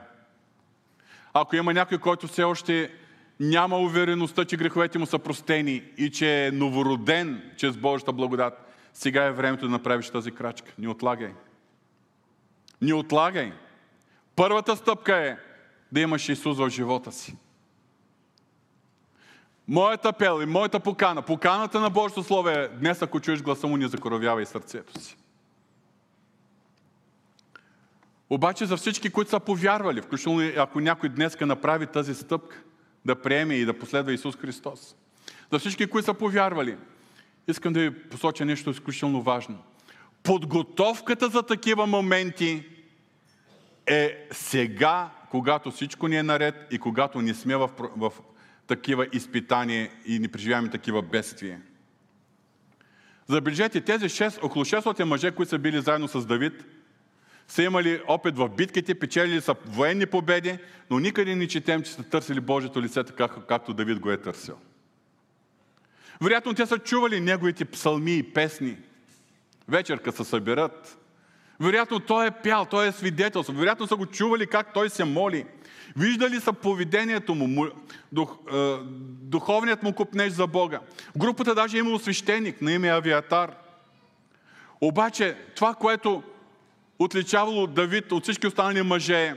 Ако 1.33 1.55
има 1.55 1.73
някой, 1.73 1.97
който 1.97 2.27
все 2.27 2.43
още 2.43 2.91
няма 3.39 3.77
увереността, 3.77 4.45
че 4.45 4.57
греховете 4.57 4.99
му 4.99 5.05
са 5.05 5.19
простени 5.19 5.83
и 5.97 6.11
че 6.11 6.47
е 6.47 6.51
новороден 6.51 7.51
чрез 7.57 7.77
Божията 7.77 8.13
благодат, 8.13 8.69
Сега 8.93 9.25
е 9.25 9.31
времето 9.31 9.65
да 9.65 9.71
направиш 9.71 10.09
тази 10.09 10.31
крачка. 10.31 10.73
Не 10.77 10.87
отлагай. 10.87 11.33
Не 12.81 12.93
отлагай. 12.93 13.53
Първата 14.35 14.75
стъпка 14.75 15.15
е 15.15 15.37
да 15.91 15.99
имаш 15.99 16.29
Исус 16.29 16.57
в 16.57 16.69
живота 16.69 17.11
си. 17.11 17.35
Моята 19.67 20.09
апел 20.09 20.39
и 20.43 20.45
моята 20.45 20.79
покана, 20.79 21.21
поканата 21.21 21.79
на 21.79 21.89
Божието 21.89 22.23
Слово 22.23 22.49
е 22.49 22.67
днес, 22.67 23.01
ако 23.01 23.19
чуеш 23.19 23.41
гласа 23.41 23.67
му, 23.67 23.77
не 23.77 23.87
закоравявай 23.87 24.45
сърцето 24.45 25.01
си. 25.01 25.17
Обаче 28.29 28.65
за 28.65 28.77
всички, 28.77 29.09
които 29.09 29.31
са 29.31 29.39
повярвали, 29.39 30.01
включително 30.01 30.51
ако 30.57 30.79
някой 30.79 31.09
днеска 31.09 31.45
направи 31.45 31.87
тази 31.87 32.15
стъпка, 32.15 32.61
да 33.05 33.21
приеме 33.21 33.55
и 33.55 33.65
да 33.65 33.79
последва 33.79 34.13
Исус 34.13 34.37
Христос. 34.37 34.95
За 35.51 35.59
всички, 35.59 35.87
които 35.87 36.05
са 36.05 36.13
повярвали, 36.13 36.77
искам 37.47 37.73
да 37.73 37.79
ви 37.79 38.03
посоча 38.03 38.45
нещо 38.45 38.69
изключително 38.69 39.21
важно. 39.21 39.57
Подготовката 40.23 41.29
за 41.29 41.43
такива 41.43 41.87
моменти 41.87 42.63
е 43.87 44.27
сега, 44.31 45.09
когато 45.31 45.71
всичко 45.71 46.07
ни 46.07 46.17
е 46.17 46.23
наред 46.23 46.55
и 46.71 46.79
когато 46.79 47.21
не 47.21 47.33
сме 47.33 47.55
в, 47.55 47.69
в 47.77 48.13
такива 48.67 49.07
изпитания 49.13 49.91
и 50.05 50.19
не 50.19 50.27
преживяваме 50.27 50.69
такива 50.69 51.01
бедствия. 51.01 51.61
Забележете, 53.27 53.81
тези 53.81 54.05
6, 54.05 54.43
около 54.43 54.65
600 54.65 55.03
мъже, 55.03 55.31
които 55.31 55.49
са 55.49 55.59
били 55.59 55.81
заедно 55.81 56.07
с 56.07 56.25
Давид, 56.25 56.65
са 57.49 57.63
имали 57.63 58.01
опит 58.07 58.37
в 58.37 58.49
битките, 58.49 58.95
печелили 58.95 59.41
са 59.41 59.55
военни 59.65 60.05
победи, 60.05 60.57
но 60.89 60.99
никъде 60.99 61.35
не 61.35 61.47
четем, 61.47 61.81
че 61.81 61.91
са 61.91 62.03
търсили 62.03 62.39
Божието 62.39 62.81
лице 62.81 63.03
така, 63.03 63.27
както 63.27 63.73
Давид 63.73 63.99
го 63.99 64.11
е 64.11 64.17
търсил. 64.17 64.57
Вероятно, 66.21 66.53
те 66.53 66.65
са 66.65 66.77
чували 66.77 67.19
неговите 67.19 67.65
псалми 67.65 68.17
и 68.17 68.23
песни. 68.23 68.77
Вечерка 69.67 70.11
се 70.11 70.23
съберат. 70.23 70.97
Вероятно, 71.59 71.99
той 71.99 72.27
е 72.27 72.31
пял, 72.31 72.65
той 72.65 72.87
е 72.87 72.91
свидетелство. 72.91 73.53
Вероятно 73.53 73.87
са 73.87 73.95
го 73.95 74.05
чували 74.05 74.47
как 74.47 74.73
той 74.73 74.89
се 74.89 75.03
моли. 75.03 75.45
Виждали 75.97 76.39
са 76.39 76.53
поведението 76.53 77.35
му, 77.35 77.67
дух, 78.11 78.37
е, 78.53 78.75
духовният 79.21 79.83
му 79.83 79.93
купнеж 79.93 80.33
за 80.33 80.47
Бога. 80.47 80.79
В 81.15 81.17
групата 81.17 81.55
даже 81.55 81.77
имало 81.77 81.99
свещеник 81.99 82.61
на 82.61 82.71
име 82.71 82.89
Авиатар. 82.89 83.55
Обаче, 84.81 85.37
това, 85.55 85.73
което 85.73 86.23
отличавало 86.99 87.67
Давид 87.67 88.11
от 88.11 88.23
всички 88.23 88.47
останали 88.47 88.81
мъже, 88.81 89.35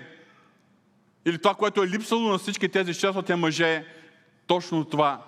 или 1.27 1.39
това, 1.39 1.55
което 1.55 1.83
е 1.83 1.89
липсало 1.89 2.29
на 2.29 2.39
всички 2.39 2.69
тези 2.69 2.95
600 2.95 3.35
мъже, 3.35 3.87
точно 4.47 4.85
това. 4.85 5.23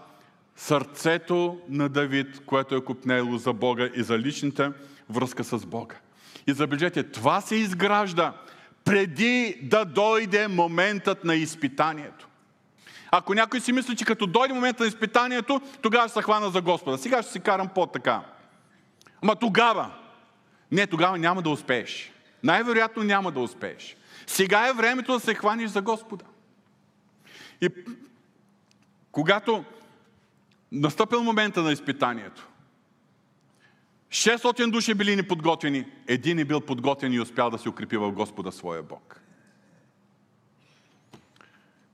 Сърцето 0.57 1.59
на 1.69 1.89
Давид, 1.89 2.41
което 2.47 2.75
е 2.75 2.85
купнело 2.85 3.39
за 3.39 3.53
Бога 3.53 3.89
и 3.95 4.03
за 4.03 4.19
личната 4.19 4.73
връзка 5.11 5.45
с 5.45 5.67
Бога. 5.67 5.97
И 6.47 6.53
забележете, 6.53 7.03
това 7.03 7.41
се 7.41 7.57
изгражда 7.57 8.33
преди 8.85 9.59
да 9.63 9.85
дойде 9.85 10.49
моментът 10.49 11.25
на 11.25 11.35
изпитанието. 11.35 12.29
Ако 13.11 13.35
някой 13.35 13.61
си 13.61 13.73
мисли, 13.73 13.97
че 13.97 14.05
като 14.05 14.27
дойде 14.27 14.55
момента 14.55 14.83
на 14.83 14.89
изпитанието, 14.89 15.61
тогава 15.83 16.09
ще 16.09 16.15
се 16.15 16.23
хвана 16.23 16.51
за 16.51 16.61
Господа. 16.61 16.99
Сега 16.99 17.23
ще 17.23 17.33
си 17.33 17.41
карам 17.41 17.69
по 17.69 17.87
така. 17.87 18.21
Ама 19.23 19.37
тогава. 19.37 19.91
Не, 20.73 20.87
тогава 20.87 21.19
няма 21.19 21.43
да 21.43 21.51
успееш. 21.51 22.14
Най-вероятно 22.45 23.03
няма 23.03 23.33
да 23.33 23.41
успееш. 23.41 23.97
Сега 24.27 24.69
е 24.69 24.73
времето 24.73 25.13
да 25.13 25.21
се 25.21 25.35
хваниш 25.35 25.71
за 25.71 25.83
Господа. 25.83 26.25
И 27.61 27.69
когато 29.13 29.65
настъпил 30.73 31.23
момента 31.23 31.63
на 31.63 31.73
изпитанието, 31.73 32.49
600 34.11 34.71
души 34.71 34.95
били 34.95 35.17
неподготвени, 35.17 35.87
един 36.07 36.39
е 36.39 36.45
бил 36.45 36.61
подготвен 36.61 37.13
и 37.13 37.21
успял 37.21 37.51
да 37.51 37.59
се 37.59 37.69
укрепи 37.69 37.97
в 37.97 38.13
Господа 38.13 38.53
своя 38.53 38.83
Бог. 38.83 39.21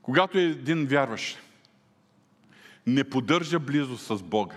Когато 0.01 0.37
един 0.37 0.85
вярващ 0.85 1.37
не 2.87 3.03
поддържа 3.03 3.59
близо 3.59 3.97
с 3.97 4.23
Бога 4.23 4.55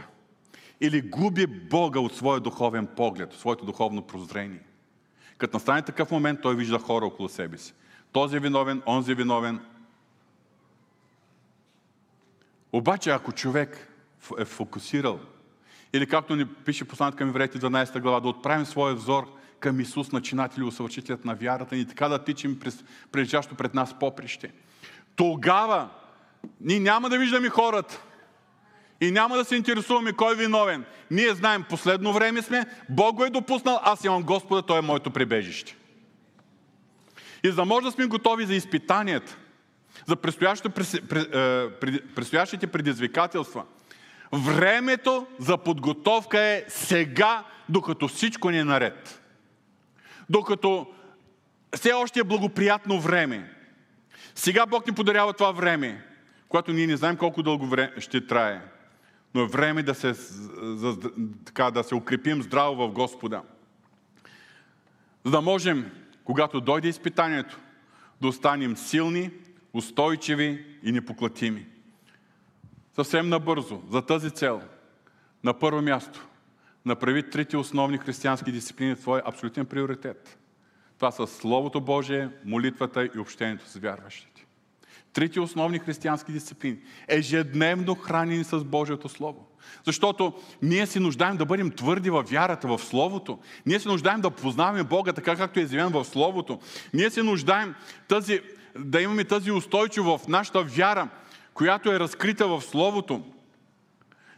или 0.80 1.00
губи 1.00 1.46
Бога 1.46 2.00
от 2.00 2.16
своя 2.16 2.40
духовен 2.40 2.86
поглед, 2.86 3.32
своето 3.32 3.64
духовно 3.64 4.02
прозрение, 4.02 4.60
като 5.44 5.56
настане 5.56 5.82
такъв 5.82 6.10
момент, 6.10 6.40
той 6.42 6.56
вижда 6.56 6.78
хора 6.78 7.06
около 7.06 7.28
себе 7.28 7.58
си. 7.58 7.74
Този 8.12 8.36
е 8.36 8.40
виновен, 8.40 8.82
онзи 8.86 9.12
е 9.12 9.14
виновен. 9.14 9.60
Обаче, 12.72 13.10
ако 13.10 13.32
човек 13.32 13.88
е 14.38 14.44
фокусирал, 14.44 15.20
или 15.92 16.06
както 16.06 16.36
ни 16.36 16.46
пише 16.46 16.84
посланието 16.84 17.18
към 17.18 17.28
евреите 17.28 17.58
12 17.58 18.00
глава, 18.00 18.20
да 18.20 18.28
отправим 18.28 18.66
своя 18.66 18.94
взор 18.94 19.38
към 19.60 19.80
Исус, 19.80 20.12
начинател 20.12 20.62
и 20.62 20.64
усъвършителят 20.64 21.24
на 21.24 21.34
вярата 21.34 21.76
ни, 21.76 21.88
така 21.88 22.08
да 22.08 22.24
тичим 22.24 22.58
през 22.58 22.84
прилежащо 23.12 23.54
пред 23.54 23.74
нас 23.74 23.98
поприще. 23.98 24.52
Тогава 25.16 25.88
ние 26.60 26.80
няма 26.80 27.08
да 27.08 27.18
виждаме 27.18 27.48
хората, 27.48 28.02
и 29.00 29.10
няма 29.10 29.36
да 29.36 29.44
се 29.44 29.56
интересуваме 29.56 30.12
кой 30.12 30.32
е 30.32 30.36
виновен. 30.36 30.84
Ние 31.10 31.34
знаем, 31.34 31.64
последно 31.68 32.12
време 32.12 32.42
сме, 32.42 32.66
Бог 32.88 33.16
го 33.16 33.24
е 33.24 33.30
допуснал, 33.30 33.80
аз 33.82 34.04
имам 34.04 34.22
Господа, 34.22 34.62
Той 34.62 34.78
е 34.78 34.82
моето 34.82 35.10
прибежище. 35.10 35.76
И 37.44 37.48
за 37.48 37.54
да 37.54 37.64
може 37.64 37.84
да 37.84 37.92
сме 37.92 38.06
готови 38.06 38.46
за 38.46 38.54
изпитанията, 38.54 39.36
за 40.06 40.16
предстоящите 42.14 42.66
предизвикателства, 42.66 43.64
времето 44.32 45.26
за 45.38 45.58
подготовка 45.58 46.40
е 46.40 46.64
сега, 46.68 47.44
докато 47.68 48.08
всичко 48.08 48.50
ни 48.50 48.58
е 48.58 48.64
наред. 48.64 49.20
Докато 50.30 50.86
все 51.76 51.92
още 51.92 52.20
е 52.20 52.24
благоприятно 52.24 53.00
време. 53.00 53.54
Сега 54.34 54.66
Бог 54.66 54.86
ни 54.86 54.92
подарява 54.92 55.32
това 55.32 55.52
време, 55.52 56.04
което 56.48 56.72
ние 56.72 56.86
не 56.86 56.96
знаем 56.96 57.16
колко 57.16 57.42
дълго 57.42 57.66
време 57.66 57.92
ще 57.98 58.26
трае 58.26 58.60
но 59.34 59.42
е 59.42 59.46
време 59.46 59.82
да 59.82 59.94
се, 59.94 60.12
за, 60.12 60.96
така, 61.44 61.70
да 61.70 61.84
се 61.84 61.94
укрепим 61.94 62.42
здраво 62.42 62.88
в 62.88 62.92
Господа. 62.92 63.42
За 65.24 65.30
да 65.30 65.40
можем, 65.40 65.90
когато 66.24 66.60
дойде 66.60 66.88
изпитанието, 66.88 67.58
да 68.20 68.28
останем 68.28 68.76
силни, 68.76 69.30
устойчиви 69.72 70.66
и 70.82 70.92
непоклатими. 70.92 71.66
Съвсем 72.94 73.28
набързо, 73.28 73.82
за 73.90 74.02
тази 74.02 74.30
цел, 74.30 74.62
на 75.44 75.58
първо 75.58 75.82
място, 75.82 76.26
направи 76.84 77.30
трите 77.30 77.56
основни 77.56 77.98
християнски 77.98 78.52
дисциплини 78.52 78.96
твой 78.96 79.22
абсолютен 79.24 79.66
приоритет. 79.66 80.38
Това 80.96 81.10
са 81.10 81.26
Словото 81.26 81.80
Божие, 81.80 82.28
молитвата 82.44 83.10
и 83.14 83.18
общението 83.18 83.68
с 83.68 83.76
вярващите. 83.76 84.33
Трите 85.14 85.40
основни 85.40 85.78
християнски 85.78 86.32
дисциплини. 86.32 86.76
Ежедневно 87.08 87.94
хранени 87.94 88.44
с 88.44 88.64
Божието 88.64 89.08
Слово. 89.08 89.46
Защото 89.84 90.32
ние 90.62 90.86
се 90.86 91.00
нуждаем 91.00 91.36
да 91.36 91.44
бъдем 91.44 91.70
твърди 91.70 92.10
във 92.10 92.30
вярата, 92.30 92.68
в 92.68 92.78
Словото. 92.78 93.38
Ние 93.66 93.80
се 93.80 93.88
нуждаем 93.88 94.20
да 94.20 94.30
познаваме 94.30 94.84
Бога 94.84 95.12
така, 95.12 95.36
както 95.36 95.60
е 95.60 95.62
изявен 95.62 95.92
в 95.92 96.04
Словото. 96.04 96.60
Ние 96.94 97.10
се 97.10 97.22
нуждаем 97.22 97.74
тази, 98.08 98.40
да 98.78 99.00
имаме 99.00 99.24
тази 99.24 99.50
устойчиво 99.50 100.18
в 100.18 100.28
нашата 100.28 100.62
вяра, 100.62 101.08
която 101.54 101.92
е 101.92 102.00
разкрита 102.00 102.48
в 102.48 102.62
Словото. 102.62 103.22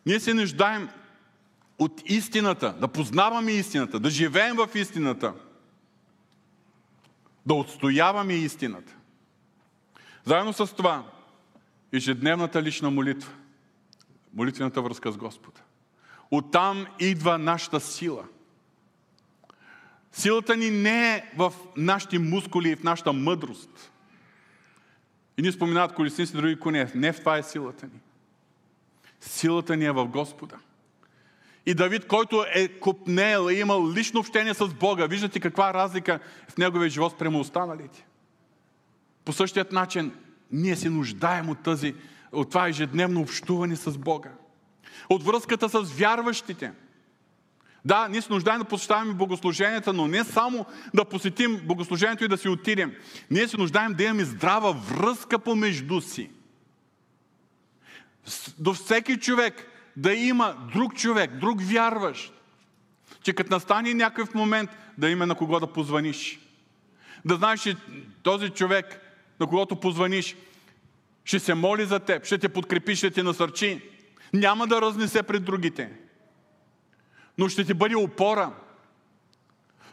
Ние 0.06 0.20
се 0.20 0.34
нуждаем 0.34 0.88
от 1.78 2.02
истината, 2.06 2.74
да 2.80 2.88
познаваме 2.88 3.52
истината, 3.52 4.00
да 4.00 4.10
живеем 4.10 4.56
в 4.56 4.68
истината, 4.74 5.32
да 7.46 7.54
отстояваме 7.54 8.34
истината. 8.34 8.95
Заедно 10.26 10.52
с 10.52 10.66
това, 10.66 11.04
ежедневната 11.92 12.62
лична 12.62 12.90
молитва, 12.90 13.32
молитвената 14.34 14.82
връзка 14.82 15.12
с 15.12 15.16
Господа. 15.16 15.60
Оттам 16.30 16.86
идва 16.98 17.38
нашата 17.38 17.80
сила. 17.80 18.24
Силата 20.12 20.56
ни 20.56 20.70
не 20.70 21.14
е 21.14 21.24
в 21.36 21.52
нашите 21.76 22.18
мускули 22.18 22.70
и 22.70 22.76
в 22.76 22.82
нашата 22.82 23.12
мъдрост. 23.12 23.92
И 25.38 25.42
ни 25.42 25.52
споменават 25.52 25.94
колесници, 25.94 26.36
други 26.36 26.58
коне. 26.58 26.90
Не 26.94 27.12
в 27.12 27.18
това 27.18 27.38
е 27.38 27.42
силата 27.42 27.86
ни. 27.86 28.00
Силата 29.20 29.76
ни 29.76 29.84
е 29.84 29.92
в 29.92 30.06
Господа. 30.06 30.56
И 31.66 31.74
Давид, 31.74 32.06
който 32.06 32.44
е 32.54 32.68
купнел, 32.68 33.48
е 33.50 33.54
имал 33.54 33.92
лично 33.92 34.20
общение 34.20 34.54
с 34.54 34.68
Бога, 34.68 35.06
виждате 35.06 35.40
каква 35.40 35.74
разлика 35.74 36.20
в 36.48 36.56
неговия 36.56 36.90
живот 36.90 37.12
спрямо 37.12 37.40
останалите. 37.40 38.06
По 39.26 39.32
същият 39.32 39.72
начин, 39.72 40.12
ние 40.52 40.76
се 40.76 40.90
нуждаем 40.90 41.48
от, 41.48 41.58
тази, 41.58 41.94
от 42.32 42.48
това 42.48 42.68
ежедневно 42.68 43.20
общуване 43.20 43.76
с 43.76 43.98
Бога. 43.98 44.30
От 45.08 45.24
връзката 45.24 45.68
с 45.68 45.92
вярващите. 45.92 46.72
Да, 47.84 48.08
ние 48.08 48.22
се 48.22 48.32
нуждаем 48.32 48.58
да 48.58 48.64
посещаваме 48.64 49.14
богослуженията, 49.14 49.92
но 49.92 50.08
не 50.08 50.24
само 50.24 50.66
да 50.94 51.04
посетим 51.04 51.60
богослужението 51.64 52.24
и 52.24 52.28
да 52.28 52.38
си 52.38 52.48
отидем. 52.48 52.94
Ние 53.30 53.48
се 53.48 53.56
нуждаем 53.56 53.94
да 53.94 54.04
имаме 54.04 54.24
здрава 54.24 54.72
връзка 54.72 55.38
помежду 55.38 56.00
си. 56.00 56.30
До 58.58 58.74
всеки 58.74 59.16
човек 59.16 59.66
да 59.96 60.14
има 60.14 60.56
друг 60.72 60.94
човек, 60.94 61.30
друг 61.36 61.62
вярващ, 61.62 62.32
че 63.22 63.32
като 63.32 63.54
настане 63.54 63.94
някакъв 63.94 64.34
момент 64.34 64.70
да 64.98 65.10
има 65.10 65.26
на 65.26 65.34
кого 65.34 65.60
да 65.60 65.66
позваниш. 65.66 66.40
Да 67.24 67.36
знаеш, 67.36 67.60
че 67.60 67.76
този 68.22 68.50
човек, 68.50 69.05
на 69.40 69.46
когото 69.46 69.76
позваниш, 69.76 70.36
ще 71.24 71.38
се 71.38 71.54
моли 71.54 71.84
за 71.84 71.98
теб, 71.98 72.24
ще 72.24 72.38
те 72.38 72.48
подкрепи, 72.48 72.96
ще 72.96 73.10
те 73.10 73.22
насърчи. 73.22 73.82
Няма 74.32 74.66
да 74.66 74.80
разнесе 74.80 75.22
пред 75.22 75.44
другите. 75.44 75.90
Но 77.38 77.48
ще 77.48 77.64
ти 77.64 77.74
бъде 77.74 77.96
опора. 77.96 78.52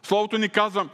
Словото 0.04 0.38
ни 0.38 0.50
казва, 0.50 0.90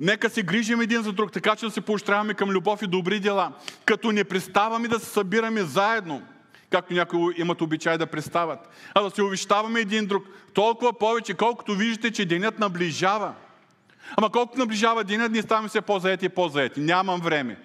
нека 0.00 0.30
се 0.30 0.42
грижим 0.42 0.80
един 0.80 1.02
за 1.02 1.12
друг, 1.12 1.32
така 1.32 1.56
че 1.56 1.66
да 1.66 1.72
се 1.72 1.80
поощряваме 1.80 2.34
към 2.34 2.50
любов 2.50 2.82
и 2.82 2.86
добри 2.86 3.20
дела, 3.20 3.52
като 3.84 4.12
не 4.12 4.24
преставаме 4.24 4.88
да 4.88 5.00
се 5.00 5.06
събираме 5.06 5.62
заедно, 5.62 6.22
както 6.70 6.94
някои 6.94 7.34
имат 7.36 7.60
обичай 7.60 7.98
да 7.98 8.06
престават, 8.06 8.60
а 8.94 9.02
да 9.02 9.10
се 9.10 9.22
увещаваме 9.22 9.80
един 9.80 10.06
друг, 10.06 10.24
толкова 10.54 10.92
повече, 10.92 11.34
колкото 11.34 11.74
виждате, 11.74 12.10
че 12.10 12.26
денят 12.26 12.58
наближава. 12.58 13.34
Ама 14.16 14.30
колкото 14.30 14.58
наближава 14.58 15.04
денят, 15.04 15.32
ние 15.32 15.42
ставаме 15.42 15.68
все 15.68 15.80
по-заети 15.80 16.26
и 16.26 16.28
по-заети. 16.28 16.80
Нямам 16.80 17.20
време. 17.20 17.56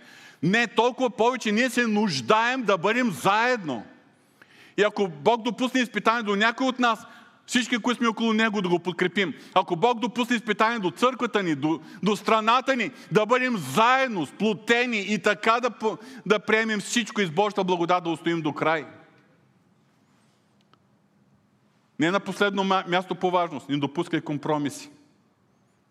Не, 0.44 0.68
толкова 0.68 1.10
повече 1.10 1.52
ние 1.52 1.70
се 1.70 1.88
нуждаем 1.88 2.64
да 2.64 2.78
бъдем 2.78 3.12
заедно. 3.12 3.86
И 4.78 4.84
ако 4.84 5.08
Бог 5.08 5.42
допусне 5.42 5.82
изпитание 5.82 6.24
до 6.24 6.36
някой 6.36 6.68
от 6.68 6.80
нас, 6.80 7.06
всички, 7.46 7.78
които 7.78 7.98
сме 7.98 8.08
около 8.08 8.34
Него, 8.34 8.62
да 8.62 8.70
го 8.70 8.80
подкрепим. 8.80 9.34
Ако 9.54 9.76
Бог 9.76 10.00
допусне 10.00 10.36
изпитание 10.36 10.80
до 10.80 10.92
църквата 10.92 11.44
ни, 11.44 11.56
до, 11.56 11.80
до 12.04 12.16
страната 12.16 12.76
ни, 12.76 12.92
да 13.12 13.26
бъдем 13.26 13.58
заедно, 13.58 14.26
сплотени 14.26 15.00
и 15.00 15.20
така 15.20 15.60
да, 15.60 15.98
да 16.26 16.40
приемем 16.40 16.80
всичко 16.80 17.22
из 17.22 17.30
Божията 17.30 17.64
благодат, 17.64 18.04
да 18.04 18.10
устоим 18.10 18.42
до 18.42 18.54
край. 18.54 18.86
Не 22.00 22.12
на 22.12 22.20
последно 22.20 22.64
място 22.64 23.16
по 23.16 23.32
важност, 23.32 23.70
не 23.70 23.78
допускай 23.78 24.22
компромиси. 24.22 24.90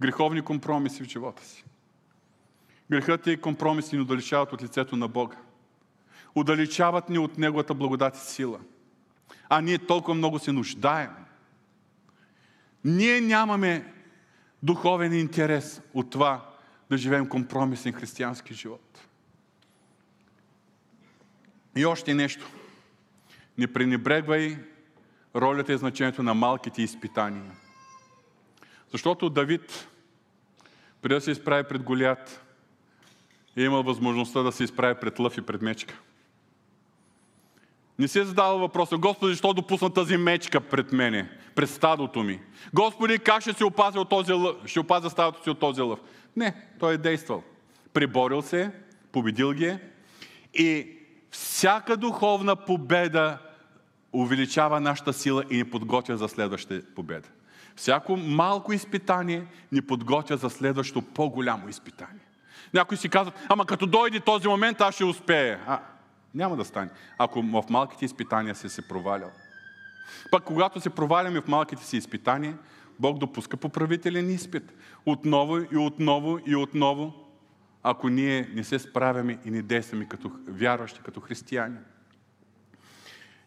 Греховни 0.01 0.43
компромиси 0.43 1.03
в 1.03 1.09
живота 1.09 1.45
си. 1.45 1.65
Грехът 2.93 3.27
и 3.27 3.37
компромиси 3.37 3.97
ни 3.97 4.03
удалечават 4.03 4.53
от 4.53 4.63
лицето 4.63 4.97
на 4.97 5.09
Бога. 5.09 5.37
Удалечават 6.35 7.09
ни 7.09 7.19
от 7.19 7.39
Неговата 7.39 7.75
благодат 7.75 8.17
и 8.17 8.21
сила. 8.21 8.61
А 9.49 9.61
ние 9.61 9.79
толкова 9.79 10.15
много 10.15 10.39
се 10.39 10.53
нуждаем. 10.53 11.11
Ние 12.85 13.21
нямаме 13.21 13.93
духовен 14.63 15.13
интерес 15.13 15.83
от 15.95 16.11
това 16.11 16.51
да 16.91 16.97
живеем 16.97 17.29
компромисен 17.29 17.93
християнски 17.93 18.55
живот. 18.55 19.01
И 21.77 21.87
още 21.87 22.15
нещо. 22.15 22.47
Не 23.59 23.73
пренебрегвай 23.73 24.59
ролята 25.37 25.73
и 25.73 25.79
значението 25.79 26.23
на 26.23 26.35
малките 26.35 26.83
изпитания. 26.83 27.53
Защото 28.93 29.31
Давид, 29.31 29.89
преди 31.03 31.15
да 31.15 31.21
се 31.21 31.31
изправи 31.31 31.65
пред 31.65 31.83
Голят, 31.83 32.43
е 33.57 33.63
имал 33.63 33.83
възможността 33.83 34.43
да 34.43 34.53
се 34.53 34.65
изправи 34.65 34.95
пред 35.01 35.19
лъв 35.19 35.39
и 35.39 35.43
пред 35.43 35.63
мечка. 35.63 36.01
Не 37.99 38.09
си 38.09 38.19
е 38.19 38.25
задавал 38.25 38.59
въпроса, 38.59 38.97
Господи, 38.97 39.33
защо 39.33 39.53
допусна 39.53 39.93
тази 39.93 40.17
мечка 40.17 40.61
пред 40.61 40.93
мене, 40.93 41.31
пред 41.55 41.71
стадото 41.71 42.23
ми? 42.23 42.41
Господи, 42.75 43.19
как 43.19 43.41
ще 43.41 43.53
се 43.53 43.65
опазя, 43.65 44.01
от 44.01 44.09
този 44.09 44.33
лъв, 44.33 44.57
ще 44.67 44.81
опазя 44.81 45.11
стадото 45.11 45.43
си 45.43 45.51
от 45.51 45.61
този 45.61 45.81
лъв? 45.81 46.01
Не, 46.37 46.55
той 46.79 46.95
е 46.95 46.99
действал. 46.99 47.43
Приборил 47.93 48.43
се, 48.43 48.71
победил 49.13 49.53
ги 49.53 49.67
е 49.67 49.81
и 50.55 50.89
всяка 51.31 51.97
духовна 51.97 52.57
победа 52.57 53.39
увеличава 54.13 54.81
нашата 54.81 55.13
сила 55.13 55.45
и 55.51 55.57
ни 55.57 55.65
подготвя 55.65 56.17
за 56.17 56.29
следващата 56.29 56.95
победа. 56.95 57.29
Всяко 57.77 58.17
малко 58.17 58.73
изпитание 58.73 59.47
ни 59.73 59.83
подготвя 59.83 60.37
за 60.37 60.51
следващото 60.51 61.07
по-голямо 61.15 61.69
изпитание. 61.69 62.21
Някои 62.75 62.97
си 62.97 63.09
казват, 63.09 63.35
ама 63.49 63.67
като 63.67 63.87
дойде 63.87 64.21
този 64.21 64.49
момент, 64.49 64.81
аз 64.81 64.95
ще 64.95 65.05
успея. 65.05 65.61
А, 65.67 65.81
няма 66.35 66.57
да 66.57 66.65
стане. 66.65 66.91
Ако 67.19 67.43
в 67.43 67.63
малките 67.71 68.05
изпитания 68.05 68.55
си 68.55 68.69
се 68.69 68.89
провалял. 68.89 69.31
Пък 70.31 70.45
когато 70.45 70.81
се 70.81 70.91
проваляме 70.91 71.41
в 71.41 71.49
малките 71.49 71.85
си 71.85 71.97
изпитания, 71.97 72.59
Бог 72.99 73.19
допуска 73.19 73.57
поправителен 73.57 74.31
изпит. 74.31 74.75
Отново 75.07 75.59
и 75.59 75.77
отново 75.77 76.39
и 76.47 76.57
отново, 76.57 77.13
ако 77.83 78.09
ние 78.09 78.51
не 78.55 78.65
се 78.65 78.79
справяме 78.79 79.39
и 79.45 79.51
не 79.51 79.63
действаме 79.63 80.09
като 80.09 80.31
вярващи, 80.49 81.01
като 81.05 81.21
християни. 81.21 81.79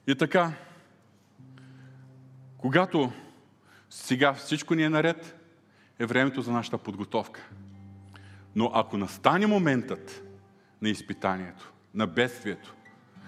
И 0.08 0.16
така, 0.16 0.52
когато 2.58 3.12
сега 3.90 4.34
всичко 4.34 4.76
ни 4.76 4.84
е 4.84 4.90
наред, 4.90 5.36
е 6.00 6.06
времето 6.06 6.42
за 6.42 6.52
нашата 6.52 6.78
подготовка. 6.78 7.50
Но 8.56 8.72
ако 8.74 8.98
настане 8.98 9.48
моментът 9.48 10.24
на 10.82 10.90
изпитанието, 10.90 11.72
на 11.94 12.08
бедствието, 12.08 12.76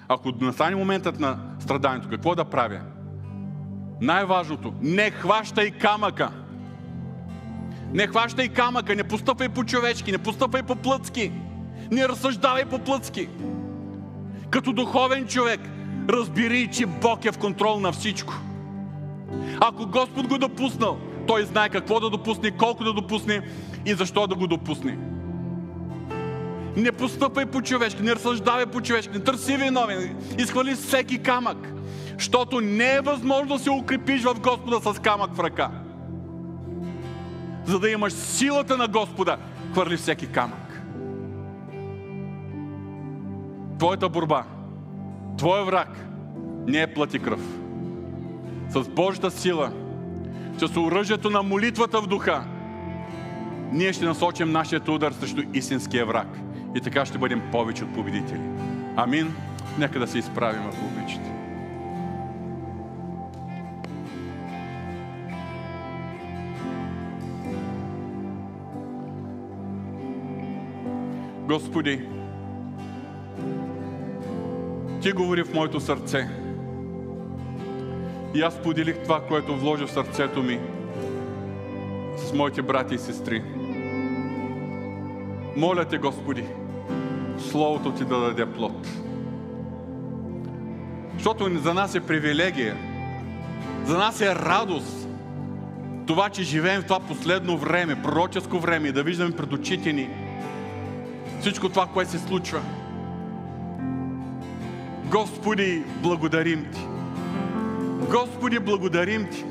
ако 0.08 0.32
настане 0.32 0.76
моментът 0.76 1.20
на 1.20 1.40
страданието, 1.60 2.10
какво 2.10 2.36
да 2.36 2.46
правя? 2.46 2.82
Най-важното, 4.02 4.74
не 4.82 5.12
хващай 5.12 5.72
камъка. 5.72 6.32
Не 7.94 8.08
хващай 8.08 8.48
камъка, 8.50 8.96
не 8.96 9.04
постъпай 9.04 9.50
по 9.50 9.64
човечки, 9.64 10.12
не 10.12 10.18
постъпай 10.18 10.64
по 10.64 10.76
плъцки, 10.76 11.32
не 11.92 12.08
разсъждавай 12.08 12.66
по 12.66 12.80
плъцки. 12.80 13.30
Като 14.50 14.74
духовен 14.74 15.28
човек, 15.28 15.60
разбери, 16.10 16.70
че 16.74 16.86
Бог 16.86 17.26
е 17.26 17.32
в 17.32 17.38
контрол 17.38 17.80
на 17.80 17.92
всичко. 17.92 18.34
Ако 19.62 19.86
Господ 19.86 20.28
го 20.28 20.38
допуснал, 20.38 21.00
Той 21.28 21.46
знае 21.46 21.70
какво 21.70 22.00
да 22.00 22.10
допусне, 22.10 22.52
колко 22.52 22.84
да 22.84 22.94
допусне 22.94 23.42
и 23.86 23.94
защо 23.94 24.28
да 24.28 24.36
го 24.36 24.48
допусне. 24.48 24.98
Не 26.78 26.92
постъпай 26.92 27.46
по 27.46 27.62
човешки, 27.62 28.04
не 28.04 28.16
разсъждавай 28.16 28.66
по 28.66 28.82
човешки, 28.82 29.14
не 29.14 29.24
търси 29.24 29.58
виновен, 29.58 30.16
изхвали 30.40 30.76
всеки 30.76 31.24
камък. 31.24 31.74
Защото 32.18 32.62
не 32.62 32.96
е 32.96 33.02
възможно 33.02 33.58
да 33.58 33.64
се 33.64 33.72
укрепиш 33.72 34.24
в 34.24 34.40
Господа 34.40 34.94
с 34.94 35.00
камък 35.00 35.36
в 35.36 35.40
ръка. 35.40 35.72
За 37.66 37.80
да 37.80 37.90
имаш 37.90 38.14
силата 38.14 38.78
на 38.78 38.88
Господа, 38.88 39.38
хвърли 39.72 39.98
всеки 39.98 40.28
камък. 40.28 40.82
Твоята 43.80 44.10
борба, 44.10 44.44
твоя 45.38 45.64
враг 45.64 45.90
не 46.68 46.82
е 46.82 46.94
плати 46.94 47.20
кръв. 47.20 47.42
С 48.70 48.90
Божията 48.90 49.32
сила, 49.32 49.72
с 50.58 50.78
оръжието 50.78 51.30
на 51.30 51.44
молитвата 51.44 52.02
в 52.02 52.08
духа, 52.08 52.44
ние 53.72 53.94
ще 53.94 54.06
насочим 54.06 54.52
нашия 54.52 54.82
удар 54.88 55.12
срещу 55.12 55.42
истинския 55.54 56.06
враг– 56.06 56.28
и 56.78 56.82
така 56.82 57.06
ще 57.06 57.18
бъдем 57.18 57.42
повече 57.52 57.84
от 57.84 57.94
победители. 57.94 58.42
Амин. 58.96 59.36
Нека 59.80 60.00
да 60.00 60.08
се 60.08 60.18
изправим, 60.18 60.62
ако 60.62 60.86
обичате. 60.86 61.32
Господи, 71.48 72.08
Ти 75.02 75.12
говори 75.12 75.44
в 75.44 75.54
моето 75.54 75.80
сърце. 75.80 76.30
И 78.36 78.42
аз 78.42 78.62
поделих 78.62 79.04
това, 79.04 79.22
което 79.28 79.58
вложи 79.58 79.86
в 79.86 79.92
сърцето 79.92 80.44
ми 80.44 80.60
с 82.18 82.34
моите 82.34 82.62
брати 82.62 82.96
и 82.96 83.00
сестри. 83.00 83.44
Моля 85.56 85.86
те, 85.86 85.98
Господи, 85.98 86.44
Словото 87.40 87.92
ти 87.92 88.06
да 88.06 88.20
даде 88.20 88.46
плод. 88.46 88.88
Защото 91.14 91.60
за 91.60 91.74
нас 91.74 91.96
е 91.96 92.00
привилегия, 92.00 92.78
за 93.86 93.98
нас 93.98 94.22
е 94.22 94.36
радост 94.36 95.08
това, 96.08 96.30
че 96.30 96.44
живеем 96.44 96.82
в 96.82 96.86
това 96.86 97.00
последно 97.00 97.58
време, 97.58 98.02
пророческо 98.02 98.60
време 98.60 98.92
да 98.92 99.04
виждаме 99.04 99.36
пред 99.36 99.54
очите 99.54 99.94
ни 99.94 100.10
всичко 101.42 101.70
това, 101.70 101.86
което 101.86 102.12
се 102.12 102.20
случва. 102.20 102.62
Господи, 105.06 105.84
благодарим 106.04 106.66
Ти. 106.74 106.88
Господи, 108.12 108.60
благодарим 108.60 109.30
Ти, 109.30 109.46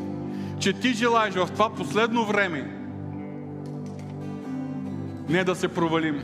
че 0.58 0.72
Ти 0.72 0.92
желаеш 0.92 1.34
в 1.34 1.48
това 1.52 1.74
последно 1.74 2.24
време 2.24 2.76
не 5.28 5.44
да 5.44 5.54
се 5.54 5.68
провалим, 5.68 6.22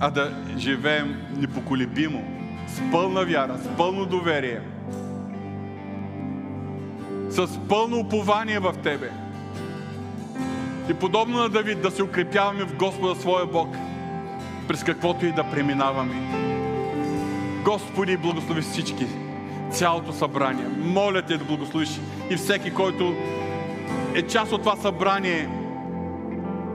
а 0.00 0.10
да 0.10 0.34
живеем 0.58 1.16
непоколебимо, 1.36 2.24
с 2.66 2.82
пълна 2.92 3.24
вяра, 3.24 3.58
с 3.58 3.76
пълно 3.76 4.06
доверие, 4.06 4.60
с 7.30 7.58
пълно 7.68 7.98
упование 7.98 8.58
в 8.58 8.74
Тебе. 8.82 9.10
И 10.90 10.94
подобно 10.94 11.38
на 11.38 11.48
Давид 11.48 11.82
да 11.82 11.90
се 11.90 12.02
укрепяваме 12.02 12.64
в 12.64 12.76
Господа 12.76 13.20
своя 13.20 13.46
Бог, 13.46 13.76
през 14.68 14.84
каквото 14.84 15.26
и 15.26 15.32
да 15.32 15.50
преминаваме. 15.50 16.14
Господи, 17.64 18.16
благослови 18.16 18.60
всички, 18.60 19.06
цялото 19.70 20.12
събрание. 20.12 20.66
Моля 20.78 21.22
Те 21.22 21.36
да 21.36 21.44
благословиш 21.44 22.00
и 22.30 22.36
всеки, 22.36 22.74
който 22.74 23.14
е 24.14 24.22
част 24.22 24.52
от 24.52 24.60
това 24.60 24.76
събрание 24.76 25.48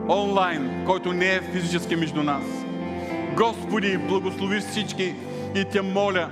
онлайн, 0.09 0.83
който 0.85 1.13
не 1.13 1.35
е 1.35 1.41
физически 1.41 1.95
между 1.95 2.23
нас. 2.23 2.60
Господи, 3.37 3.97
благослови 3.97 4.59
всички 4.59 5.15
и 5.55 5.65
те 5.65 5.81
моля, 5.81 6.29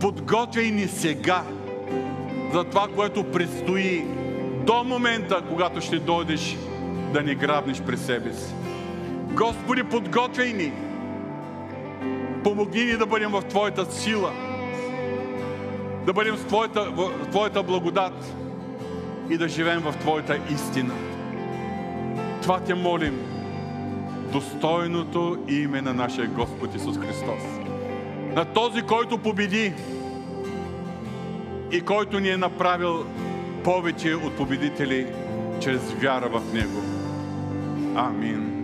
подготвяй 0.00 0.70
ни 0.70 0.88
сега 0.88 1.42
за 2.52 2.64
това, 2.64 2.88
което 2.96 3.24
предстои 3.24 4.04
до 4.66 4.84
момента, 4.84 5.42
когато 5.48 5.80
ще 5.80 5.98
дойдеш 5.98 6.56
да 7.12 7.22
ни 7.22 7.34
грабнеш 7.34 7.82
през 7.82 8.06
себе 8.06 8.32
си. 8.32 8.54
Господи, 9.32 9.84
подготвяй 9.84 10.52
ни. 10.52 10.72
Помогни 12.44 12.84
ни 12.84 12.96
да 12.96 13.06
бъдем 13.06 13.30
в 13.30 13.42
Твоята 13.42 13.92
сила, 13.92 14.32
да 16.06 16.12
бъдем 16.12 16.36
в 16.36 16.46
Твоята, 16.46 16.90
в 16.90 17.26
Твоята 17.30 17.62
благодат 17.62 18.34
и 19.30 19.36
да 19.38 19.48
живеем 19.48 19.80
в 19.80 19.94
Твоята 19.96 20.38
истина. 20.50 20.94
Това 22.42 22.60
те 22.60 22.74
молим. 22.74 23.35
Достойното 24.36 25.38
име 25.48 25.82
на 25.82 25.94
нашия 25.94 26.26
Господ 26.26 26.74
Исус 26.74 26.98
Христос. 26.98 27.42
На 28.34 28.44
този, 28.44 28.82
който 28.82 29.18
победи 29.18 29.72
и 31.72 31.80
който 31.80 32.20
ни 32.20 32.28
е 32.28 32.36
направил 32.36 33.06
повече 33.64 34.14
от 34.14 34.36
победители 34.36 35.06
чрез 35.60 35.92
вяра 35.92 36.28
в 36.28 36.54
Него. 36.54 36.82
Амин. 37.94 38.55